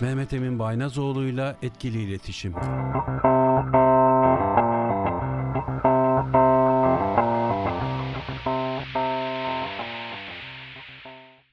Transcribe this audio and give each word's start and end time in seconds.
Mehmet 0.00 0.32
Emin 0.32 0.58
Baynazoğlu'yla 0.58 1.56
etkili 1.62 2.02
iletişim. 2.02 2.52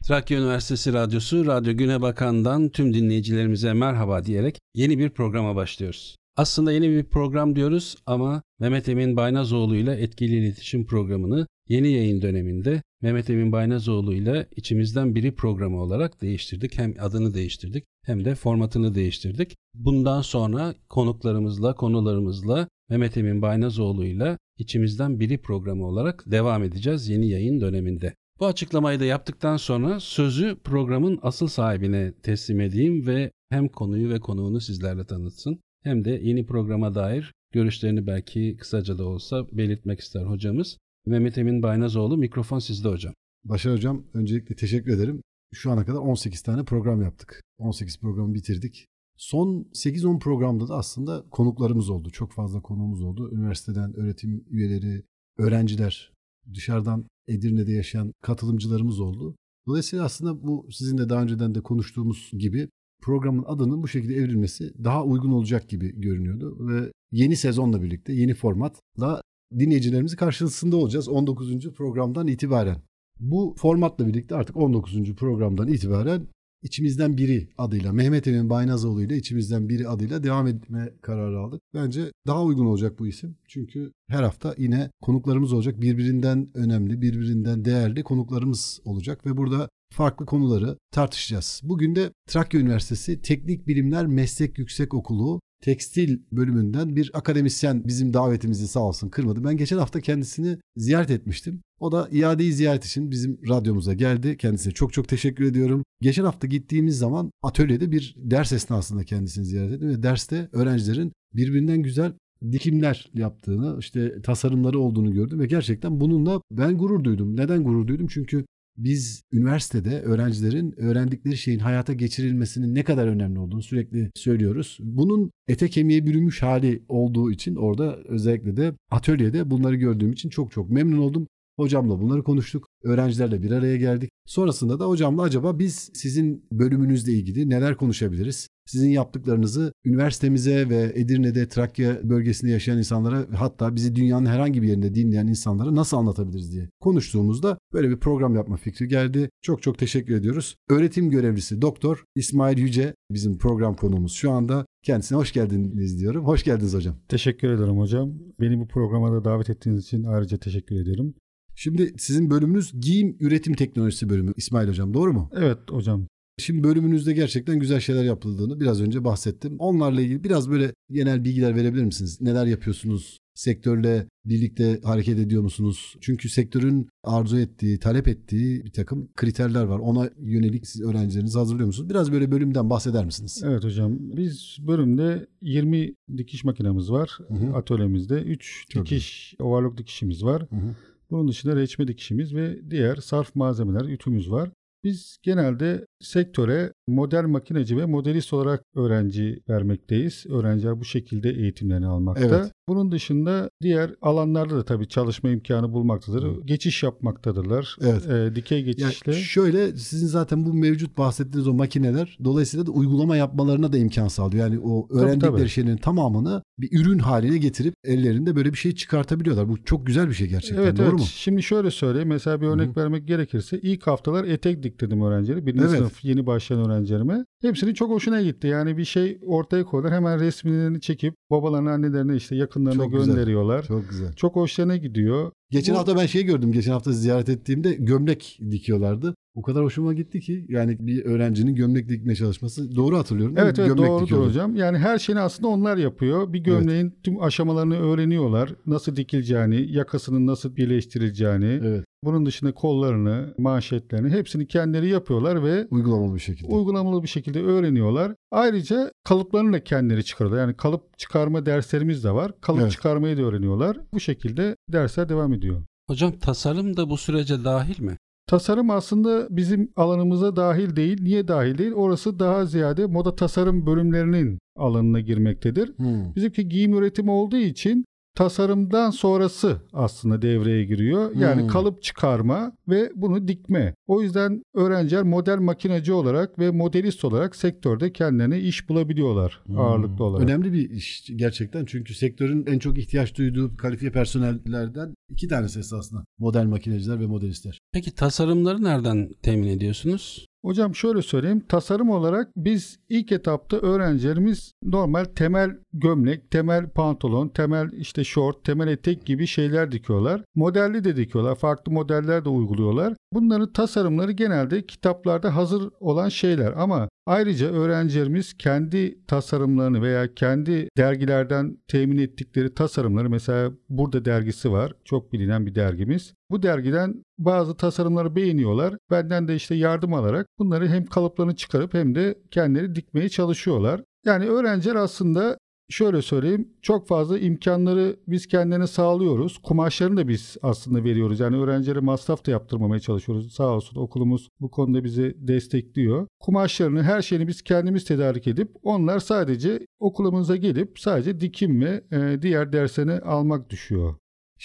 Trakya 0.07 0.37
Üniversitesi 0.37 0.93
Radyosu 0.93 1.45
Radyo 1.45 1.77
Güne 1.77 2.01
Bakan'dan 2.01 2.69
tüm 2.69 2.93
dinleyicilerimize 2.93 3.73
merhaba 3.73 4.25
diyerek 4.25 4.59
yeni 4.75 4.99
bir 4.99 5.09
programa 5.09 5.55
başlıyoruz. 5.55 6.15
Aslında 6.35 6.71
yeni 6.71 6.89
bir 6.89 7.03
program 7.03 7.55
diyoruz 7.55 7.95
ama 8.05 8.43
Mehmet 8.59 8.89
Emin 8.89 9.15
Baynazoğlu 9.15 9.75
ile 9.75 9.91
etkili 9.91 10.35
iletişim 10.35 10.85
programını 10.85 11.47
yeni 11.69 11.91
yayın 11.91 12.21
döneminde 12.21 12.81
Mehmet 13.01 13.29
Emin 13.29 13.51
Baynazoğlu 13.51 14.13
ile 14.13 14.47
içimizden 14.55 15.15
biri 15.15 15.35
programı 15.35 15.81
olarak 15.81 16.21
değiştirdik. 16.21 16.77
Hem 16.77 16.93
adını 16.99 17.33
değiştirdik 17.33 17.83
hem 18.05 18.25
de 18.25 18.35
formatını 18.35 18.95
değiştirdik. 18.95 19.55
Bundan 19.73 20.21
sonra 20.21 20.75
konuklarımızla, 20.89 21.75
konularımızla 21.75 22.67
Mehmet 22.89 23.17
Emin 23.17 23.41
Baynazoğlu 23.41 24.05
ile 24.05 24.37
içimizden 24.57 25.19
biri 25.19 25.37
programı 25.41 25.87
olarak 25.87 26.23
devam 26.27 26.63
edeceğiz 26.63 27.09
yeni 27.09 27.29
yayın 27.29 27.61
döneminde. 27.61 28.13
Bu 28.39 28.45
açıklamayı 28.45 28.99
da 28.99 29.05
yaptıktan 29.05 29.57
sonra 29.57 29.99
sözü 29.99 30.57
programın 30.63 31.19
asıl 31.21 31.47
sahibine 31.47 32.13
teslim 32.23 32.61
edeyim 32.61 33.07
ve 33.07 33.31
hem 33.49 33.67
konuyu 33.67 34.09
ve 34.09 34.19
konuğunu 34.19 34.61
sizlerle 34.61 35.05
tanıtsın 35.05 35.59
hem 35.83 36.05
de 36.05 36.11
yeni 36.23 36.45
programa 36.45 36.95
dair 36.95 37.33
görüşlerini 37.51 38.07
belki 38.07 38.57
kısaca 38.59 38.97
da 38.97 39.05
olsa 39.05 39.45
belirtmek 39.51 39.99
ister 39.99 40.25
hocamız. 40.25 40.77
Mehmet 41.05 41.37
Emin 41.37 41.63
Baynazoğlu 41.63 42.17
mikrofon 42.17 42.59
sizde 42.59 42.89
hocam. 42.89 43.13
Başar 43.43 43.73
hocam 43.73 44.03
öncelikle 44.13 44.55
teşekkür 44.55 44.91
ederim. 44.93 45.21
Şu 45.53 45.71
ana 45.71 45.85
kadar 45.85 45.99
18 45.99 46.41
tane 46.41 46.63
program 46.63 47.01
yaptık. 47.01 47.41
18 47.57 47.99
programı 47.99 48.33
bitirdik. 48.33 48.85
Son 49.17 49.67
8-10 49.73 50.19
programda 50.19 50.67
da 50.67 50.75
aslında 50.75 51.25
konuklarımız 51.31 51.89
oldu. 51.89 52.09
Çok 52.09 52.31
fazla 52.31 52.61
konuğumuz 52.61 53.03
oldu. 53.03 53.31
Üniversiteden 53.31 53.95
öğretim 53.95 54.45
üyeleri, 54.49 55.03
öğrenciler, 55.37 56.11
dışarıdan 56.53 57.05
Edirne'de 57.27 57.71
yaşayan 57.71 58.13
katılımcılarımız 58.21 58.99
oldu. 58.99 59.35
Dolayısıyla 59.67 60.05
aslında 60.05 60.43
bu 60.47 60.67
sizin 60.71 60.97
de 60.97 61.09
daha 61.09 61.21
önceden 61.23 61.55
de 61.55 61.61
konuştuğumuz 61.61 62.31
gibi 62.33 62.69
programın 63.01 63.43
adının 63.47 63.83
bu 63.83 63.87
şekilde 63.87 64.15
evrilmesi 64.15 64.73
daha 64.83 65.03
uygun 65.03 65.31
olacak 65.31 65.69
gibi 65.69 66.01
görünüyordu 66.01 66.67
ve 66.67 66.91
yeni 67.11 67.35
sezonla 67.35 67.81
birlikte 67.81 68.13
yeni 68.13 68.33
formatla 68.33 69.21
dinleyicilerimizi 69.59 70.15
karşısında 70.15 70.75
olacağız 70.75 71.09
19. 71.09 71.73
programdan 71.73 72.27
itibaren. 72.27 72.81
Bu 73.23 73.55
formatla 73.57 74.07
birlikte 74.07 74.35
artık 74.35 74.57
19. 74.57 75.15
programdan 75.15 75.67
itibaren 75.67 76.27
içimizden 76.63 77.17
biri 77.17 77.47
adıyla 77.57 77.93
Mehmet 77.93 78.27
Emin 78.27 78.49
Baynazoğlu 78.49 79.03
ile 79.03 79.17
içimizden 79.17 79.69
biri 79.69 79.87
adıyla 79.87 80.23
devam 80.23 80.47
etme 80.47 80.93
kararı 81.01 81.39
aldık. 81.39 81.61
Bence 81.73 82.11
daha 82.27 82.43
uygun 82.43 82.65
olacak 82.65 82.99
bu 82.99 83.07
isim. 83.07 83.35
Çünkü 83.47 83.91
her 84.09 84.23
hafta 84.23 84.55
yine 84.57 84.89
konuklarımız 85.01 85.53
olacak. 85.53 85.81
Birbirinden 85.81 86.49
önemli, 86.53 87.01
birbirinden 87.01 87.65
değerli 87.65 88.03
konuklarımız 88.03 88.79
olacak 88.85 89.25
ve 89.25 89.37
burada 89.37 89.69
farklı 89.93 90.25
konuları 90.25 90.77
tartışacağız. 90.91 91.61
Bugün 91.63 91.95
de 91.95 92.11
Trakya 92.27 92.59
Üniversitesi 92.59 93.21
Teknik 93.21 93.67
Bilimler 93.67 94.05
Meslek 94.05 94.57
Yüksek 94.57 94.93
Okulu 94.93 95.39
tekstil 95.63 96.19
bölümünden 96.31 96.95
bir 96.95 97.11
akademisyen 97.13 97.83
bizim 97.87 98.13
davetimizi 98.13 98.67
sağ 98.67 98.79
olsun 98.79 99.09
kırmadı. 99.09 99.43
Ben 99.43 99.57
geçen 99.57 99.77
hafta 99.77 100.01
kendisini 100.01 100.57
ziyaret 100.77 101.11
etmiştim. 101.11 101.61
O 101.83 101.91
da 101.91 102.07
iadeyi 102.11 102.53
ziyaret 102.53 102.85
için 102.85 103.11
bizim 103.11 103.39
radyomuza 103.49 103.93
geldi. 103.93 104.37
Kendisine 104.37 104.73
çok 104.73 104.93
çok 104.93 105.07
teşekkür 105.07 105.45
ediyorum. 105.45 105.83
Geçen 106.01 106.23
hafta 106.23 106.47
gittiğimiz 106.47 106.97
zaman 106.97 107.31
atölyede 107.41 107.91
bir 107.91 108.15
ders 108.17 108.53
esnasında 108.53 109.03
kendisini 109.03 109.45
ziyaret 109.45 109.73
ettim 109.73 109.89
ve 109.89 110.03
derste 110.03 110.49
öğrencilerin 110.51 111.11
birbirinden 111.33 111.83
güzel 111.83 112.13
dikimler 112.51 113.11
yaptığını, 113.13 113.79
işte 113.79 114.21
tasarımları 114.21 114.79
olduğunu 114.79 115.13
gördüm 115.13 115.39
ve 115.39 115.45
gerçekten 115.45 115.99
bununla 116.01 116.41
ben 116.51 116.77
gurur 116.77 117.03
duydum. 117.03 117.37
Neden 117.37 117.63
gurur 117.63 117.87
duydum? 117.87 118.07
Çünkü 118.07 118.45
biz 118.77 119.23
üniversitede 119.31 120.01
öğrencilerin 120.01 120.79
öğrendikleri 120.79 121.37
şeyin 121.37 121.59
hayata 121.59 121.93
geçirilmesinin 121.93 122.75
ne 122.75 122.83
kadar 122.83 123.07
önemli 123.07 123.39
olduğunu 123.39 123.61
sürekli 123.61 124.11
söylüyoruz. 124.15 124.77
Bunun 124.81 125.31
ete 125.47 125.69
kemiğe 125.69 126.05
bürünmüş 126.05 126.41
hali 126.41 126.83
olduğu 126.89 127.31
için 127.31 127.55
orada 127.55 127.97
özellikle 128.05 128.57
de 128.57 128.73
atölyede 128.91 129.51
bunları 129.51 129.75
gördüğüm 129.75 130.11
için 130.11 130.29
çok 130.29 130.51
çok 130.51 130.69
memnun 130.69 130.97
oldum. 130.97 131.27
Hocamla 131.55 132.01
bunları 132.01 132.23
konuştuk. 132.23 132.67
Öğrencilerle 132.83 133.43
bir 133.43 133.51
araya 133.51 133.77
geldik. 133.77 134.09
Sonrasında 134.25 134.79
da 134.79 134.85
hocamla 134.85 135.21
acaba 135.21 135.59
biz 135.59 135.91
sizin 135.93 136.45
bölümünüzle 136.51 137.11
ilgili 137.11 137.49
neler 137.49 137.77
konuşabiliriz? 137.77 138.47
Sizin 138.65 138.89
yaptıklarınızı 138.89 139.73
üniversitemize 139.85 140.69
ve 140.69 140.91
Edirne'de 140.95 141.47
Trakya 141.47 142.09
bölgesinde 142.09 142.51
yaşayan 142.51 142.77
insanlara 142.77 143.27
hatta 143.35 143.75
bizi 143.75 143.95
dünyanın 143.95 144.25
herhangi 144.25 144.61
bir 144.61 144.67
yerinde 144.67 144.95
dinleyen 144.95 145.27
insanlara 145.27 145.75
nasıl 145.75 145.97
anlatabiliriz 145.97 146.51
diye 146.51 146.69
konuştuğumuzda 146.81 147.57
böyle 147.73 147.89
bir 147.89 147.97
program 147.97 148.35
yapma 148.35 148.57
fikri 148.57 148.87
geldi. 148.87 149.29
Çok 149.41 149.61
çok 149.61 149.77
teşekkür 149.77 150.15
ediyoruz. 150.15 150.55
Öğretim 150.69 151.09
görevlisi 151.09 151.61
Doktor 151.61 152.03
İsmail 152.15 152.57
Yüce 152.57 152.95
bizim 153.11 153.37
program 153.37 153.75
konuğumuz 153.75 154.13
şu 154.13 154.31
anda. 154.31 154.65
Kendisine 154.83 155.17
hoş 155.17 155.31
geldiniz 155.31 155.99
diyorum. 155.99 156.25
Hoş 156.25 156.43
geldiniz 156.43 156.73
hocam. 156.73 156.95
Teşekkür 157.07 157.49
ederim 157.49 157.77
hocam. 157.77 158.13
Beni 158.39 158.59
bu 158.59 158.67
programa 158.67 159.11
da 159.11 159.25
davet 159.25 159.49
ettiğiniz 159.49 159.83
için 159.83 160.03
ayrıca 160.03 160.37
teşekkür 160.37 160.75
ediyorum. 160.75 161.13
Şimdi 161.55 161.93
sizin 161.97 162.29
bölümünüz 162.29 162.81
giyim 162.81 163.17
üretim 163.19 163.53
teknolojisi 163.53 164.09
bölümü 164.09 164.33
İsmail 164.37 164.67
hocam 164.67 164.93
doğru 164.93 165.13
mu? 165.13 165.29
Evet 165.33 165.57
hocam. 165.69 166.07
Şimdi 166.37 166.63
bölümünüzde 166.63 167.13
gerçekten 167.13 167.59
güzel 167.59 167.79
şeyler 167.79 168.03
yapıldığını 168.03 168.59
biraz 168.59 168.81
önce 168.81 169.03
bahsettim. 169.03 169.55
Onlarla 169.59 170.01
ilgili 170.01 170.23
biraz 170.23 170.49
böyle 170.49 170.73
genel 170.91 171.23
bilgiler 171.23 171.55
verebilir 171.55 171.83
misiniz? 171.83 172.21
Neler 172.21 172.45
yapıyorsunuz? 172.45 173.19
Sektörle 173.35 174.07
birlikte 174.25 174.79
hareket 174.83 175.19
ediyor 175.19 175.41
musunuz? 175.41 175.95
Çünkü 176.01 176.29
sektörün 176.29 176.89
arzu 177.03 177.39
ettiği, 177.39 177.79
talep 177.79 178.07
ettiği 178.07 178.65
bir 178.65 178.71
takım 178.71 179.09
kriterler 179.15 179.63
var. 179.63 179.79
Ona 179.79 180.09
yönelik 180.19 180.67
siz 180.67 180.81
öğrencilerinizi 180.81 181.37
hazırlıyor 181.37 181.67
musunuz? 181.67 181.89
Biraz 181.89 182.11
böyle 182.11 182.31
bölümden 182.31 182.69
bahseder 182.69 183.05
misiniz? 183.05 183.41
Evet 183.45 183.63
hocam. 183.63 183.97
Biz 183.99 184.57
bölümde 184.59 185.27
20 185.41 185.93
dikiş 186.17 186.43
makinemiz 186.43 186.91
var 186.91 187.17
hı 187.27 187.33
hı. 187.33 187.55
atölyemizde. 187.55 188.21
3 188.21 188.65
dikiş, 188.75 189.35
overlock 189.39 189.77
dikişimiz 189.77 190.23
var. 190.23 190.41
Hı 190.41 190.55
hı. 190.55 190.75
Bunun 191.13 191.27
dışında 191.27 191.55
reçme 191.55 191.87
dikişimiz 191.87 192.35
ve 192.35 192.69
diğer 192.69 192.95
sarf 192.95 193.35
malzemeler, 193.35 193.85
ütümüz 193.85 194.31
var. 194.31 194.49
Biz 194.83 195.17
genelde 195.23 195.85
sektöre 195.99 196.73
model 196.87 197.23
makineci 197.23 197.77
ve 197.77 197.85
modelist 197.85 198.33
olarak 198.33 198.63
öğrenci 198.75 199.39
vermekteyiz. 199.49 200.25
Öğrenciler 200.29 200.79
bu 200.79 200.85
şekilde 200.85 201.29
eğitimlerini 201.29 201.87
almakta. 201.87 202.25
Evet. 202.25 202.51
Bunun 202.67 202.91
dışında 202.91 203.49
diğer 203.61 203.95
alanlarda 204.01 204.57
da 204.57 204.65
tabii 204.65 204.87
çalışma 204.87 205.29
imkanı 205.29 205.73
bulmaktadır. 205.73 206.23
Hı. 206.23 206.41
Geçiş 206.45 206.83
yapmaktadırlar. 206.83 207.77
Evet. 207.81 208.09
E, 208.09 208.35
dikey 208.35 208.63
geçişle. 208.63 209.11
Yani 209.11 209.23
şöyle 209.23 209.77
sizin 209.77 210.07
zaten 210.07 210.45
bu 210.45 210.53
mevcut 210.53 210.97
bahsettiğiniz 210.97 211.47
o 211.47 211.53
makineler 211.53 212.17
dolayısıyla 212.23 212.65
da 212.65 212.71
uygulama 212.71 213.17
yapmalarına 213.17 213.73
da 213.73 213.77
imkan 213.77 214.07
sağlıyor. 214.07 214.43
Yani 214.43 214.59
o 214.59 214.87
öğrendikleri 214.89 215.19
tabii, 215.19 215.39
tabii. 215.39 215.49
şeylerin 215.49 215.77
tamamını 215.77 216.43
bir 216.59 216.79
ürün 216.79 216.99
haline 216.99 217.37
getirip 217.37 217.73
ellerinde 217.83 218.35
böyle 218.35 218.53
bir 218.53 218.57
şey 218.57 218.75
çıkartabiliyorlar. 218.75 219.49
Bu 219.49 219.63
çok 219.63 219.87
güzel 219.87 220.09
bir 220.09 220.13
şey 220.13 220.27
gerçekten. 220.27 220.63
Evet, 220.63 220.77
Doğru 220.77 220.85
evet. 220.85 220.99
mu? 220.99 221.05
Şimdi 221.05 221.43
şöyle 221.43 221.71
söyleyeyim. 221.71 222.09
Mesela 222.09 222.41
bir 222.41 222.47
örnek 222.47 222.75
Hı. 222.75 222.79
vermek 222.79 223.07
gerekirse 223.07 223.59
ilk 223.59 223.87
haftalar 223.87 224.23
etek 224.23 224.63
diktirdim 224.63 225.01
öğrencileri. 225.01 225.45
Birinci 225.45 225.63
evet. 225.63 225.77
sınıf 225.77 226.05
yeni 226.05 226.25
başlayan 226.25 226.65
öğrencilerime. 226.65 227.25
Hepsinin 227.41 227.73
çok 227.73 227.91
hoşuna 227.91 228.21
gitti. 228.21 228.47
Yani 228.47 228.77
bir 228.77 228.85
şey 228.85 229.19
ortaya 229.25 229.65
koyuyorlar. 229.65 229.97
Hemen 229.97 230.19
resmini 230.19 230.81
çekip 230.81 231.15
babalarına 231.31 231.71
annelerine 231.71 232.15
işte 232.15 232.35
yakınlarına 232.53 232.83
çok 232.83 232.91
gönderiyorlar. 232.91 233.59
Güzel. 233.59 233.77
Çok 233.77 233.89
güzel. 233.89 234.13
Çok 234.13 234.35
hoşlarına 234.35 234.77
gidiyor. 234.77 235.31
Geçen 235.53 235.75
Bu... 235.75 235.79
hafta 235.79 235.95
ben 235.95 236.05
şey 236.05 236.23
gördüm. 236.23 236.51
Geçen 236.51 236.71
hafta 236.71 236.91
ziyaret 236.91 237.29
ettiğimde 237.29 237.73
gömlek 237.73 238.39
dikiyorlardı. 238.51 239.15
O 239.35 239.41
kadar 239.41 239.63
hoşuma 239.63 239.93
gitti 239.93 240.19
ki 240.19 240.45
yani 240.49 240.77
bir 240.79 241.05
öğrencinin 241.05 241.55
gömlek 241.55 241.89
dikme 241.89 242.15
çalışması 242.15 242.75
doğru 242.75 242.97
hatırlıyorum. 242.97 243.35
Evet 243.37 243.59
evet 243.59 243.67
gömlek 243.67 243.87
doğrudur 243.87 244.27
hocam. 244.27 244.55
Yani 244.55 244.77
her 244.77 244.99
şeyini 244.99 245.21
aslında 245.21 245.47
onlar 245.47 245.77
yapıyor. 245.77 246.33
Bir 246.33 246.39
gömleğin 246.39 246.85
evet. 246.85 247.03
tüm 247.03 247.21
aşamalarını 247.21 247.79
öğreniyorlar. 247.79 248.55
Nasıl 248.65 248.95
dikileceğini, 248.95 249.71
yakasının 249.71 250.27
nasıl 250.27 250.55
birleştirileceğini. 250.55 251.59
Evet. 251.63 251.85
Bunun 252.03 252.25
dışında 252.25 252.51
kollarını, 252.53 253.33
manşetlerini 253.37 254.09
hepsini 254.09 254.47
kendileri 254.47 254.89
yapıyorlar 254.89 255.43
ve 255.43 255.67
uygulamalı 255.71 256.15
bir 256.15 256.19
şekilde. 256.19 256.55
Uygulamalı 256.55 257.03
bir 257.03 257.07
şekilde 257.07 257.43
öğreniyorlar. 257.43 258.15
Ayrıca 258.31 258.91
kalıplarını 259.03 259.53
da 259.53 259.63
kendileri 259.63 260.03
çıkarıyorlar. 260.03 260.41
Yani 260.41 260.57
kalıp 260.57 260.97
çıkarma 260.97 261.45
derslerimiz 261.45 262.03
de 262.03 262.11
var. 262.11 262.31
Kalıp 262.41 262.61
evet. 262.61 262.71
çıkarmayı 262.71 263.17
da 263.17 263.21
öğreniyorlar. 263.21 263.77
Bu 263.93 263.99
şekilde 263.99 264.55
dersler 264.69 265.09
devam 265.09 265.33
ediyor. 265.33 265.42
Hocam 265.87 266.11
tasarım 266.19 266.77
da 266.77 266.89
bu 266.89 266.97
sürece 266.97 267.43
dahil 267.45 267.81
mi? 267.81 267.97
Tasarım 268.27 268.69
aslında 268.69 269.27
bizim 269.29 269.71
alanımıza 269.75 270.35
dahil 270.35 270.75
değil. 270.75 271.01
Niye 271.01 271.27
dahil 271.27 271.57
değil? 271.57 271.71
Orası 271.71 272.19
daha 272.19 272.45
ziyade 272.45 272.85
moda 272.85 273.15
tasarım 273.15 273.65
bölümlerinin 273.65 274.39
alanına 274.55 274.99
girmektedir. 274.99 275.77
Hmm. 275.77 276.15
Bizimki 276.15 276.49
giyim 276.49 276.73
üretimi 276.73 277.11
olduğu 277.11 277.37
için 277.37 277.85
tasarımdan 278.15 278.89
sonrası 278.91 279.61
aslında 279.73 280.21
devreye 280.21 280.63
giriyor. 280.65 281.15
Yani 281.15 281.41
Hmm. 281.41 281.47
kalıp 281.47 281.83
çıkarma 281.83 282.51
ve 282.67 282.91
bunu 282.95 283.27
dikme. 283.27 283.75
O 283.87 284.01
yüzden 284.01 284.43
öğrenciler 284.53 285.03
model 285.03 285.37
makinacı 285.37 285.95
olarak 285.95 286.39
ve 286.39 286.51
modelist 286.51 287.05
olarak 287.05 287.35
sektörde 287.35 287.93
kendilerine 287.93 288.39
iş 288.39 288.69
bulabiliyorlar 288.69 289.41
Hmm. 289.45 289.59
ağırlıklı 289.59 290.03
olarak. 290.03 290.23
Önemli 290.23 290.53
bir 290.53 290.69
iş 290.69 291.03
gerçekten 291.15 291.65
çünkü 291.65 291.93
sektörün 291.93 292.45
en 292.45 292.59
çok 292.59 292.77
ihtiyaç 292.77 293.17
duyduğu 293.17 293.57
kalifiye 293.57 293.91
personellerden 293.91 294.93
iki 295.09 295.27
tanesi 295.27 295.59
esasında. 295.59 296.03
Model 296.19 296.45
makineciler 296.45 296.99
ve 296.99 297.05
modelistler. 297.07 297.59
Peki 297.73 297.95
tasarımları 297.95 298.63
nereden 298.63 299.09
temin 299.23 299.47
ediyorsunuz? 299.47 300.25
Hocam 300.45 300.75
şöyle 300.75 301.01
söyleyeyim. 301.01 301.43
Tasarım 301.49 301.89
olarak 301.89 302.27
biz 302.37 302.79
ilk 302.89 303.11
etapta 303.11 303.57
öğrencilerimiz 303.57 304.51
normal 304.63 305.05
temel 305.05 305.51
gömlek, 305.73 306.31
temel 306.31 306.69
pantolon, 306.69 307.27
temel 307.27 307.71
işte 307.71 308.03
şort, 308.03 308.43
temel 308.43 308.67
etek 308.67 309.05
gibi 309.05 309.27
şeyler 309.27 309.71
dikiyorlar. 309.71 310.21
Modelli 310.35 310.83
de 310.83 310.95
dikiyorlar. 310.95 311.35
Farklı 311.35 311.71
modeller 311.71 312.25
de 312.25 312.29
uyguluyorlar. 312.29 312.93
Bunların 313.13 313.53
tasarımları 313.53 314.11
genelde 314.11 314.65
kitaplarda 314.65 315.35
hazır 315.35 315.69
olan 315.79 316.09
şeyler 316.09 316.53
ama 316.57 316.89
ayrıca 317.05 317.51
öğrencilerimiz 317.53 318.33
kendi 318.37 319.05
tasarımlarını 319.05 319.81
veya 319.81 320.13
kendi 320.13 320.69
dergilerden 320.77 321.57
temin 321.67 321.97
ettikleri 321.97 322.53
tasarımları 322.53 323.09
mesela 323.09 323.51
burada 323.69 324.05
dergisi 324.05 324.51
var. 324.51 324.73
Çok 324.85 325.13
bilinen 325.13 325.45
bir 325.45 325.55
dergimiz. 325.55 326.13
Bu 326.29 326.43
dergiden 326.43 327.03
bazı 327.17 327.57
tasarımları 327.57 328.15
beğeniyorlar. 328.15 328.75
Benden 328.91 329.27
de 329.27 329.35
işte 329.35 329.55
yardım 329.55 329.93
alarak 329.93 330.27
bunları 330.39 330.67
hem 330.67 330.85
kalıplarını 330.85 331.35
çıkarıp 331.35 331.73
hem 331.73 331.95
de 331.95 332.17
kendileri 332.31 332.75
dikmeye 332.75 333.09
çalışıyorlar. 333.09 333.81
Yani 334.05 334.25
öğrenciler 334.25 334.75
aslında 334.75 335.37
şöyle 335.73 336.01
söyleyeyim 336.01 336.47
çok 336.61 336.87
fazla 336.87 337.19
imkanları 337.19 337.95
biz 338.07 338.27
kendilerine 338.27 338.67
sağlıyoruz. 338.67 339.37
Kumaşlarını 339.37 339.97
da 339.97 340.07
biz 340.07 340.37
aslında 340.41 340.83
veriyoruz. 340.83 341.19
Yani 341.19 341.37
öğrencilere 341.37 341.79
masraf 341.79 342.25
da 342.25 342.31
yaptırmamaya 342.31 342.79
çalışıyoruz. 342.79 343.33
Sağ 343.33 343.47
olsun 343.47 343.79
okulumuz 343.79 344.29
bu 344.41 344.51
konuda 344.51 344.83
bizi 344.83 345.15
destekliyor. 345.17 346.07
Kumaşlarını 346.19 346.83
her 346.83 347.01
şeyini 347.01 347.27
biz 347.27 347.41
kendimiz 347.41 347.85
tedarik 347.85 348.27
edip 348.27 348.51
onlar 348.63 348.99
sadece 348.99 349.67
okulumuza 349.79 350.35
gelip 350.35 350.79
sadece 350.79 351.19
dikim 351.19 351.61
ve 351.61 351.83
diğer 352.21 352.53
derslerini 352.53 352.99
almak 352.99 353.49
düşüyor. 353.49 353.95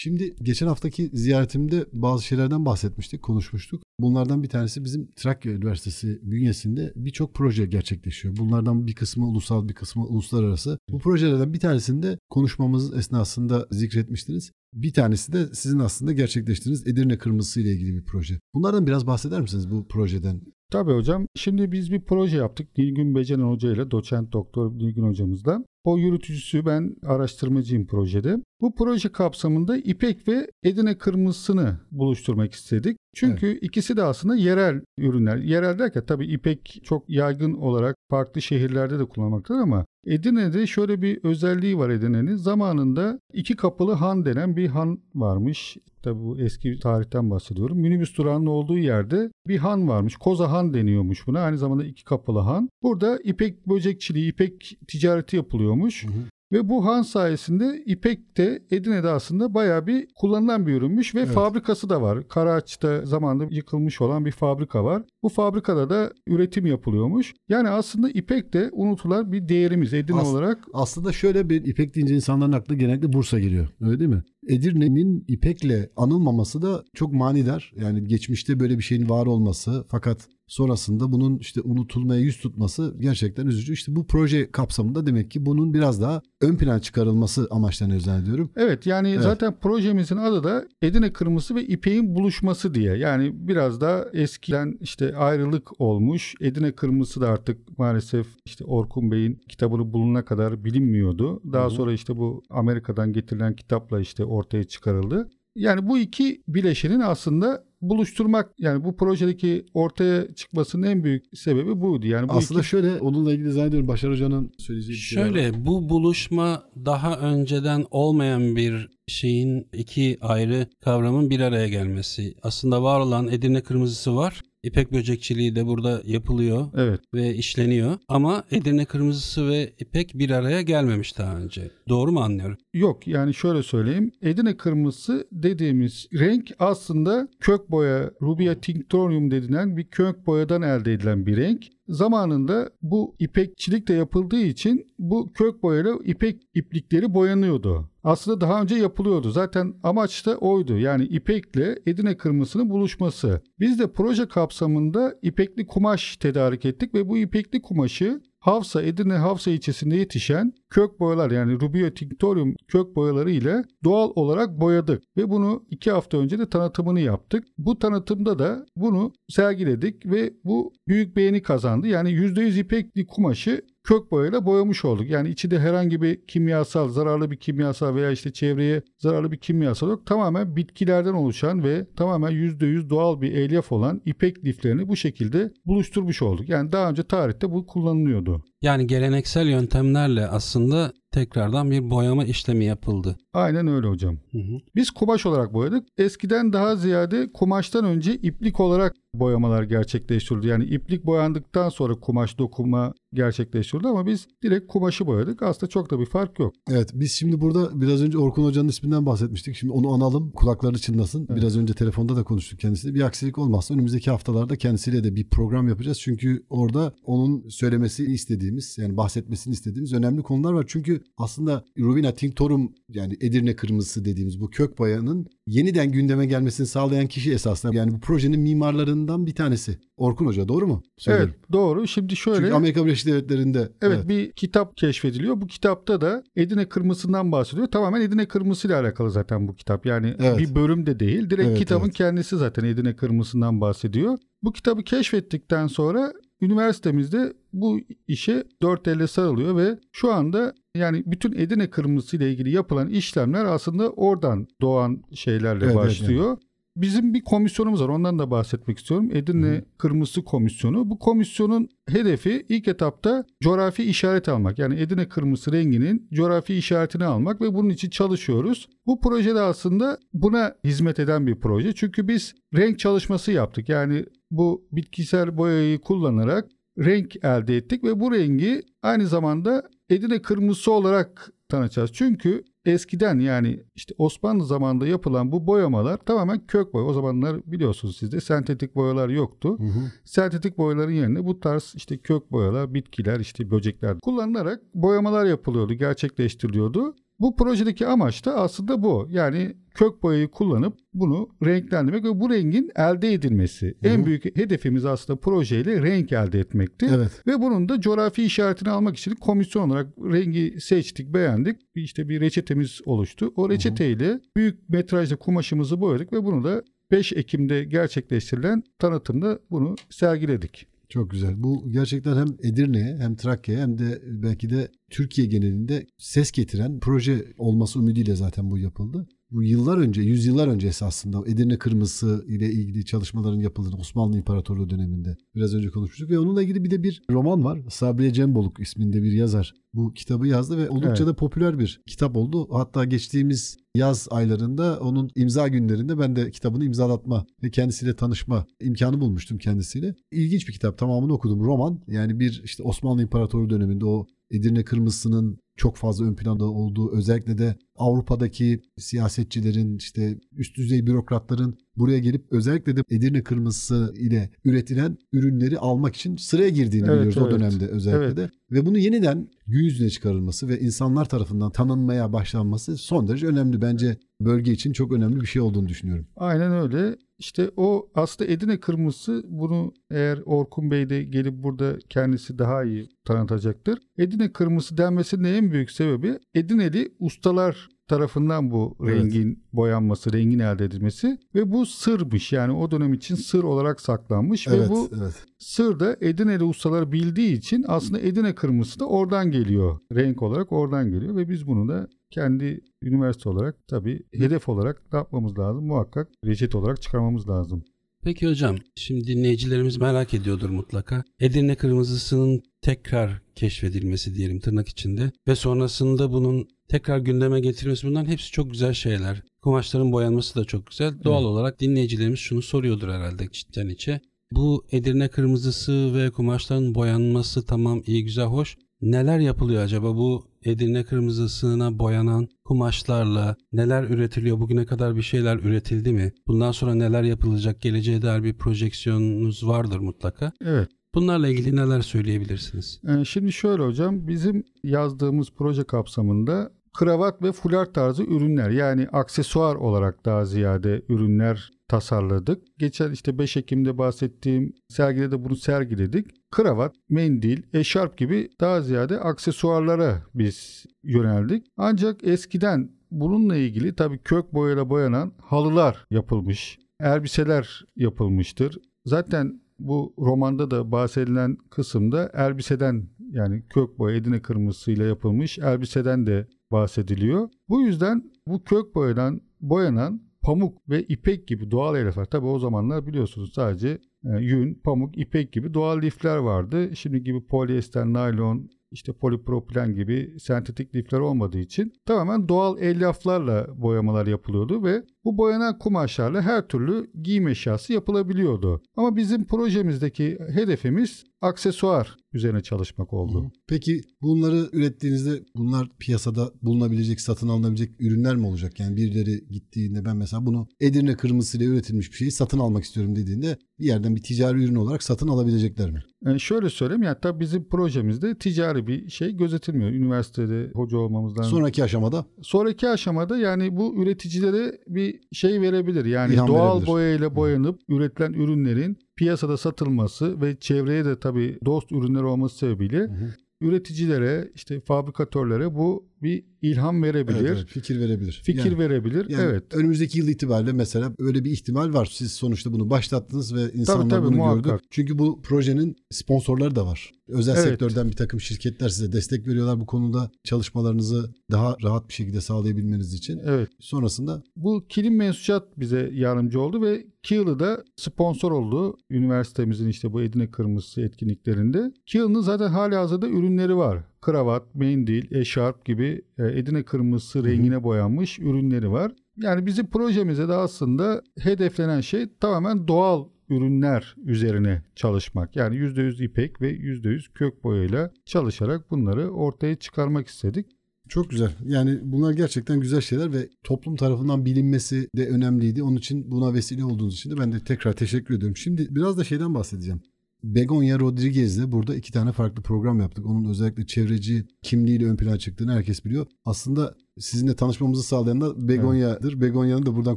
Şimdi 0.01 0.37
geçen 0.43 0.67
haftaki 0.67 1.11
ziyaretimde 1.13 1.87
bazı 1.93 2.25
şeylerden 2.25 2.65
bahsetmiştik, 2.65 3.23
konuşmuştuk. 3.23 3.83
Bunlardan 4.01 4.43
bir 4.43 4.49
tanesi 4.49 4.85
bizim 4.85 5.13
Trakya 5.17 5.53
Üniversitesi 5.53 6.19
bünyesinde 6.23 6.93
birçok 6.97 7.35
proje 7.35 7.67
gerçekleşiyor. 7.67 8.37
Bunlardan 8.37 8.87
bir 8.87 8.95
kısmı 8.95 9.27
ulusal, 9.27 9.69
bir 9.69 9.75
kısmı 9.75 10.07
uluslararası. 10.07 10.79
Bu 10.91 10.99
projelerden 10.99 11.53
bir 11.53 11.61
tanesinde 11.61 12.19
konuşmamız 12.31 12.95
esnasında 12.95 13.67
zikretmiştiniz. 13.71 14.53
Bir 14.75 14.93
tanesi 14.93 15.33
de 15.33 15.47
sizin 15.55 15.79
aslında 15.79 16.13
gerçekleştirdiğiniz 16.13 16.87
Edirne 16.87 17.19
Kırmızısı 17.19 17.61
ile 17.61 17.73
ilgili 17.73 17.95
bir 17.95 18.05
proje. 18.05 18.41
Bunlardan 18.55 18.87
biraz 18.87 19.07
bahseder 19.07 19.41
misiniz 19.41 19.71
bu 19.71 19.89
projeden? 19.89 20.41
Tabii 20.73 20.93
hocam. 20.93 21.27
Şimdi 21.35 21.73
biz 21.73 21.93
bir 21.93 22.01
proje 22.01 22.37
yaptık. 22.37 22.79
Nilgün 22.79 23.15
Becenen 23.15 23.49
Hoca 23.49 23.73
ile 23.73 23.91
doçent 23.91 24.33
doktor 24.33 24.73
Nilgün 24.73 25.03
hocamızla. 25.03 25.65
O 25.85 25.99
yürütücüsü 25.99 26.67
ben 26.67 26.97
araştırmacıyım 27.07 27.87
projede. 27.87 28.37
Bu 28.61 28.75
proje 28.75 29.13
kapsamında 29.13 29.77
İpek 29.77 30.29
ve 30.29 30.51
Edirne 30.63 30.99
Kırmızısını 30.99 31.77
buluşturmak 31.91 32.53
istedik. 32.53 32.97
Çünkü 33.15 33.59
ikisi 33.59 33.97
de 33.97 34.03
aslında 34.03 34.37
yerel 34.37 34.81
ürünler. 34.99 35.37
Yerel 35.37 35.79
derken 35.79 36.05
tabii 36.07 36.27
İpek 36.27 36.81
çok 36.85 37.11
yaygın 37.11 37.55
olarak 37.55 37.97
farklı 38.11 38.43
şehirlerde 38.43 38.99
de 38.99 39.05
kullanmaktadır 39.05 39.61
ama 39.61 39.87
Edirne'de 40.07 40.67
şöyle 40.67 41.03
bir 41.03 41.25
özelliği 41.25 41.79
var 41.79 41.91
Edirne'nin. 41.91 42.37
Zamanında 42.37 43.19
iki 43.33 43.57
kapılı 43.57 43.93
han 43.93 44.25
denen 44.25 44.57
bir 44.57 44.67
han 44.67 45.01
varmış. 45.15 45.77
Tabii 46.03 46.21
bu 46.21 46.39
eski 46.41 46.79
tarihten 46.79 47.31
bahsediyorum. 47.31 47.79
Minibüs 47.79 48.17
durağının 48.17 48.47
olduğu 48.47 48.79
yerde 48.79 49.31
bir 49.49 49.59
han 49.59 49.89
varmış. 49.89 50.17
Koza 50.17 50.51
Han 50.53 50.75
deniyormuş 50.75 51.27
buna. 51.27 51.41
Aynı 51.41 51.59
zamanda 51.59 51.85
iki 51.85 52.05
kapılı 52.05 52.39
han. 52.39 52.69
Burada 52.83 53.19
ipek 53.25 53.67
böcekçiliği, 53.67 54.31
ipek 54.31 54.79
ticareti 54.89 55.37
yapılıyormuş. 55.37 56.05
Hı 56.05 56.09
hı. 56.09 56.38
Ve 56.53 56.69
bu 56.69 56.87
han 56.87 57.03
sayesinde 57.03 57.83
ipek 57.87 58.37
de 58.37 58.63
Edirne'de 58.71 59.09
aslında 59.09 59.55
bayağı 59.55 59.87
bir 59.87 60.07
kullanılan 60.17 60.67
bir 60.67 60.73
ürünmüş 60.75 61.15
ve 61.15 61.21
Evet. 61.21 61.31
fabrikası 61.31 61.89
da 61.89 62.03
var. 62.03 62.29
Karaağaç'ta 62.29 63.07
zamanında 63.07 63.45
yıkılmış 63.51 64.01
olan 64.01 64.25
bir 64.25 64.31
fabrika 64.33 64.85
var. 64.85 65.03
Bu 65.23 65.29
fabrikada 65.29 65.91
da 65.91 66.13
üretim 66.27 66.67
yapılıyormuş. 66.67 67.35
Yani 67.49 67.69
aslında 67.69 68.11
ipek 68.11 68.53
de 68.53 68.71
unutulan 68.73 69.33
bir 69.33 69.49
değerimiz 69.49 69.95
Edirne 69.95 70.21
As- 70.21 70.29
olarak. 70.33 70.59
Aslında 70.73 71.13
şöyle 71.13 71.49
bir 71.51 71.65
İpek 71.65 71.95
deyince 71.95 72.15
insanların 72.15 72.53
aklı 72.53 72.75
genellikle 72.75 73.13
Bursa 73.13 73.39
geliyor. 73.39 73.69
Öyle 73.81 73.99
değil 73.99 74.11
mi? 74.11 74.23
Edirne'nin 74.49 75.25
İpek'le 75.29 75.91
anılmaması 75.97 76.63
da 76.63 76.85
çok 76.95 77.13
manidar. 77.13 77.73
Yani 77.81 78.05
geçmişte 78.09 78.61
böyle 78.61 78.79
bir 78.79 78.83
şeyin 78.83 79.09
var 79.09 79.27
olması 79.27 79.85
fakat 79.89 80.29
sonrasında 80.47 81.13
bunun 81.13 81.39
işte 81.39 81.61
unutulmaya 81.61 82.21
yüz 82.21 82.41
tutması 82.41 82.97
gerçekten 83.01 83.47
üzücü. 83.47 83.73
İşte 83.73 83.97
bu 83.97 84.07
proje 84.07 84.51
kapsamında 84.51 85.07
demek 85.07 85.31
ki 85.31 85.47
bunun 85.47 85.75
biraz 85.75 86.03
daha 86.03 86.23
ön 86.41 86.57
plan 86.57 86.79
çıkarılması 86.79 87.49
amaçlanıyor 87.51 88.01
zannediyorum. 88.01 88.51
Evet 88.57 88.87
yani 88.87 89.09
Evet. 89.09 89.23
zaten 89.23 89.55
projemizin 89.61 90.17
adı 90.17 90.45
da 90.45 90.65
Edirne 90.83 91.13
Kırmızı 91.13 91.55
ve 91.55 91.67
İpek'in 91.67 92.15
buluşması 92.15 92.75
diye. 92.75 92.97
Yani 92.97 93.31
biraz 93.49 93.81
da 93.81 94.11
eskiden 94.13 94.79
işte 94.81 95.17
ayrılık 95.17 95.81
olmuş. 95.81 96.35
Edirne 96.41 96.73
Kırmızı 96.73 97.21
da 97.21 97.29
artık 97.29 97.79
maalesef 97.79 98.27
işte 98.47 98.65
Orkun 98.65 99.11
Bey'in 99.11 99.41
kitabını 99.49 99.93
bulunana 99.93 100.25
kadar 100.25 100.65
bilinmiyordu. 100.65 101.43
Daha 101.53 101.65
Hı 101.65 101.67
hı. 101.67 101.71
sonra 101.71 101.93
işte 101.93 102.17
bu 102.17 102.43
Amerika'dan 102.51 103.13
getirilen 103.13 103.57
kitapla 103.57 104.01
işte 104.01 104.25
ortaya 104.39 104.65
çıkarıldı. 104.65 105.29
Yani 105.57 105.89
bu 105.89 105.99
iki 105.99 106.43
bileşenin 106.49 107.01
aslında 107.01 107.65
buluşturmak 107.81 108.55
yani 108.59 108.85
bu 108.85 108.97
projedeki 108.97 109.67
ortaya 109.75 110.35
çıkmasının 110.35 110.87
en 110.87 111.05
büyük 111.05 111.25
sebebi 111.35 111.81
buydu. 111.81 112.07
Yani 112.07 112.29
bu 112.29 112.33
Aslında 112.33 112.61
iki 112.61 112.69
şöyle 112.69 113.01
onunla 113.01 113.33
ilgili 113.33 113.53
zannediyorum 113.53 113.89
Başar 113.89 114.11
Hoca'nın 114.11 114.53
söyleyeceği 114.59 114.93
bir 114.93 115.01
şey 115.01 115.23
var. 115.23 115.27
Şöyle 115.27 115.67
bu 115.67 115.89
buluşma 115.89 116.63
daha 116.85 117.19
önceden 117.19 117.85
olmayan 117.91 118.57
bir 118.57 118.89
şeyin 119.07 119.69
iki 119.73 120.19
ayrı 120.21 120.67
kavramın 120.81 121.31
bir 121.31 121.41
araya 121.41 121.69
gelmesi. 121.69 122.35
Aslında 122.43 122.83
var 122.83 123.01
olan 123.01 123.29
Edirne 123.29 123.61
kırmızısı 123.61 124.17
var. 124.17 124.43
İpek 124.63 124.93
böcekçiliği 124.93 125.57
de 125.57 125.67
burada 125.67 126.03
yapılıyor 126.05 126.67
Evet. 126.77 127.01
ve 127.15 127.35
işleniyor. 127.35 127.99
Ama 128.09 128.45
Edirne 128.51 128.85
kırmızısı 128.85 129.49
ve 129.49 129.73
ipek 129.79 130.11
bir 130.15 130.31
araya 130.31 130.63
gelmemiş 130.63 131.19
daha 131.19 131.37
önce. 131.37 131.71
Doğru 131.89 132.13
mu 132.13 132.21
anlıyorum? 132.21 132.57
Yok 132.75 133.07
yani 133.07 133.35
şöyle 133.35 133.63
söyleyeyim. 133.63 134.13
Edirne 134.23 134.57
kırmızısı 134.57 135.29
dediğimiz 135.33 136.07
renk 136.15 136.51
aslında 136.59 137.29
kök 137.41 137.71
boya 137.71 138.11
rubia 138.23 138.55
tinctorium 138.61 139.31
denilen 139.31 139.77
bir 139.77 139.85
kök 139.85 140.27
boyadan 140.27 140.63
elde 140.63 140.93
edilen 140.93 141.27
bir 141.27 141.37
renk. 141.37 141.65
Zamanında 141.89 142.71
bu 142.83 143.17
ipekçilik 143.19 143.89
de 143.89 143.93
yapıldığı 143.93 144.41
için 144.41 144.87
bu 144.99 145.33
kök 145.33 145.63
boyayla 145.63 145.95
ipek 146.05 146.43
iplikleri 146.55 147.15
boyanıyordu. 147.15 147.91
Aslında 148.05 148.41
daha 148.41 148.63
önce 148.63 148.75
yapılıyordu. 148.75 149.31
Zaten 149.31 149.75
amaç 149.83 150.27
da 150.27 150.37
oydu. 150.37 150.79
Yani 150.79 151.05
ipekle 151.05 151.79
Edirne 151.87 152.17
kırmızısının 152.17 152.71
buluşması. 152.71 153.43
Biz 153.61 153.79
de 153.79 153.93
proje 153.93 154.29
kapsamında 154.29 155.15
ipekli 155.23 155.67
kumaş 155.67 156.17
tedarik 156.17 156.65
ettik 156.65 156.95
ve 156.95 157.09
bu 157.09 157.19
ipekli 157.19 157.63
kumaşı 157.63 158.21
Havsa, 158.41 158.83
Edirne 158.83 159.15
Havsa 159.15 159.51
ilçesinde 159.51 159.97
yetişen 159.97 160.53
kök 160.71 161.01
boyalar 161.01 161.31
yani 161.31 161.53
Rubio 161.53 161.91
tinctorium 161.91 162.55
kök 162.69 162.97
boyaları 162.97 163.31
ile 163.31 163.63
doğal 163.85 164.11
olarak 164.15 164.61
boyadık 164.61 165.03
ve 165.17 165.31
bunu 165.31 165.67
iki 165.71 165.91
hafta 165.91 166.19
önce 166.19 166.39
de 166.39 166.51
tanıtımını 166.51 167.01
yaptık. 167.01 167.45
Bu 167.59 167.79
tanıtımda 167.79 168.39
da 168.39 168.67
bunu 168.77 169.13
sergiledik 169.29 170.07
ve 170.07 170.33
bu 170.45 170.73
büyük 170.89 171.17
beğeni 171.17 171.43
kazandı. 171.43 171.89
Yani 171.89 172.11
%100 172.11 172.61
ipekli 172.61 173.07
kumaşı 173.07 173.63
kök 173.89 174.11
boyayla 174.11 174.47
boyamış 174.47 174.85
olduk. 174.85 175.11
Yani 175.11 175.29
içinde 175.29 175.59
herhangi 175.59 176.03
bir 176.03 176.27
kimyasal, 176.27 176.89
zararlı 176.89 177.31
bir 177.31 177.37
kimyasal 177.37 177.95
veya 177.95 178.11
işte 178.11 178.33
çevreye 178.33 178.83
zararlı 178.99 179.33
bir 179.33 179.37
kimyasal 179.37 179.89
yok. 179.89 180.07
Tamamen 180.07 180.57
bitkilerden 180.57 181.13
oluşan 181.13 181.65
ve 181.65 181.87
tamamen 181.97 182.31
%100 182.31 182.91
doğal 182.91 183.21
bir 183.21 183.33
elyaf 183.33 183.73
olan 183.73 184.03
ipek 184.05 184.45
liflerini 184.45 184.89
bu 184.89 184.97
şekilde 184.97 185.53
buluşturmuş 185.67 186.23
olduk. 186.23 186.49
Yani 186.49 186.73
daha 186.73 186.91
önce 186.91 187.03
tarihte 187.03 187.51
bu 187.51 187.67
kullanılıyordu. 187.67 188.45
Yani 188.63 188.87
geleneksel 188.87 189.49
yöntemlerle 189.49 190.27
aslında 190.27 190.93
tekrardan 191.11 191.71
bir 191.71 191.91
boyama 191.91 192.25
işlemi 192.25 192.65
yapıldı. 192.65 193.17
Aynen 193.33 193.67
öyle 193.67 193.87
hocam. 193.87 194.17
Hı 194.33 194.39
hı. 194.39 194.59
Biz 194.77 194.91
kumaş 194.91 195.27
olarak 195.27 195.55
boyadık. 195.55 195.89
Eskiden 195.99 196.53
daha 196.53 196.77
ziyade 196.77 197.33
kumaştan 197.33 197.85
önce 197.85 198.15
iplik 198.15 198.61
olarak 198.61 198.95
boyamalar 199.15 199.63
gerçekleştirildi. 199.63 200.47
Yani 200.47 200.65
iplik 200.65 201.07
boyandıktan 201.07 201.69
sonra 201.69 201.95
kumaş 201.95 202.39
dokuma 202.39 202.95
gerçekleştirildi 203.13 203.89
ama 203.89 204.07
biz 204.07 204.27
direkt 204.43 204.73
kumaşı 204.73 205.07
boyadık. 205.07 205.43
Aslında 205.43 205.71
çok 205.71 205.91
da 205.91 206.01
bir 206.01 206.07
fark 206.07 206.39
yok. 206.39 206.55
Evet 206.71 206.91
biz 206.95 207.13
şimdi 207.13 207.41
burada 207.41 207.81
biraz 207.81 208.03
önce 208.03 208.19
Orkun 208.19 208.45
Hoca'nın 208.45 208.69
isminden 208.69 209.07
bahsetmiştik. 209.07 209.57
Şimdi 209.57 209.73
onu 209.73 209.93
analım 209.93 210.31
kulakları 210.31 210.79
çınlasın. 210.79 211.27
Evet. 211.31 211.41
Biraz 211.41 211.59
önce 211.59 211.75
telefonda 211.75 212.17
da 212.17 212.25
konuştuk 212.25 212.61
kendisiyle. 212.61 212.95
Bir 212.95 213.03
aksilik 213.03 213.39
olmazsa 213.39 213.75
önümüzdeki 213.75 214.11
haftalarda 214.11 214.57
kendisiyle 214.57 215.05
de 215.05 215.17
bir 215.17 215.29
program 215.29 215.69
yapacağız. 215.69 216.01
Çünkü 216.01 216.45
orada 216.51 216.93
onun 217.03 217.49
söylemesini 217.49 218.13
istediğimiz 218.13 218.79
yani 218.79 218.97
bahsetmesini 218.97 219.53
istediğimiz 219.53 219.93
önemli 219.93 220.23
konular 220.23 220.53
var. 220.53 220.65
Çünkü 220.69 220.98
Çünkü 220.99 221.13
aslında 221.17 221.65
Ruvina 221.79 222.15
tinctorum 222.15 222.75
yani 222.89 223.17
Edirne 223.21 223.57
kırmızısı 223.57 224.05
dediğimiz 224.05 224.41
bu 224.41 224.51
kök 224.51 224.79
boyanın 224.79 225.27
yeniden 225.47 225.93
gündeme 225.93 226.27
gelmesini 226.27 226.67
sağlayan 226.67 227.07
kişi 227.07 227.33
esasında 227.33 227.75
yani 227.75 227.93
bu 227.93 228.01
projenin 228.01 228.41
mimarlarından 228.41 229.27
bir 229.27 229.35
tanesi. 229.35 229.79
Orkun 229.97 230.27
Hoca 230.27 230.49
doğru 230.49 230.67
mu? 230.67 230.83
Söylerim. 230.97 231.29
Evet 231.29 231.53
doğru. 231.53 231.87
Şimdi 231.87 232.17
şöyle. 232.17 232.39
Çünkü 232.39 232.53
Amerika 232.53 232.85
Birleşik 232.85 233.07
Devletleri'nde. 233.07 233.59
Evet, 233.59 233.75
evet 233.83 234.09
bir 234.09 234.33
kitap 234.33 234.77
keşfediliyor. 234.77 235.41
Bu 235.41 235.47
kitapta 235.47 236.01
da 236.01 236.23
Edirne 236.37 236.69
kırmızısından 236.69 237.33
bahsediyor. 237.33 237.67
Tamamen 237.67 238.01
Edirne 238.01 238.29
kırmızı 238.29 238.69
ile 238.69 238.75
alakalı 238.75 239.11
zaten 239.11 239.49
bu 239.49 239.55
kitap. 239.55 239.87
Yani 239.87 240.15
evet. 240.19 240.39
bir 240.39 240.55
bölüm 240.55 240.87
de 240.87 241.01
değil. 241.01 241.31
Direkt 241.31 241.49
evet, 241.49 241.59
kitabın 241.59 241.85
evet. 241.85 241.95
kendisi 241.95 242.37
zaten 242.37 242.65
Edirne 242.65 242.97
kırmızısından 242.97 243.61
bahsediyor. 243.61 244.19
Bu 244.43 244.53
kitabı 244.53 244.83
keşfettikten 244.83 245.67
sonra 245.67 246.13
üniversitemizde 246.41 247.33
bu 247.53 247.81
işe 248.09 248.45
dört 248.63 248.89
elle 248.89 249.07
sarılıyor 249.07 249.57
ve 249.57 249.79
şu 249.93 250.13
anda 250.13 250.55
yani 250.75 251.03
bütün 251.07 251.33
Edirne 251.33 251.71
kırmızısı 251.71 252.17
ile 252.17 252.33
ilgili 252.33 252.51
yapılan 252.51 252.89
işlemler 252.89 253.45
aslında 253.45 253.91
oradan 253.91 254.47
doğan 254.61 255.03
şeylerle 255.15 255.65
evet, 255.65 255.77
başlıyor. 255.77 256.29
Evet, 256.29 256.49
Bizim 256.79 257.15
bir 257.15 257.25
komisyonumuz 257.25 257.83
var. 257.83 257.89
Ondan 257.89 258.19
da 258.19 258.31
bahsetmek 258.31 258.79
istiyorum. 258.79 259.11
Edirne 259.13 259.57
Hı. 259.57 259.65
Kırmızı 259.79 260.25
Komisyonu. 260.25 260.91
Bu 260.91 260.99
komisyonun 260.99 261.69
hedefi 261.89 262.47
ilk 262.49 262.69
etapta 262.69 263.25
coğrafi 263.43 263.85
işaret 263.85 264.29
almak. 264.29 264.59
Yani 264.59 264.81
Edirne 264.81 265.09
Kırmızı 265.09 265.53
renginin 265.53 266.09
coğrafi 266.13 266.55
işaretini 266.55 267.05
almak 267.05 267.41
ve 267.41 267.55
bunun 267.55 267.69
için 267.69 267.91
çalışıyoruz. 267.91 268.69
Bu 268.87 269.01
proje 269.01 269.35
de 269.35 269.41
aslında 269.41 269.99
buna 270.13 270.55
hizmet 270.65 270.99
eden 270.99 271.27
bir 271.27 271.35
proje. 271.35 271.73
Çünkü 271.75 272.09
biz 272.09 272.35
renk 272.55 272.79
çalışması 272.79 273.33
yaptık. 273.33 273.69
Yani 273.69 274.05
bu 274.31 274.67
bitkisel 274.73 275.37
boyayı 275.37 275.81
kullanarak 275.81 276.49
renk 276.79 277.17
elde 277.25 277.57
ettik 277.57 277.85
ve 277.85 278.01
bu 278.01 278.13
rengi 278.13 278.63
aynı 278.83 279.07
zamanda 279.07 279.63
Edirne 279.91 280.23
kırmızısı 280.23 280.73
olarak 280.73 281.33
tanıtacağız. 281.49 281.91
Çünkü 281.93 282.45
eskiden 282.65 283.19
yani 283.19 283.61
işte 283.75 283.95
Osmanlı 283.99 284.45
zamanında 284.45 284.87
yapılan 284.87 285.33
bu 285.33 285.47
boyamalar 285.47 285.97
tamamen 285.97 286.47
kök 286.47 286.75
boya. 286.75 286.87
O 286.87 286.93
zamanlar 286.93 287.37
biliyorsunuz 287.47 287.97
sizde 287.97 288.21
sentetik 288.21 288.75
boyalar 288.75 289.09
yoktu. 289.09 289.59
Hı 289.59 289.65
hı. 289.65 289.93
Sentetik 290.05 290.59
boyaların 290.59 290.93
yerine 290.93 291.25
bu 291.25 291.41
tarz 291.41 291.73
işte 291.77 291.99
kök 291.99 292.33
boyalar, 292.33 292.75
bitkiler, 292.75 293.21
işte 293.21 293.51
böcekler 293.51 294.01
kullanılarak 294.01 294.63
boyamalar 294.75 295.27
yapılıyordu, 295.27 295.75
gerçekleştiriliyordu. 295.75 296.97
Bu 297.21 297.37
projedeki 297.37 297.87
amaç 297.87 298.27
da 298.27 298.35
aslında 298.35 298.83
bu. 298.83 299.09
Yani 299.11 299.57
kök 299.79 300.03
boyayı 300.03 300.29
kullanıp 300.29 300.79
bunu 300.95 301.29
renklendirmek 301.45 302.05
ve 302.05 302.21
bu 302.21 302.31
rengin 302.31 302.71
elde 302.77 303.13
edilmesi. 303.13 303.67
Hı-hı. 303.67 303.93
En 303.93 304.07
büyük 304.07 304.37
hedefimiz 304.37 304.85
aslında 304.85 305.21
projeyle 305.21 305.83
renk 305.83 306.13
elde 306.13 306.41
etmekti. 306.41 306.87
Evet. 306.95 307.23
Ve 307.27 307.41
bunun 307.41 307.69
da 307.69 307.81
coğrafi 307.81 308.23
işaretini 308.23 308.71
almak 308.71 308.97
için 308.97 309.15
komisyon 309.15 309.71
olarak 309.71 309.87
rengi 309.99 310.61
seçtik, 310.61 311.15
beğendik. 311.15 311.57
İşte 311.75 312.09
bir 312.09 312.21
reçetemiz 312.21 312.81
oluştu. 312.87 313.33
O 313.37 313.51
reçeteyle 313.51 314.09
Hı-hı. 314.09 314.21
büyük 314.37 314.69
metrajlı 314.69 315.17
kumaşımızı 315.17 315.81
boyadık 315.81 316.13
ve 316.13 316.25
bunu 316.25 316.45
da 316.45 316.63
5 316.91 317.13
Ekim'de 317.13 317.65
gerçekleştirilen 317.65 318.63
tanıtımda 318.79 319.39
bunu 319.51 319.75
sergiledik. 319.91 320.67
Çok 320.89 321.11
güzel. 321.11 321.43
Bu 321.43 321.71
gerçekten 321.71 322.17
hem 322.17 322.27
Edirne'ye 322.43 322.97
hem 322.97 323.17
Trakya'ya 323.17 323.63
hem 323.63 323.79
de 323.79 324.03
belki 324.07 324.51
de 324.51 324.69
Türkiye 324.91 325.27
genelinde 325.27 325.87
ses 325.99 326.33
getiren 326.33 326.79
proje 326.81 327.25
olması 327.39 327.79
ümidiyle 327.79 328.17
zaten 328.17 328.51
bu 328.51 328.59
yapıldı. 328.59 329.07
Bu 329.31 329.43
yıllar 329.43 329.79
önce, 329.79 330.03
yüzyıllar 330.03 330.49
önce 330.49 330.69
esasında 330.69 331.23
Edirne 331.27 331.59
Kırmızısı 331.59 332.25
ile 332.29 332.53
ilgili 332.53 332.85
çalışmaların 332.85 333.41
yapıldığını 333.41 333.77
Osmanlı 333.77 334.17
İmparatorluğu 334.17 334.71
döneminde 334.71 335.17
biraz 335.35 335.55
önce 335.55 335.69
konuşmuştuk. 335.69 336.11
Ve 336.11 336.19
onunla 336.19 336.43
ilgili 336.43 336.65
bir 336.65 336.71
de 336.71 336.83
bir 336.83 337.03
roman 337.11 337.45
var. 337.45 337.61
Sabriye 337.71 338.13
Cemboluk 338.13 338.61
isminde 338.61 339.03
bir 339.03 339.13
yazar 339.13 339.55
bu 339.75 339.95
kitabı 339.95 340.27
yazdı 340.27 340.59
ve 340.59 340.71
oldukça 340.71 341.05
evet. 341.05 341.07
da 341.07 341.17
popüler 341.17 341.59
bir 341.59 341.81
kitap 341.87 342.17
oldu. 342.17 342.49
Hatta 342.53 342.85
geçtiğimiz 342.85 343.57
yaz 343.77 344.09
aylarında 344.11 344.81
onun 344.81 345.11
imza 345.17 345.49
günlerinde 345.49 345.99
ben 345.99 346.17
de 346.17 346.31
kitabını 346.31 346.65
imzalatma 346.65 347.27
ve 347.43 347.51
kendisiyle 347.51 347.97
tanışma 347.97 348.47
imkanı 348.61 349.01
bulmuştum 349.01 349.39
kendisiyle. 349.39 349.95
İlginç 350.13 350.49
bir 350.49 350.53
kitap 350.53 350.79
tamamını 350.79 351.13
okudum. 351.13 351.41
Roman 351.41 351.81
yani 351.87 352.21
bir 352.21 352.43
işte 352.45 352.63
Osmanlı 352.63 353.03
İmparatorluğu 353.03 353.51
döneminde 353.51 353.85
o 353.87 354.07
Edirne 354.31 354.65
Kırmızısı'nın 354.65 355.39
çok 355.59 355.77
fazla 355.77 356.05
ön 356.05 356.15
planda 356.15 356.45
olduğu 356.45 356.93
özellikle 356.93 357.39
de 357.39 357.57
Avrupa'daki 357.77 358.63
siyasetçilerin 358.79 359.77
işte 359.77 360.19
üst 360.37 360.57
düzey 360.57 360.87
bürokratların 360.87 361.59
buraya 361.77 361.99
gelip 361.99 362.27
özellikle 362.31 362.77
de 362.77 362.83
Edirne 362.91 363.23
kırmızısı 363.23 363.95
ile 363.99 364.31
üretilen 364.45 364.99
ürünleri 365.13 365.59
almak 365.59 365.97
için 365.97 366.17
sıraya 366.17 366.49
girdiğini 366.49 366.87
evet, 366.87 366.97
biliyoruz 366.97 367.19
evet. 367.23 367.33
o 367.33 367.39
dönemde 367.39 367.67
özellikle 367.67 368.05
evet. 368.05 368.17
de. 368.17 368.31
Ve 368.51 368.67
bunu 368.67 368.79
yeniden 368.79 369.29
gün 369.47 369.65
yüzüne 369.65 369.91
çıkarılması 369.91 370.49
ve 370.49 370.61
insanlar 370.61 371.09
tarafından 371.09 371.53
tanınmaya 371.53 372.13
başlanması 372.13 372.77
son 372.77 373.09
derece 373.09 373.27
önemli. 373.27 373.63
Bence 373.63 373.97
bölge 374.21 374.53
için 374.53 374.73
çok 374.73 374.93
önemli 374.93 375.21
bir 375.21 375.27
şey 375.27 375.43
olduğunu 375.43 375.69
düşünüyorum. 375.69 376.07
Aynen 376.17 376.53
öyle. 376.53 376.97
İşte 377.19 377.51
o 377.57 377.91
aslında 377.95 378.31
Edirne 378.31 378.61
kırmızısı 378.61 379.25
bunu 379.29 379.73
eğer 379.91 380.19
Orkun 380.25 380.71
Bey 380.71 380.91
de 380.91 381.03
gelip 381.03 381.35
burada 381.43 381.79
kendisi 381.89 382.39
daha 382.39 382.65
iyi 382.65 382.89
tanıtacaktır. 383.05 383.79
Edirne 383.99 384.33
kırmızısı 384.33 384.79
denmesinin 384.79 385.25
en 385.35 385.53
büyük 385.53 385.71
sebebi 385.71 386.19
Edirneli 386.35 386.95
ustalar 386.99 387.69
tarafından 387.89 388.51
bu 388.51 388.77
rengin 388.87 389.27
evet. 389.27 389.53
boyanması, 389.53 390.13
rengin 390.13 390.39
elde 390.39 390.65
edilmesi 390.65 391.19
ve 391.35 391.53
bu 391.53 391.67
sırmış. 391.67 392.33
Yani 392.33 392.53
o 392.53 392.71
dönem 392.71 392.95
için 392.95 393.15
sır 393.15 393.43
olarak 393.43 393.81
saklanmış 393.81 394.49
evet, 394.49 394.61
ve 394.61 394.69
bu 394.69 394.91
evet. 394.99 395.15
sır 395.39 395.81
da 395.81 395.97
Edirne'li 396.01 396.45
ustalar 396.45 396.93
bildiği 396.93 397.33
için 397.33 397.65
aslında 397.69 398.01
Edirne 398.01 398.35
kırmızısı 398.35 398.81
da 398.81 398.89
oradan 398.89 399.31
geliyor. 399.31 399.79
Renk 399.93 400.23
olarak 400.23 400.53
oradan 400.53 400.91
geliyor 400.91 401.17
ve 401.17 401.29
biz 401.29 401.47
bunu 401.47 401.69
da 401.69 401.89
kendi 402.11 402.61
üniversite 402.83 403.29
olarak 403.29 403.69
tabii 403.69 404.03
hedef 404.15 404.49
olarak 404.49 404.83
ne 404.93 404.99
yapmamız 404.99 405.39
lazım? 405.39 405.67
Muhakkak 405.67 406.09
reçete 406.25 406.59
olarak 406.59 406.83
çıkarmamız 406.83 407.29
lazım. 407.29 407.65
Peki 408.03 408.29
hocam, 408.29 408.57
şimdi 408.77 409.07
dinleyicilerimiz 409.07 409.77
merak 409.77 410.15
ediyordur 410.15 410.51
mutlaka. 410.51 411.05
Edirne 411.21 411.55
kırmızısının 411.55 412.43
tekrar 412.63 413.23
keşfedilmesi 413.35 414.15
diyelim 414.15 414.41
tırnak 414.41 414.69
içinde 414.69 415.13
ve 415.29 415.35
sonrasında 415.35 416.13
bunun 416.13 416.49
tekrar 416.69 416.99
gündeme 416.99 417.41
getirilmesi 417.41 417.87
bunların 417.87 418.11
hepsi 418.11 418.33
çok 418.33 418.51
güzel 418.51 418.73
şeyler. 418.73 419.23
Kumaşların 419.43 419.93
boyanması 419.93 420.41
da 420.41 420.45
çok 420.45 420.67
güzel. 420.67 421.05
Doğal 421.05 421.23
evet. 421.23 421.27
olarak 421.27 421.61
dinleyicilerimiz 421.61 422.19
şunu 422.19 422.43
soruyordur 422.43 422.89
herhalde 422.89 423.25
içten 423.25 423.69
içe. 423.69 424.01
Bu 424.33 424.65
Edirne 424.73 425.09
kırmızısı 425.09 425.95
ve 425.95 426.11
kumaşların 426.11 426.75
boyanması 426.75 427.47
tamam 427.47 427.83
iyi 427.87 428.05
güzel 428.05 428.27
hoş. 428.27 428.57
Neler 428.81 429.19
yapılıyor 429.19 429.63
acaba 429.63 429.97
bu 429.97 430.25
Edirne 430.45 430.85
kırmızısına 430.85 431.79
boyanan 431.79 432.29
kumaşlarla 432.45 433.37
neler 433.53 433.85
üretiliyor? 433.85 434.41
Bugüne 434.41 434.67
kadar 434.67 434.97
bir 434.97 435.03
şeyler 435.03 435.37
üretildi 435.37 435.93
mi? 435.93 436.13
Bundan 436.27 436.53
sonra 436.53 436.75
neler 436.75 437.03
yapılacak? 437.03 437.61
Geleceğe 437.61 438.03
dair 438.03 438.23
bir 438.23 438.35
projeksiyonunuz 438.35 439.47
vardır 439.47 439.79
mutlaka. 439.79 440.33
Evet. 440.45 440.69
Bunlarla 440.95 441.29
ilgili 441.29 441.57
neler 441.57 441.81
söyleyebilirsiniz? 441.81 442.81
Ee, 442.89 443.05
şimdi 443.05 443.33
şöyle 443.33 443.63
hocam 443.63 444.09
bizim 444.09 444.45
yazdığımız 444.65 445.29
proje 445.37 445.65
kapsamında 445.65 446.51
kravat 446.79 447.23
ve 447.23 447.33
fular 447.33 447.67
tarzı 447.67 448.03
ürünler 448.03 448.51
yani 448.51 448.89
aksesuar 448.93 449.57
olarak 449.57 450.05
daha 450.05 450.25
ziyade 450.25 450.83
ürünler 450.89 451.51
tasarladık. 451.69 452.43
Geçen 452.59 452.93
işte 452.93 453.19
5 453.19 453.37
Ekim'de 453.37 453.79
bahsettiğim 453.79 454.53
sergide 454.69 455.11
de 455.11 455.25
bunu 455.25 455.37
sergiledik. 455.37 456.07
Kravat, 456.31 456.75
mendil, 456.89 457.43
eşarp 457.53 457.99
gibi 457.99 458.29
daha 458.41 458.61
ziyade 458.61 459.01
aksesuarlara 459.01 460.03
biz 460.15 460.67
yöneldik. 460.83 461.47
Ancak 461.57 462.05
eskiden 462.05 462.71
bununla 462.91 463.37
ilgili 463.37 463.75
tabii 463.75 463.99
kök 463.99 464.35
boyayla 464.35 464.71
boyanan 464.71 465.13
halılar 465.23 465.87
yapılmış, 465.91 466.59
elbiseler 466.81 467.65
yapılmıştır. 467.77 468.59
Zaten 468.85 469.41
bu 469.59 469.95
romanda 469.99 470.51
da 470.51 470.73
bahsedilen 470.73 471.37
kısımda 471.51 472.11
elbiseden 472.15 472.89
yani 473.11 473.43
kök 473.49 473.79
boya 473.79 473.97
Edine 473.97 474.23
kırmızısıyla 474.23 474.87
yapılmış 474.87 475.39
elbiseden 475.39 476.07
de 476.07 476.27
bahsediliyor. 476.53 477.29
Bu 477.49 477.61
yüzden 477.61 478.11
bu 478.27 478.45
kök 478.45 478.75
boyadan 478.75 479.21
boyanan 479.41 480.03
pamuk 480.23 480.69
ve 480.69 480.83
ipek 480.83 481.29
gibi 481.29 481.51
doğal 481.51 481.77
elifler. 481.77 482.05
Tabi 482.05 482.27
o 482.27 482.39
zamanlar 482.39 482.87
biliyorsunuz 482.87 483.33
sadece 483.35 483.79
e, 484.05 484.09
yün, 484.21 484.55
pamuk, 484.65 484.99
ipek 484.99 485.33
gibi 485.33 485.55
doğal 485.55 485.83
lifler 485.83 486.17
vardı. 486.17 486.77
Şimdi 486.77 487.05
gibi 487.05 487.27
polyester, 487.27 487.85
naylon, 487.85 488.51
işte 488.71 488.93
polipropilen 488.93 489.75
gibi 489.75 490.15
sentetik 490.21 490.75
lifler 490.75 490.99
olmadığı 490.99 491.39
için 491.39 491.73
tamamen 491.87 492.29
doğal 492.29 492.59
elyaflarla 492.59 493.47
boyamalar 493.57 494.07
yapılıyordu 494.07 494.65
ve 494.65 494.83
bu 495.05 495.19
boyanan 495.19 495.59
kumaşlarla 495.59 496.23
her 496.23 496.49
türlü 496.49 496.91
giyim 497.03 497.29
eşyası 497.29 497.73
yapılabiliyordu. 497.73 498.63
Ama 498.77 498.97
bizim 498.97 499.25
projemizdeki 499.25 500.19
hedefimiz 500.35 501.05
aksesuar 501.21 501.97
üzerine 502.13 502.41
çalışmak 502.41 502.93
oldu. 502.93 503.33
Peki 503.49 503.81
bunları 504.03 504.49
ürettiğinizde 504.53 505.23
bunlar 505.37 505.69
piyasada 505.79 506.33
bulunabilecek, 506.43 507.01
satın 507.01 507.29
alınabilecek 507.29 507.81
ürünler 507.81 508.17
mi 508.17 508.27
olacak? 508.27 508.61
Yani 508.61 508.77
birileri 508.77 509.29
gittiğinde 509.31 509.85
ben 509.85 509.97
mesela 509.97 510.27
bunu 510.27 510.49
Edirne 510.61 510.97
kırmızısıyla 510.97 511.47
üretilmiş 511.47 511.91
bir 511.91 511.97
şeyi 511.97 512.11
satın 512.11 512.39
almak 512.39 512.65
istiyorum 512.65 512.97
dediğinde 512.97 513.37
bir 513.59 513.65
yerden 513.65 513.97
bir 513.97 514.03
ticari 514.03 514.45
ürün 514.45 514.55
olarak 514.55 514.83
satın 514.83 515.09
alabilecekler 515.09 515.71
mi? 515.71 515.83
Yani 516.05 516.21
şöyle 516.21 516.51
söyleyeyim 516.51 516.83
yani 516.83 516.97
tabii 517.03 517.21
bizim 517.21 517.49
projemizde 517.49 518.19
ticari 518.19 518.67
bir 518.67 518.89
şey 518.91 519.17
gözetilmiyor. 519.17 519.71
Üniversitede 519.71 520.51
hoca 520.55 520.79
olmamızdan. 520.79 521.23
Sonraki 521.23 521.65
aşamada? 521.65 522.07
Sonraki 522.23 522.69
aşamada 522.69 523.19
yani 523.19 523.57
bu 523.57 523.83
üreticilere 523.83 524.59
bir 524.69 525.01
şey 525.13 525.41
verebilir. 525.41 525.85
Yani 525.85 526.13
İlham 526.15 526.29
doğal 526.29 526.55
verebilir. 526.55 526.67
boyayla 526.67 527.17
boyanıp 527.17 527.61
Hı. 527.69 527.75
üretilen 527.75 528.13
ürünlerin 528.13 528.79
piyasada 528.99 529.37
satılması 529.37 530.21
ve 530.21 530.37
çevreye 530.41 530.85
de 530.85 531.01
tabii 531.01 531.39
dost 531.45 531.73
ürünler 531.73 532.03
olması 532.03 532.37
sebebiyle 532.37 532.79
Hı 532.79 533.15
üreticilere, 533.41 534.31
işte 534.35 534.61
fabrikatörlere 534.61 535.55
bu 535.55 535.87
bir 536.03 536.25
ilham 536.43 536.83
verebilir. 536.83 537.21
Evet, 537.21 537.31
evet, 537.37 537.47
fikir 537.47 537.81
verebilir. 537.81 538.21
Fikir 538.25 538.45
yani, 538.45 538.59
verebilir. 538.59 539.11
Yani 539.11 539.23
evet. 539.23 539.45
Önümüzdeki 539.55 539.99
yıl 539.99 540.09
itibariyle 540.09 540.53
mesela 540.53 540.93
öyle 540.99 541.25
bir 541.25 541.31
ihtimal 541.31 541.73
var. 541.75 541.89
Siz 541.93 542.13
sonuçta 542.13 542.53
bunu 542.53 542.71
başlattınız 542.71 543.35
ve 543.35 543.53
insanlar 543.53 543.81
tabii, 543.81 543.91
tabii, 543.91 544.07
bunu 544.07 544.17
muhakkak. 544.17 544.45
gördü. 544.45 544.63
Çünkü 544.71 544.99
bu 544.99 545.23
projenin 545.23 545.77
sponsorları 545.91 546.57
da 546.57 546.67
var. 546.67 546.93
Özel 547.09 547.37
evet. 547.37 547.45
sektörden 547.45 547.89
bir 547.89 547.97
takım 547.97 548.21
şirketler 548.21 548.69
size 548.69 548.93
destek 548.93 549.27
veriyorlar 549.27 549.61
bu 549.61 549.67
konuda 549.67 550.11
çalışmalarınızı 550.25 551.15
daha 551.31 551.57
rahat 551.63 551.89
bir 551.89 551.95
şekilde 551.95 552.21
sağlayabilmeniz 552.21 552.95
için. 552.95 553.21
Evet. 553.25 553.49
Sonrasında 553.61 554.23
bu 554.37 554.67
kilim 554.69 554.97
mensucat 554.97 555.59
bize 555.59 555.91
yardımcı 555.95 556.41
oldu 556.41 556.63
ve 556.63 556.87
Kiel'ı 557.03 557.39
da 557.39 557.65
sponsor 557.77 558.33
oldu. 558.33 558.77
Üniversitemizin 558.91 559.69
işte 559.69 559.93
bu 559.93 560.03
Edine 560.03 560.31
Kırmızısı 560.31 560.81
etkinliklerinde. 560.81 561.73
Kiel'ın 561.87 562.21
zaten 562.21 562.49
hali 562.49 562.75
hazırda 562.75 563.09
ürünleri 563.09 563.57
var 563.57 563.85
kravat, 564.01 564.55
mendil, 564.55 565.15
eşarp 565.15 565.65
gibi 565.65 566.03
e, 566.19 566.39
Edine 566.39 566.63
kırmızısı 566.63 567.25
rengine 567.25 567.63
boyanmış 567.63 568.19
ürünleri 568.19 568.71
var. 568.71 568.93
Yani 569.17 569.47
bizim 569.47 569.67
projemize 569.67 570.29
de 570.29 570.33
aslında 570.33 571.03
hedeflenen 571.19 571.81
şey 571.81 572.07
tamamen 572.21 572.69
doğal 572.69 573.09
ürünler 573.31 573.95
üzerine 574.05 574.63
çalışmak. 574.75 575.37
Yani 575.37 575.57
%100 575.57 576.05
ipek 576.05 576.41
ve 576.43 576.53
%100 576.53 577.13
kök 577.15 577.45
boyayla 577.45 577.93
çalışarak 578.05 578.71
bunları 578.71 579.11
ortaya 579.11 579.57
çıkarmak 579.57 580.09
istedik. 580.09 580.47
Çok 580.89 581.11
güzel. 581.11 581.31
Yani 581.45 581.79
bunlar 581.83 582.13
gerçekten 582.13 582.61
güzel 582.61 582.81
şeyler 582.81 583.13
ve 583.13 583.29
toplum 583.45 583.77
tarafından 583.77 584.25
bilinmesi 584.25 584.89
de 584.97 585.09
önemliydi. 585.09 585.63
Onun 585.63 585.77
için 585.77 586.11
buna 586.11 586.35
vesile 586.35 586.65
olduğunuz 586.65 586.95
için 586.95 587.11
de 587.11 587.19
ben 587.19 587.33
de 587.33 587.41
tekrar 587.41 587.73
teşekkür 587.73 588.15
ediyorum. 588.15 588.37
Şimdi 588.37 588.67
biraz 588.71 588.99
da 588.99 589.05
şeyden 589.05 589.35
bahsedeceğim. 589.35 589.81
Begonya 590.25 590.79
Rodriguez'le 590.79 591.53
burada 591.53 591.75
iki 591.75 591.93
tane 591.93 592.13
farklı 592.13 592.43
program 592.43 592.81
yaptık. 592.81 593.07
Onun 593.07 593.25
özellikle 593.25 593.67
çevreci 593.67 594.27
kimliğiyle 594.43 594.87
ön 594.87 594.97
plana 594.97 595.19
çıktığını 595.19 595.53
herkes 595.53 595.85
biliyor. 595.85 596.07
Aslında 596.25 596.75
sizinle 596.99 597.37
tanışmamızı 597.37 597.83
sağlayan 597.83 598.21
da 598.21 598.49
Begonya'dır. 598.49 599.13
Evet. 599.13 599.23
Begonya'nın 599.23 599.67
da 599.67 599.77
buradan 599.77 599.97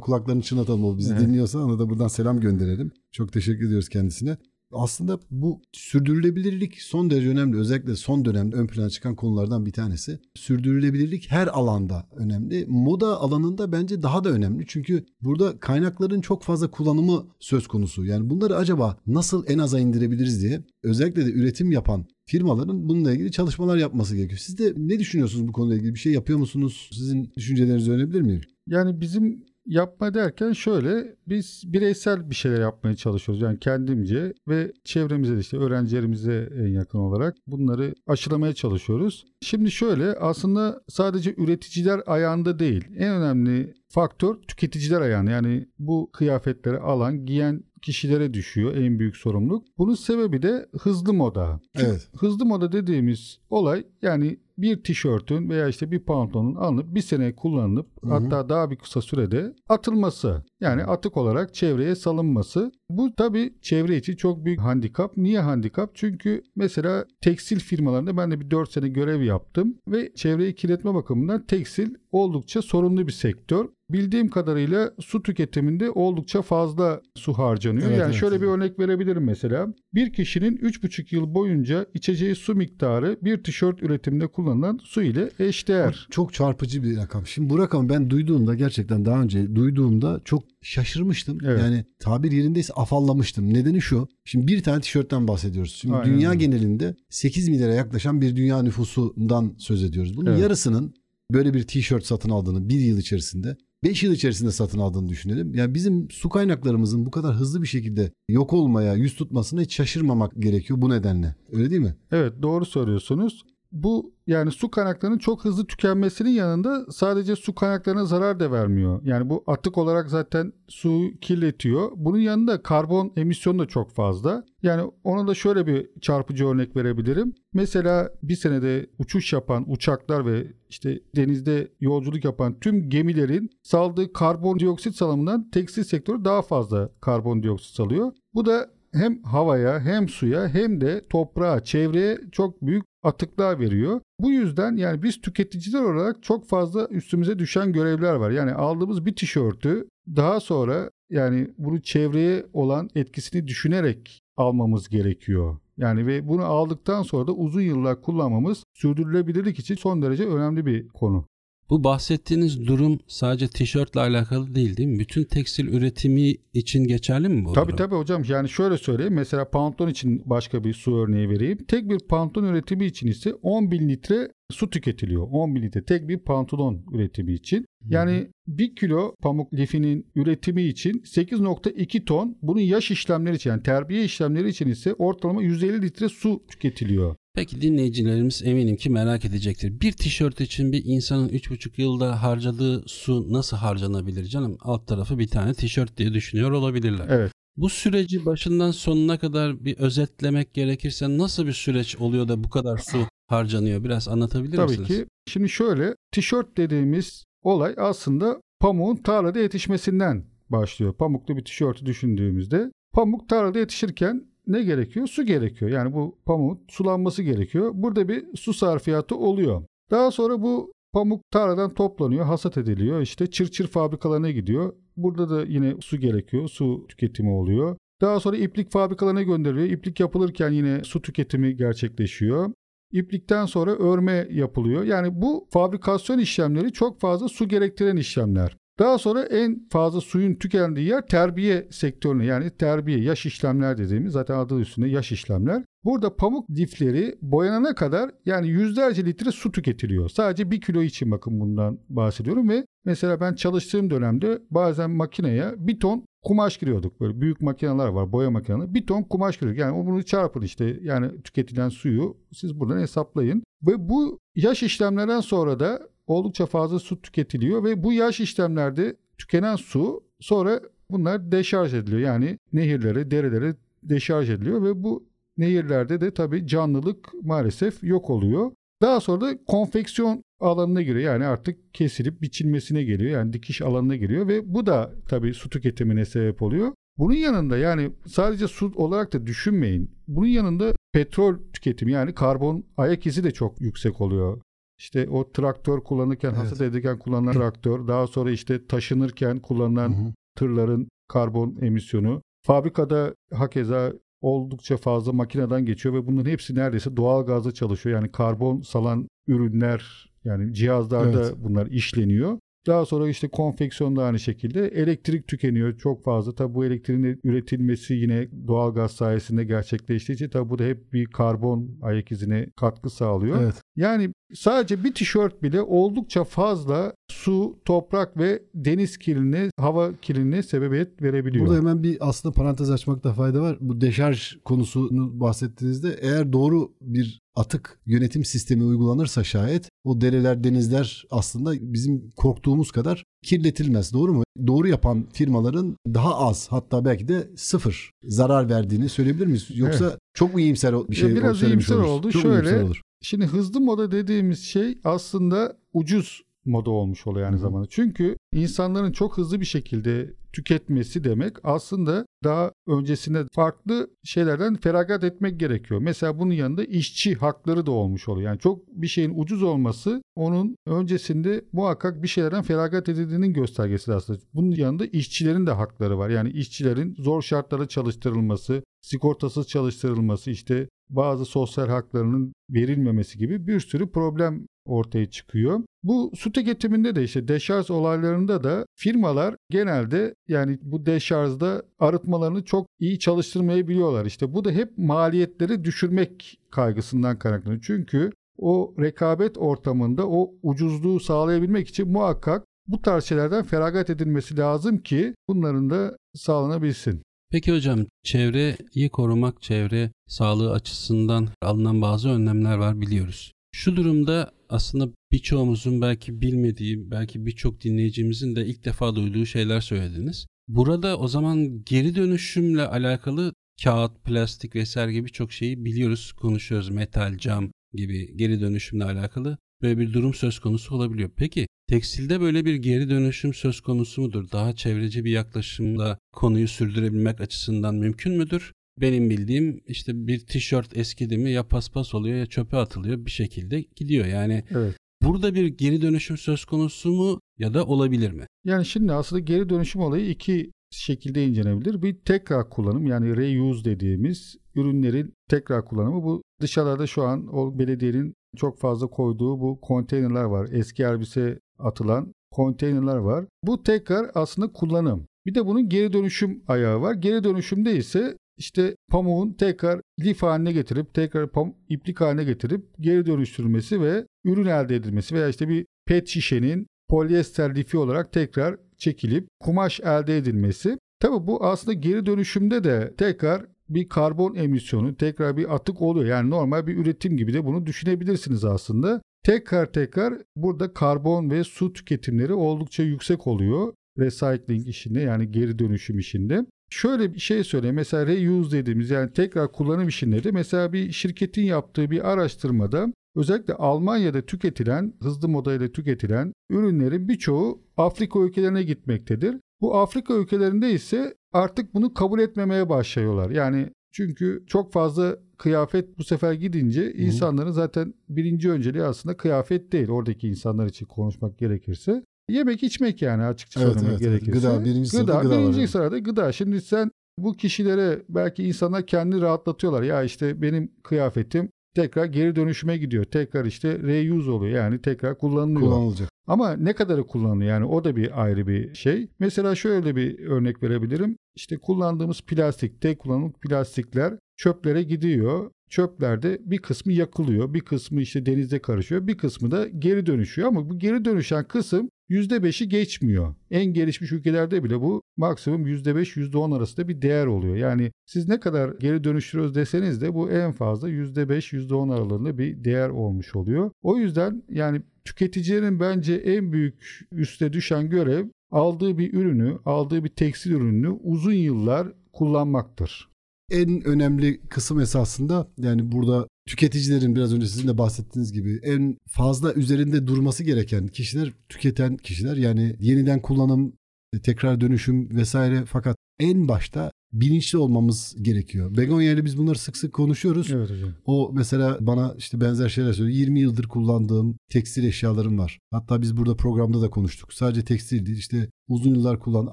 kulaklarını 0.00 0.42
çınlatalım. 0.42 0.84
O 0.84 0.98
bizi 0.98 1.12
evet. 1.12 1.22
dinliyorsa 1.22 1.58
ona 1.58 1.78
da 1.78 1.90
buradan 1.90 2.08
selam 2.08 2.40
gönderelim. 2.40 2.90
Çok 3.12 3.32
teşekkür 3.32 3.66
ediyoruz 3.66 3.88
kendisine 3.88 4.36
aslında 4.72 5.20
bu 5.30 5.60
sürdürülebilirlik 5.72 6.82
son 6.82 7.10
derece 7.10 7.28
önemli. 7.28 7.58
Özellikle 7.58 7.96
son 7.96 8.24
dönemde 8.24 8.56
ön 8.56 8.66
plana 8.66 8.90
çıkan 8.90 9.16
konulardan 9.16 9.66
bir 9.66 9.72
tanesi. 9.72 10.18
Sürdürülebilirlik 10.34 11.30
her 11.30 11.46
alanda 11.46 12.08
önemli. 12.16 12.66
Moda 12.68 13.20
alanında 13.20 13.72
bence 13.72 14.02
daha 14.02 14.24
da 14.24 14.30
önemli. 14.30 14.64
Çünkü 14.68 15.04
burada 15.20 15.60
kaynakların 15.60 16.20
çok 16.20 16.42
fazla 16.42 16.70
kullanımı 16.70 17.26
söz 17.40 17.66
konusu. 17.66 18.04
Yani 18.04 18.30
bunları 18.30 18.56
acaba 18.56 18.98
nasıl 19.06 19.44
en 19.48 19.58
aza 19.58 19.80
indirebiliriz 19.80 20.42
diye 20.42 20.62
özellikle 20.82 21.26
de 21.26 21.32
üretim 21.32 21.72
yapan 21.72 22.06
firmaların 22.26 22.88
bununla 22.88 23.12
ilgili 23.12 23.32
çalışmalar 23.32 23.76
yapması 23.76 24.16
gerekiyor. 24.16 24.38
Siz 24.38 24.58
de 24.58 24.72
ne 24.76 24.98
düşünüyorsunuz 24.98 25.48
bu 25.48 25.52
konuyla 25.52 25.76
ilgili? 25.76 25.94
Bir 25.94 25.98
şey 25.98 26.12
yapıyor 26.12 26.38
musunuz? 26.38 26.90
Sizin 26.92 27.32
düşüncelerinizi 27.36 27.90
öğrenebilir 27.90 28.20
miyim? 28.20 28.40
Yani 28.66 29.00
bizim 29.00 29.44
yapma 29.66 30.14
derken 30.14 30.52
şöyle 30.52 31.16
biz 31.28 31.62
bireysel 31.66 32.30
bir 32.30 32.34
şeyler 32.34 32.60
yapmaya 32.60 32.96
çalışıyoruz. 32.96 33.42
Yani 33.42 33.58
kendimce 33.58 34.32
ve 34.48 34.72
çevremize 34.84 35.38
işte 35.38 35.56
öğrencilerimize 35.56 36.48
en 36.56 36.68
yakın 36.68 36.98
olarak 36.98 37.36
bunları 37.46 37.94
aşılamaya 38.06 38.52
çalışıyoruz. 38.52 39.24
Şimdi 39.40 39.70
şöyle 39.70 40.12
aslında 40.12 40.82
sadece 40.88 41.34
üreticiler 41.36 42.00
ayağında 42.06 42.58
değil. 42.58 42.84
En 42.96 43.14
önemli 43.14 43.74
faktör 43.92 44.34
tüketiciler 44.34 45.00
ayağında. 45.00 45.30
Yani 45.30 45.68
bu 45.78 46.10
kıyafetleri 46.12 46.78
alan, 46.78 47.26
giyen 47.26 47.64
kişilere 47.82 48.34
düşüyor 48.34 48.76
en 48.76 48.98
büyük 48.98 49.16
sorumluluk. 49.16 49.66
Bunun 49.78 49.94
sebebi 49.94 50.42
de 50.42 50.66
hızlı 50.80 51.12
moda. 51.12 51.60
Evet. 51.74 52.08
Hızlı 52.18 52.44
moda 52.44 52.72
dediğimiz 52.72 53.38
olay 53.50 53.86
yani 54.02 54.38
bir 54.58 54.82
tişörtün 54.82 55.50
veya 55.50 55.68
işte 55.68 55.90
bir 55.90 55.98
pantolonun 55.98 56.54
alınıp 56.54 56.94
bir 56.94 57.00
sene 57.00 57.36
kullanılıp 57.36 57.86
Hı-hı. 58.02 58.10
hatta 58.12 58.48
daha 58.48 58.70
bir 58.70 58.76
kısa 58.76 59.00
sürede 59.00 59.54
atılması. 59.68 60.44
Yani 60.60 60.84
atık 60.84 61.16
olarak 61.16 61.54
çevreye 61.54 61.94
salınması. 61.94 62.72
Bu 62.90 63.14
tabii 63.14 63.54
çevre 63.62 63.96
için 63.96 64.16
çok 64.16 64.44
büyük 64.44 64.60
handikap. 64.60 65.16
Niye 65.16 65.40
handikap? 65.40 65.90
Çünkü 65.94 66.42
mesela 66.56 67.04
tekstil 67.20 67.60
firmalarında 67.60 68.16
ben 68.16 68.30
de 68.30 68.40
bir 68.40 68.50
4 68.50 68.72
sene 68.72 68.88
görev 68.88 69.22
yaptım 69.22 69.78
ve 69.88 70.14
çevreyi 70.14 70.54
kirletme 70.54 70.94
bakımından 70.94 71.46
tekstil 71.46 71.94
oldukça 72.12 72.62
sorunlu 72.62 73.06
bir 73.06 73.12
sektör. 73.12 73.68
Bildiğim 73.90 74.28
kadarıyla 74.28 74.90
su 75.00 75.22
tüketiminde 75.22 75.90
oldukça 75.90 76.42
fazla 76.42 77.00
su 77.14 77.32
harcanıyor. 77.32 77.86
Evet, 77.86 77.98
yani 77.98 78.10
evet, 78.10 78.20
şöyle 78.20 78.34
evet. 78.34 78.42
bir 78.42 78.52
örnek 78.52 78.78
verebilirim 78.78 79.24
mesela. 79.24 79.74
Bir 79.94 80.12
kişinin 80.12 80.56
3,5 80.56 81.14
yıl 81.14 81.34
boyunca 81.34 81.86
içeceği 81.94 82.34
su 82.34 82.54
miktarı 82.54 83.18
bir 83.22 83.44
tişört 83.44 83.82
üretiminde 83.82 84.26
kullanılan 84.26 84.80
su 84.84 85.02
ile 85.02 85.30
eşdeğer. 85.38 86.06
Çok 86.10 86.34
çarpıcı 86.34 86.82
bir 86.82 86.96
rakam. 86.96 87.26
Şimdi 87.26 87.50
bu 87.50 87.58
rakamı 87.58 87.88
ben 87.88 88.10
duyduğumda 88.10 88.54
gerçekten 88.54 89.04
daha 89.04 89.22
önce 89.22 89.54
duyduğumda 89.54 90.20
çok 90.24 90.42
şaşırmıştım. 90.62 91.38
Evet. 91.44 91.60
Yani 91.60 91.84
tabir 91.98 92.32
yerindeyse 92.32 92.72
afallamıştım. 92.72 93.54
Nedeni 93.54 93.80
şu. 93.80 94.08
Şimdi 94.24 94.46
bir 94.46 94.62
tane 94.62 94.80
tişörtten 94.80 95.28
bahsediyoruz. 95.28 95.74
Şimdi 95.74 95.94
Aynen. 95.94 96.14
dünya 96.14 96.34
genelinde 96.34 96.94
8 97.10 97.48
milyara 97.48 97.74
yaklaşan 97.74 98.20
bir 98.20 98.36
dünya 98.36 98.62
nüfusundan 98.62 99.54
söz 99.58 99.84
ediyoruz. 99.84 100.16
Bunun 100.16 100.30
evet. 100.30 100.40
yarısının 100.40 100.94
böyle 101.30 101.54
bir 101.54 101.66
tişört 101.66 102.06
satın 102.06 102.30
aldığını 102.30 102.68
bir 102.68 102.80
yıl 102.80 102.98
içerisinde 102.98 103.56
5 103.84 104.02
yıl 104.02 104.12
içerisinde 104.12 104.52
satın 104.52 104.78
aldığını 104.78 105.08
düşünelim. 105.08 105.54
Yani 105.54 105.74
bizim 105.74 106.10
su 106.10 106.28
kaynaklarımızın 106.28 107.06
bu 107.06 107.10
kadar 107.10 107.34
hızlı 107.34 107.62
bir 107.62 107.66
şekilde 107.66 108.12
yok 108.28 108.52
olmaya, 108.52 108.94
yüz 108.94 109.16
tutmasına 109.16 109.60
hiç 109.60 109.74
şaşırmamak 109.74 110.32
gerekiyor 110.38 110.82
bu 110.82 110.90
nedenle. 110.90 111.34
Öyle 111.52 111.70
değil 111.70 111.80
mi? 111.80 111.96
Evet 112.12 112.32
doğru 112.42 112.64
söylüyorsunuz 112.64 113.42
bu 113.72 114.14
yani 114.26 114.50
su 114.50 114.70
kaynaklarının 114.70 115.18
çok 115.18 115.44
hızlı 115.44 115.66
tükenmesinin 115.66 116.30
yanında 116.30 116.86
sadece 116.90 117.36
su 117.36 117.54
kaynaklarına 117.54 118.04
zarar 118.04 118.40
da 118.40 118.52
vermiyor. 118.52 119.00
Yani 119.04 119.30
bu 119.30 119.44
atık 119.46 119.78
olarak 119.78 120.10
zaten 120.10 120.52
su 120.68 121.10
kirletiyor. 121.20 121.92
Bunun 121.96 122.18
yanında 122.18 122.62
karbon 122.62 123.12
emisyonu 123.16 123.58
da 123.58 123.66
çok 123.66 123.90
fazla. 123.90 124.44
Yani 124.62 124.90
ona 125.04 125.26
da 125.26 125.34
şöyle 125.34 125.66
bir 125.66 125.90
çarpıcı 126.00 126.46
örnek 126.46 126.76
verebilirim. 126.76 127.34
Mesela 127.52 128.10
bir 128.22 128.36
senede 128.36 128.86
uçuş 128.98 129.32
yapan 129.32 129.64
uçaklar 129.72 130.26
ve 130.26 130.52
işte 130.68 131.00
denizde 131.16 131.72
yolculuk 131.80 132.24
yapan 132.24 132.60
tüm 132.60 132.90
gemilerin 132.90 133.50
saldığı 133.62 134.12
karbondioksit 134.12 134.96
salımından 134.96 135.50
tekstil 135.50 135.84
sektörü 135.84 136.24
daha 136.24 136.42
fazla 136.42 136.90
karbondioksit 137.00 137.74
salıyor. 137.74 138.12
Bu 138.34 138.46
da 138.46 138.70
hem 138.92 139.22
havaya 139.22 139.80
hem 139.80 140.08
suya 140.08 140.48
hem 140.48 140.80
de 140.80 141.02
toprağa, 141.10 141.64
çevreye 141.64 142.18
çok 142.32 142.62
büyük 142.62 142.91
atıklar 143.02 143.60
veriyor. 143.60 144.00
Bu 144.20 144.30
yüzden 144.30 144.76
yani 144.76 145.02
biz 145.02 145.20
tüketiciler 145.20 145.82
olarak 145.82 146.22
çok 146.22 146.48
fazla 146.48 146.86
üstümüze 146.86 147.38
düşen 147.38 147.72
görevler 147.72 148.14
var. 148.14 148.30
Yani 148.30 148.52
aldığımız 148.52 149.06
bir 149.06 149.16
tişörtü 149.16 149.88
daha 150.16 150.40
sonra 150.40 150.90
yani 151.10 151.48
bunu 151.58 151.82
çevreye 151.82 152.46
olan 152.52 152.88
etkisini 152.94 153.46
düşünerek 153.46 154.20
almamız 154.36 154.88
gerekiyor. 154.88 155.58
Yani 155.76 156.06
ve 156.06 156.28
bunu 156.28 156.44
aldıktan 156.44 157.02
sonra 157.02 157.26
da 157.26 157.32
uzun 157.32 157.60
yıllar 157.60 158.02
kullanmamız 158.02 158.64
sürdürülebilirlik 158.74 159.58
için 159.58 159.74
son 159.74 160.02
derece 160.02 160.26
önemli 160.26 160.66
bir 160.66 160.88
konu. 160.88 161.26
Bu 161.72 161.84
bahsettiğiniz 161.84 162.66
durum 162.66 163.00
sadece 163.06 163.48
tişörtle 163.48 164.00
alakalı 164.00 164.54
değil 164.54 164.76
değil 164.76 164.88
mi? 164.88 164.98
Bütün 164.98 165.24
tekstil 165.24 165.68
üretimi 165.68 166.34
için 166.52 166.84
geçerli 166.84 167.28
mi 167.28 167.44
bu 167.44 167.52
Tabii 167.52 167.66
durum? 167.66 167.76
tabii 167.76 167.94
hocam. 167.94 168.22
Yani 168.28 168.48
şöyle 168.48 168.78
söyleyeyim. 168.78 169.14
Mesela 169.14 169.50
pantolon 169.50 169.90
için 169.90 170.22
başka 170.26 170.64
bir 170.64 170.74
su 170.74 170.96
örneği 170.96 171.28
vereyim. 171.28 171.58
Tek 171.68 171.90
bir 171.90 171.98
pantolon 171.98 172.46
üretimi 172.46 172.84
için 172.86 173.06
ise 173.06 173.34
10 173.34 173.70
bin 173.70 173.88
litre 173.88 174.28
su 174.50 174.70
tüketiliyor. 174.70 175.28
10 175.30 175.54
bin 175.54 175.62
litre 175.62 175.84
tek 175.84 176.08
bir 176.08 176.18
pantolon 176.18 176.84
üretimi 176.92 177.32
için. 177.32 177.66
Yani 177.88 178.28
1 178.46 178.76
kilo 178.76 179.14
pamuk 179.22 179.54
lifinin 179.54 180.06
üretimi 180.14 180.62
için 180.62 180.92
8.2 180.92 182.04
ton 182.04 182.38
bunun 182.42 182.60
yaş 182.60 182.90
işlemleri 182.90 183.36
için 183.36 183.50
yani 183.50 183.62
terbiye 183.62 184.04
işlemleri 184.04 184.48
için 184.48 184.68
ise 184.68 184.94
ortalama 184.94 185.42
150 185.42 185.82
litre 185.82 186.08
su 186.08 186.42
tüketiliyor. 186.50 187.16
Peki 187.34 187.62
dinleyicilerimiz 187.62 188.42
eminim 188.44 188.76
ki 188.76 188.90
merak 188.90 189.24
edecektir. 189.24 189.80
Bir 189.80 189.92
tişört 189.92 190.40
için 190.40 190.72
bir 190.72 190.82
insanın 190.84 191.28
3,5 191.28 191.80
yılda 191.82 192.22
harcadığı 192.22 192.88
su 192.88 193.32
nasıl 193.32 193.56
harcanabilir 193.56 194.24
canım? 194.24 194.56
Alt 194.60 194.86
tarafı 194.86 195.18
bir 195.18 195.28
tane 195.28 195.54
tişört 195.54 195.96
diye 195.96 196.14
düşünüyor 196.14 196.50
olabilirler. 196.50 197.06
Evet. 197.08 197.32
Bu 197.56 197.68
süreci 197.68 198.26
başından 198.26 198.70
sonuna 198.70 199.18
kadar 199.18 199.64
bir 199.64 199.78
özetlemek 199.78 200.54
gerekirse 200.54 201.18
nasıl 201.18 201.46
bir 201.46 201.52
süreç 201.52 201.96
oluyor 201.96 202.28
da 202.28 202.44
bu 202.44 202.50
kadar 202.50 202.78
su 202.78 202.98
harcanıyor? 203.28 203.84
Biraz 203.84 204.08
anlatabilir 204.08 204.56
Tabii 204.56 204.70
misiniz? 204.70 204.88
Tabii 204.88 204.98
ki. 204.98 205.06
Şimdi 205.26 205.48
şöyle 205.48 205.94
tişört 206.12 206.56
dediğimiz 206.56 207.24
olay 207.42 207.74
aslında 207.78 208.40
pamuğun 208.60 208.96
tarlada 208.96 209.38
yetişmesinden 209.38 210.24
başlıyor. 210.50 210.94
Pamuklu 210.94 211.36
bir 211.36 211.44
tişörtü 211.44 211.86
düşündüğümüzde 211.86 212.72
pamuk 212.92 213.28
tarlada 213.28 213.58
yetişirken 213.58 214.31
ne 214.46 214.62
gerekiyor? 214.62 215.06
Su 215.06 215.22
gerekiyor. 215.22 215.70
Yani 215.70 215.92
bu 215.92 216.18
pamuk 216.26 216.60
sulanması 216.68 217.22
gerekiyor. 217.22 217.70
Burada 217.74 218.08
bir 218.08 218.36
su 218.36 218.54
sarfiyatı 218.54 219.16
oluyor. 219.16 219.62
Daha 219.90 220.10
sonra 220.10 220.42
bu 220.42 220.72
pamuk 220.92 221.30
tarladan 221.30 221.74
toplanıyor, 221.74 222.24
hasat 222.24 222.58
ediliyor. 222.58 223.00
İşte 223.00 223.26
çırçır 223.26 223.66
fabrikalarına 223.66 224.30
gidiyor. 224.30 224.74
Burada 224.96 225.30
da 225.30 225.44
yine 225.44 225.74
su 225.80 225.96
gerekiyor. 225.96 226.48
Su 226.48 226.86
tüketimi 226.88 227.30
oluyor. 227.30 227.76
Daha 228.00 228.20
sonra 228.20 228.36
iplik 228.36 228.70
fabrikalarına 228.70 229.22
gönderiliyor. 229.22 229.66
İplik 229.66 230.00
yapılırken 230.00 230.50
yine 230.50 230.84
su 230.84 231.02
tüketimi 231.02 231.56
gerçekleşiyor. 231.56 232.52
İplikten 232.92 233.46
sonra 233.46 233.70
örme 233.70 234.28
yapılıyor. 234.30 234.84
Yani 234.84 235.22
bu 235.22 235.48
fabrikasyon 235.50 236.18
işlemleri 236.18 236.72
çok 236.72 237.00
fazla 237.00 237.28
su 237.28 237.48
gerektiren 237.48 237.96
işlemler. 237.96 238.56
Daha 238.82 238.98
sonra 238.98 239.22
en 239.22 239.68
fazla 239.70 240.00
suyun 240.00 240.34
tükendiği 240.34 240.88
yer 240.88 241.06
terbiye 241.06 241.68
sektörüne 241.70 242.26
yani 242.26 242.50
terbiye 242.50 243.00
yaş 243.00 243.26
işlemler 243.26 243.78
dediğimiz 243.78 244.12
zaten 244.12 244.38
adı 244.38 244.60
üstünde 244.60 244.88
yaş 244.88 245.12
işlemler. 245.12 245.62
Burada 245.84 246.16
pamuk 246.16 246.50
lifleri 246.50 247.18
boyanana 247.22 247.74
kadar 247.74 248.10
yani 248.26 248.48
yüzlerce 248.48 249.04
litre 249.04 249.30
su 249.30 249.52
tüketiliyor. 249.52 250.08
Sadece 250.08 250.50
bir 250.50 250.60
kilo 250.60 250.82
için 250.82 251.10
bakın 251.10 251.40
bundan 251.40 251.78
bahsediyorum 251.88 252.48
ve 252.48 252.66
mesela 252.84 253.20
ben 253.20 253.34
çalıştığım 253.34 253.90
dönemde 253.90 254.42
bazen 254.50 254.90
makineye 254.90 255.54
bir 255.56 255.80
ton 255.80 256.04
kumaş 256.22 256.58
giriyorduk. 256.58 257.00
Böyle 257.00 257.20
büyük 257.20 257.40
makineler 257.40 257.88
var 257.88 258.12
boya 258.12 258.30
makineleri. 258.30 258.74
Bir 258.74 258.86
ton 258.86 259.02
kumaş 259.02 259.38
giriyor. 259.38 259.56
Yani 259.56 259.86
bunu 259.86 260.02
çarpın 260.02 260.42
işte 260.42 260.78
yani 260.82 261.22
tüketilen 261.22 261.68
suyu 261.68 262.16
siz 262.32 262.60
buradan 262.60 262.78
hesaplayın. 262.78 263.42
Ve 263.66 263.88
bu 263.88 264.18
yaş 264.36 264.62
işlemlerden 264.62 265.20
sonra 265.20 265.60
da 265.60 265.91
oldukça 266.12 266.46
fazla 266.46 266.78
su 266.78 267.02
tüketiliyor 267.02 267.64
ve 267.64 267.82
bu 267.82 267.92
yaş 267.92 268.20
işlemlerde 268.20 268.96
tükenen 269.18 269.56
su 269.56 270.04
sonra 270.20 270.60
bunlar 270.90 271.32
deşarj 271.32 271.74
ediliyor. 271.74 272.00
Yani 272.00 272.38
nehirlere, 272.52 273.10
derelere 273.10 273.56
deşarj 273.82 274.30
ediliyor 274.30 274.62
ve 274.62 274.82
bu 274.82 275.08
nehirlerde 275.36 276.00
de 276.00 276.14
tabii 276.14 276.46
canlılık 276.46 277.08
maalesef 277.22 277.84
yok 277.84 278.10
oluyor. 278.10 278.52
Daha 278.82 279.00
sonra 279.00 279.20
da 279.20 279.44
konfeksiyon 279.44 280.22
alanına 280.40 280.82
giriyor. 280.82 281.12
Yani 281.12 281.24
artık 281.24 281.74
kesilip 281.74 282.22
biçilmesine 282.22 282.82
geliyor. 282.84 283.10
Yani 283.10 283.32
dikiş 283.32 283.62
alanına 283.62 283.96
giriyor 283.96 284.28
ve 284.28 284.54
bu 284.54 284.66
da 284.66 284.92
tabii 285.08 285.34
su 285.34 285.50
tüketimine 285.50 286.04
sebep 286.04 286.42
oluyor. 286.42 286.72
Bunun 286.98 287.14
yanında 287.14 287.58
yani 287.58 287.90
sadece 288.06 288.48
su 288.48 288.72
olarak 288.76 289.12
da 289.12 289.26
düşünmeyin. 289.26 289.90
Bunun 290.08 290.26
yanında 290.26 290.72
petrol 290.92 291.36
tüketimi 291.52 291.92
yani 291.92 292.14
karbon 292.14 292.64
ayak 292.76 293.06
izi 293.06 293.24
de 293.24 293.30
çok 293.30 293.60
yüksek 293.60 294.00
oluyor. 294.00 294.40
İşte 294.82 295.08
o 295.08 295.32
traktör 295.32 295.80
kullanırken, 295.80 296.28
evet. 296.28 296.38
hasat 296.38 296.60
ederken 296.60 296.98
kullanılan 296.98 297.32
traktör, 297.32 297.88
daha 297.88 298.06
sonra 298.06 298.30
işte 298.30 298.66
taşınırken 298.66 299.40
kullanılan 299.40 299.88
hı 299.88 300.08
hı. 300.08 300.12
tırların 300.36 300.88
karbon 301.08 301.56
emisyonu. 301.60 302.22
Fabrikada 302.46 303.14
hakeza 303.32 303.92
oldukça 304.20 304.76
fazla 304.76 305.12
makineden 305.12 305.66
geçiyor 305.66 305.94
ve 305.94 306.06
bunların 306.06 306.30
hepsi 306.30 306.54
neredeyse 306.54 306.96
doğal 306.96 307.26
gazla 307.26 307.52
çalışıyor. 307.52 308.00
Yani 308.00 308.12
karbon 308.12 308.60
salan 308.60 309.08
ürünler 309.26 310.10
yani 310.24 310.54
cihazlarda 310.54 311.20
evet. 311.20 311.34
bunlar 311.36 311.66
işleniyor. 311.66 312.38
Daha 312.66 312.86
sonra 312.86 313.08
işte 313.08 313.28
konfeksiyon 313.28 313.96
da 313.96 314.04
aynı 314.04 314.18
şekilde 314.18 314.66
elektrik 314.66 315.28
tükeniyor 315.28 315.78
çok 315.78 316.04
fazla. 316.04 316.34
Tabi 316.34 316.54
bu 316.54 316.64
elektriğin 316.64 317.20
üretilmesi 317.24 317.94
yine 317.94 318.28
doğal 318.46 318.74
gaz 318.74 318.92
sayesinde 318.92 319.44
gerçekleştiği 319.44 320.14
için 320.14 320.28
tabi 320.28 320.50
bu 320.50 320.58
da 320.58 320.64
hep 320.64 320.92
bir 320.92 321.06
karbon 321.06 321.70
ayak 321.82 322.12
izine 322.12 322.46
katkı 322.56 322.90
sağlıyor. 322.90 323.42
Evet. 323.42 323.54
Yani 323.76 324.10
sadece 324.34 324.84
bir 324.84 324.94
tişört 324.94 325.42
bile 325.42 325.62
oldukça 325.62 326.24
fazla 326.24 326.94
su, 327.10 327.58
toprak 327.64 328.16
ve 328.16 328.42
deniz 328.54 328.98
kirliliğine, 328.98 329.50
hava 329.58 329.92
kirliliğine 329.92 330.42
sebebiyet 330.42 331.02
verebiliyor. 331.02 331.46
Burada 331.46 331.58
hemen 331.58 331.82
bir 331.82 331.96
aslında 332.00 332.34
parantez 332.34 332.70
açmakta 332.70 333.12
fayda 333.12 333.42
var. 333.42 333.58
Bu 333.60 333.80
deşarj 333.80 334.36
konusunu 334.44 335.20
bahsettiğinizde 335.20 335.98
eğer 336.00 336.32
doğru 336.32 336.72
bir 336.80 337.21
atık 337.34 337.78
yönetim 337.86 338.24
sistemi 338.24 338.64
uygulanırsa 338.64 339.24
şayet 339.24 339.68
o 339.84 340.00
dereler, 340.00 340.44
denizler 340.44 341.04
aslında 341.10 341.52
bizim 341.60 342.10
korktuğumuz 342.10 342.70
kadar 342.70 343.04
kirletilmez. 343.22 343.92
Doğru 343.92 344.12
mu? 344.12 344.24
Doğru 344.46 344.68
yapan 344.68 345.08
firmaların 345.12 345.76
daha 345.86 346.16
az 346.18 346.48
hatta 346.50 346.84
belki 346.84 347.08
de 347.08 347.30
sıfır 347.36 347.90
zarar 348.04 348.48
verdiğini 348.48 348.88
söyleyebilir 348.88 349.26
miyiz? 349.26 349.46
Yoksa 349.54 349.84
evet. 349.84 349.98
çok 350.14 350.34
mu 350.34 350.40
iyimser 350.40 350.74
bir 350.88 350.96
şey 350.96 351.16
Biraz 351.16 351.42
iyimser 351.42 351.76
oldu. 351.76 352.10
Çok 352.10 352.22
Şöyle, 352.22 352.48
iyimser 352.48 352.62
olur. 352.62 352.80
Şimdi 353.02 353.26
hızlı 353.26 353.60
moda 353.60 353.92
dediğimiz 353.92 354.42
şey 354.42 354.78
aslında 354.84 355.56
ucuz 355.72 356.22
moda 356.44 356.70
olmuş 356.70 357.06
oluyor 357.06 357.26
aynı 357.26 357.38
zamanda. 357.38 357.66
Çünkü 357.70 358.16
insanların 358.32 358.92
çok 358.92 359.18
hızlı 359.18 359.40
bir 359.40 359.46
şekilde 359.46 360.14
tüketmesi 360.32 361.04
demek 361.04 361.36
aslında 361.44 362.06
daha 362.24 362.52
öncesinde 362.66 363.24
farklı 363.32 363.90
şeylerden 364.04 364.56
feragat 364.56 365.04
etmek 365.04 365.40
gerekiyor. 365.40 365.80
Mesela 365.80 366.18
bunun 366.18 366.32
yanında 366.32 366.64
işçi 366.64 367.14
hakları 367.14 367.66
da 367.66 367.70
olmuş 367.70 368.08
oluyor. 368.08 368.26
Yani 368.26 368.38
çok 368.38 368.68
bir 368.68 368.86
şeyin 368.86 369.12
ucuz 369.16 369.42
olması 369.42 370.02
onun 370.16 370.56
öncesinde 370.66 371.44
muhakkak 371.52 372.02
bir 372.02 372.08
şeylerden 372.08 372.42
feragat 372.42 372.88
edildiğinin 372.88 373.32
göstergesi 373.32 373.92
aslında. 373.92 374.18
Bunun 374.34 374.50
yanında 374.50 374.86
işçilerin 374.86 375.46
de 375.46 375.50
hakları 375.50 375.98
var. 375.98 376.10
Yani 376.10 376.30
işçilerin 376.30 376.94
zor 376.98 377.22
şartlarda 377.22 377.68
çalıştırılması, 377.68 378.62
sigortasız 378.80 379.48
çalıştırılması, 379.48 380.30
işte 380.30 380.68
bazı 380.90 381.24
sosyal 381.24 381.68
haklarının 381.68 382.32
verilmemesi 382.50 383.18
gibi 383.18 383.46
bir 383.46 383.60
sürü 383.60 383.90
problem 383.90 384.46
ortaya 384.66 385.10
çıkıyor. 385.10 385.60
Bu 385.82 386.12
su 386.14 386.32
tüketiminde 386.32 386.96
de 386.96 387.04
işte 387.04 387.28
deşarj 387.28 387.70
olaylarında 387.70 388.44
da 388.44 388.66
firmalar 388.74 389.36
genelde 389.50 390.14
yani 390.28 390.58
bu 390.62 390.86
deşarjda 390.86 391.62
arıtmalarını 391.78 392.44
çok 392.44 392.66
iyi 392.80 392.98
çalıştırmayabiliyorlar. 392.98 394.06
İşte 394.06 394.34
bu 394.34 394.44
da 394.44 394.50
hep 394.50 394.78
maliyetleri 394.78 395.64
düşürmek 395.64 396.40
kaygısından 396.50 397.18
kaynaklanıyor. 397.18 397.62
Çünkü 397.66 398.10
o 398.38 398.74
rekabet 398.80 399.38
ortamında 399.38 400.08
o 400.08 400.34
ucuzluğu 400.42 401.00
sağlayabilmek 401.00 401.68
için 401.68 401.92
muhakkak 401.92 402.44
bu 402.66 402.82
tarz 402.82 403.04
şeylerden 403.04 403.44
feragat 403.44 403.90
edilmesi 403.90 404.36
lazım 404.36 404.78
ki 404.78 405.14
bunların 405.28 405.70
da 405.70 405.96
sağlanabilsin. 406.14 407.02
Peki 407.30 407.52
hocam 407.52 407.78
çevreyi 408.02 408.90
korumak, 408.92 409.42
çevre 409.42 409.90
sağlığı 410.08 410.52
açısından 410.52 411.28
alınan 411.42 411.82
bazı 411.82 412.08
önlemler 412.08 412.56
var 412.56 412.80
biliyoruz. 412.80 413.32
Şu 413.54 413.76
durumda 413.76 414.32
aslında 414.48 414.88
birçoğumuzun 415.12 415.80
belki 415.80 416.20
bilmediği, 416.20 416.90
belki 416.90 417.26
birçok 417.26 417.60
dinleyicimizin 417.60 418.36
de 418.36 418.46
ilk 418.46 418.64
defa 418.64 418.94
duyduğu 418.94 419.26
şeyler 419.26 419.60
söylediniz. 419.60 420.26
Burada 420.48 420.98
o 420.98 421.08
zaman 421.08 421.64
geri 421.64 421.94
dönüşümle 421.94 422.66
alakalı 422.66 423.34
kağıt, 423.64 424.04
plastik 424.04 424.54
vesaire 424.56 424.92
gibi 424.92 425.06
birçok 425.06 425.32
şeyi 425.32 425.64
biliyoruz, 425.64 426.12
konuşuyoruz. 426.12 426.70
Metal, 426.70 427.18
cam 427.18 427.50
gibi 427.74 428.16
geri 428.16 428.40
dönüşümle 428.40 428.84
alakalı 428.84 429.38
böyle 429.62 429.78
bir 429.78 429.92
durum 429.92 430.14
söz 430.14 430.38
konusu 430.38 430.74
olabiliyor. 430.74 431.10
Peki 431.16 431.46
tekstilde 431.68 432.20
böyle 432.20 432.44
bir 432.44 432.54
geri 432.54 432.90
dönüşüm 432.90 433.34
söz 433.34 433.60
konusu 433.60 434.02
mudur? 434.02 434.30
Daha 434.32 434.56
çevreci 434.56 435.04
bir 435.04 435.10
yaklaşımla 435.10 435.98
konuyu 436.12 436.48
sürdürebilmek 436.48 437.20
açısından 437.20 437.74
mümkün 437.74 438.12
müdür? 438.12 438.52
Benim 438.82 439.10
bildiğim 439.10 439.62
işte 439.66 440.06
bir 440.06 440.26
tişört 440.26 440.76
eskidi 440.76 441.18
mi 441.18 441.30
ya 441.30 441.48
paspas 441.48 441.94
oluyor 441.94 442.18
ya 442.18 442.26
çöpe 442.26 442.56
atılıyor 442.56 443.06
bir 443.06 443.10
şekilde 443.10 443.60
gidiyor. 443.76 444.06
Yani 444.06 444.44
evet. 444.50 444.76
burada 445.02 445.34
bir 445.34 445.46
geri 445.46 445.82
dönüşüm 445.82 446.16
söz 446.16 446.44
konusu 446.44 446.92
mu 446.92 447.20
ya 447.38 447.54
da 447.54 447.66
olabilir 447.66 448.12
mi? 448.12 448.26
Yani 448.44 448.66
şimdi 448.66 448.92
aslında 448.92 449.20
geri 449.20 449.48
dönüşüm 449.48 449.82
olayı 449.82 450.10
iki 450.10 450.50
şekilde 450.70 451.26
incelenebilir. 451.26 451.82
Bir 451.82 451.94
tekrar 452.04 452.50
kullanım 452.50 452.86
yani 452.86 453.16
reuse 453.16 453.64
dediğimiz 453.64 454.36
ürünlerin 454.54 455.12
tekrar 455.28 455.64
kullanımı. 455.64 456.02
Bu 456.02 456.22
dışarıda 456.40 456.86
şu 456.86 457.02
an 457.02 457.34
o 457.34 457.58
belediyenin 457.58 458.14
çok 458.36 458.58
fazla 458.58 458.86
koyduğu 458.86 459.40
bu 459.40 459.60
konteynerler 459.60 460.24
var. 460.24 460.48
Eski 460.52 460.82
elbise 460.82 461.38
atılan 461.58 462.12
konteynerler 462.30 462.96
var. 462.96 463.24
Bu 463.44 463.62
tekrar 463.62 464.10
aslında 464.14 464.52
kullanım. 464.52 465.06
Bir 465.26 465.34
de 465.34 465.46
bunun 465.46 465.68
geri 465.68 465.92
dönüşüm 465.92 466.42
ayağı 466.48 466.80
var. 466.80 466.94
Geri 466.94 467.24
dönüşümde 467.24 467.76
ise 467.76 468.16
işte 468.42 468.76
pamuğun 468.90 469.32
tekrar 469.32 469.80
lif 470.00 470.22
haline 470.22 470.52
getirip 470.52 470.94
tekrar 470.94 471.30
pam 471.30 471.54
iplik 471.68 472.00
haline 472.00 472.24
getirip 472.24 472.64
geri 472.80 473.06
dönüştürülmesi 473.06 473.80
ve 473.80 474.06
ürün 474.24 474.46
elde 474.46 474.76
edilmesi 474.76 475.14
veya 475.14 475.28
işte 475.28 475.48
bir 475.48 475.66
pet 475.86 476.08
şişenin 476.08 476.66
polyester 476.88 477.54
lifi 477.54 477.78
olarak 477.78 478.12
tekrar 478.12 478.56
çekilip 478.78 479.28
kumaş 479.40 479.80
elde 479.80 480.16
edilmesi. 480.16 480.78
Tabi 481.00 481.26
bu 481.26 481.44
aslında 481.44 481.72
geri 481.72 482.06
dönüşümde 482.06 482.64
de 482.64 482.94
tekrar 482.98 483.46
bir 483.68 483.88
karbon 483.88 484.34
emisyonu, 484.34 484.96
tekrar 484.96 485.36
bir 485.36 485.54
atık 485.54 485.82
oluyor. 485.82 486.06
Yani 486.06 486.30
normal 486.30 486.66
bir 486.66 486.76
üretim 486.76 487.16
gibi 487.16 487.32
de 487.32 487.44
bunu 487.44 487.66
düşünebilirsiniz 487.66 488.44
aslında. 488.44 489.02
Tekrar 489.24 489.72
tekrar 489.72 490.14
burada 490.36 490.72
karbon 490.72 491.30
ve 491.30 491.44
su 491.44 491.72
tüketimleri 491.72 492.32
oldukça 492.32 492.82
yüksek 492.82 493.26
oluyor 493.26 493.72
recycling 493.98 494.68
işinde 494.68 495.00
yani 495.00 495.32
geri 495.32 495.58
dönüşüm 495.58 495.98
işinde. 495.98 496.46
Şöyle 496.72 497.14
bir 497.14 497.20
şey 497.20 497.44
söyleyeyim. 497.44 497.76
Mesela 497.76 498.06
reuse 498.06 498.56
dediğimiz 498.56 498.90
yani 498.90 499.12
tekrar 499.12 499.52
kullanım 499.52 499.88
işinde 499.88 500.30
mesela 500.30 500.72
bir 500.72 500.92
şirketin 500.92 501.42
yaptığı 501.42 501.90
bir 501.90 502.10
araştırmada 502.10 502.86
özellikle 503.16 503.54
Almanya'da 503.54 504.22
tüketilen, 504.26 504.94
hızlı 505.02 505.28
modayla 505.28 505.68
tüketilen 505.68 506.32
ürünlerin 506.50 507.08
birçoğu 507.08 507.62
Afrika 507.76 508.18
ülkelerine 508.18 508.62
gitmektedir. 508.62 509.36
Bu 509.60 509.76
Afrika 509.76 510.14
ülkelerinde 510.14 510.72
ise 510.72 511.14
artık 511.32 511.74
bunu 511.74 511.94
kabul 511.94 512.20
etmemeye 512.20 512.68
başlıyorlar. 512.68 513.30
Yani 513.30 513.68
çünkü 513.90 514.44
çok 514.46 514.72
fazla 514.72 515.16
kıyafet 515.38 515.98
bu 515.98 516.04
sefer 516.04 516.32
gidince 516.32 516.92
insanların 516.92 517.50
zaten 517.50 517.94
birinci 518.08 518.50
önceliği 518.50 518.84
aslında 518.84 519.16
kıyafet 519.16 519.72
değil. 519.72 519.88
Oradaki 519.88 520.28
insanlar 520.28 520.66
için 520.66 520.86
konuşmak 520.86 521.38
gerekirse. 521.38 522.04
Yemek 522.28 522.62
içmek 522.62 523.02
yani 523.02 523.24
açıkça 523.24 523.60
Evet, 523.60 523.72
söylemek 523.72 523.90
evet, 523.90 524.00
gerekirse. 524.00 524.48
Gıda, 524.48 524.64
birinci 524.64 524.90
sırada 524.90 525.12
gıda, 525.12 525.22
gıda 525.22 525.34
var 525.34 525.42
birinci 525.42 525.58
yani. 525.58 525.68
sırada 525.68 525.98
gıda. 525.98 526.32
Şimdi 526.32 526.60
sen 526.60 526.90
bu 527.18 527.36
kişilere 527.36 528.02
belki 528.08 528.44
insanlar 528.44 528.86
kendini 528.86 529.20
rahatlatıyorlar. 529.20 529.82
Ya 529.82 530.02
işte 530.02 530.42
benim 530.42 530.72
kıyafetim 530.82 531.48
tekrar 531.74 532.04
geri 532.04 532.36
dönüşüme 532.36 532.76
gidiyor. 532.76 533.04
Tekrar 533.04 533.44
işte 533.44 533.78
reuse 533.78 534.30
oluyor. 534.30 534.56
Yani 534.56 534.80
tekrar 534.82 535.18
kullanılıyor. 535.18 535.60
Kullanılacak. 535.60 536.08
Ama 536.26 536.52
ne 536.56 536.72
kadarı 536.72 537.06
kullanılıyor 537.06 537.50
yani 537.50 537.64
o 537.64 537.84
da 537.84 537.96
bir 537.96 538.22
ayrı 538.22 538.46
bir 538.46 538.74
şey. 538.74 539.08
Mesela 539.18 539.54
şöyle 539.54 539.96
bir 539.96 540.18
örnek 540.26 540.62
verebilirim. 540.62 541.16
İşte 541.34 541.58
kullandığımız 541.58 542.20
plastik, 542.20 542.80
tek 542.80 542.98
kullanımlık 542.98 543.40
plastikler 543.40 544.14
çöplere 544.36 544.82
gidiyor. 544.82 545.50
Çöplerde 545.70 546.38
bir 546.44 546.58
kısmı 546.58 546.92
yakılıyor, 546.92 547.54
bir 547.54 547.60
kısmı 547.60 548.00
işte 548.00 548.26
denizde 548.26 548.58
karışıyor, 548.62 549.06
bir 549.06 549.18
kısmı 549.18 549.50
da 549.50 549.68
geri 549.68 550.06
dönüşüyor. 550.06 550.48
Ama 550.48 550.70
bu 550.70 550.78
geri 550.78 551.04
dönüşen 551.04 551.44
kısım 551.44 551.88
%5'i 552.12 552.68
geçmiyor. 552.68 553.34
En 553.50 553.64
gelişmiş 553.64 554.12
ülkelerde 554.12 554.64
bile 554.64 554.80
bu 554.80 555.02
maksimum 555.16 555.66
%5, 555.66 556.16
%10 556.16 556.56
arasında 556.56 556.88
bir 556.88 557.02
değer 557.02 557.26
oluyor. 557.26 557.56
Yani 557.56 557.92
siz 558.06 558.28
ne 558.28 558.40
kadar 558.40 558.70
geri 558.80 559.04
dönüştürüyoruz 559.04 559.54
deseniz 559.54 560.02
de 560.02 560.14
bu 560.14 560.30
en 560.30 560.52
fazla 560.52 560.90
%5, 560.90 561.52
%10 561.52 561.94
aralığında 561.94 562.38
bir 562.38 562.64
değer 562.64 562.88
olmuş 562.88 563.36
oluyor. 563.36 563.70
O 563.82 563.96
yüzden 563.96 564.42
yani 564.48 564.82
tüketicilerin 565.04 565.80
bence 565.80 566.14
en 566.14 566.52
büyük 566.52 567.08
üste 567.12 567.52
düşen 567.52 567.90
görev 567.90 568.26
aldığı 568.50 568.98
bir 568.98 569.14
ürünü, 569.14 569.58
aldığı 569.64 570.04
bir 570.04 570.08
tekstil 570.08 570.50
ürününü 570.50 570.88
uzun 570.88 571.32
yıllar 571.32 571.88
kullanmaktır. 572.12 573.11
En 573.52 573.86
önemli 573.86 574.40
kısım 574.40 574.80
esasında 574.80 575.48
yani 575.58 575.92
burada 575.92 576.28
tüketicilerin 576.46 577.16
biraz 577.16 577.34
önce 577.34 577.46
sizin 577.46 577.68
de 577.68 577.78
bahsettiğiniz 577.78 578.32
gibi 578.32 578.60
en 578.62 578.96
fazla 579.08 579.54
üzerinde 579.54 580.06
durması 580.06 580.44
gereken 580.44 580.86
kişiler 580.86 581.32
tüketen 581.48 581.96
kişiler. 581.96 582.36
Yani 582.36 582.76
yeniden 582.80 583.22
kullanım, 583.22 583.72
tekrar 584.20 584.60
dönüşüm 584.60 585.16
vesaire 585.16 585.64
fakat 585.66 585.96
en 586.20 586.48
başta 586.48 586.92
bilinçli 587.12 587.58
olmamız 587.58 588.16
gerekiyor. 588.22 588.76
Begonya 588.76 589.12
ile 589.12 589.24
biz 589.24 589.38
bunları 589.38 589.58
sık 589.58 589.76
sık 589.76 589.92
konuşuyoruz. 589.92 590.50
Evet 590.52 590.70
hocam. 590.70 590.90
O 591.06 591.30
mesela 591.34 591.78
bana 591.80 592.14
işte 592.18 592.40
benzer 592.40 592.68
şeyler 592.68 592.92
söylüyor. 592.92 593.18
20 593.18 593.40
yıldır 593.40 593.68
kullandığım 593.68 594.36
tekstil 594.50 594.84
eşyalarım 594.84 595.38
var. 595.38 595.58
Hatta 595.70 596.02
biz 596.02 596.16
burada 596.16 596.36
programda 596.36 596.82
da 596.82 596.90
konuştuk. 596.90 597.32
Sadece 597.32 597.64
tekstil 597.64 598.06
değil 598.06 598.18
işte 598.18 598.48
uzun 598.68 598.94
yıllar 598.94 599.20
kullan 599.20 599.50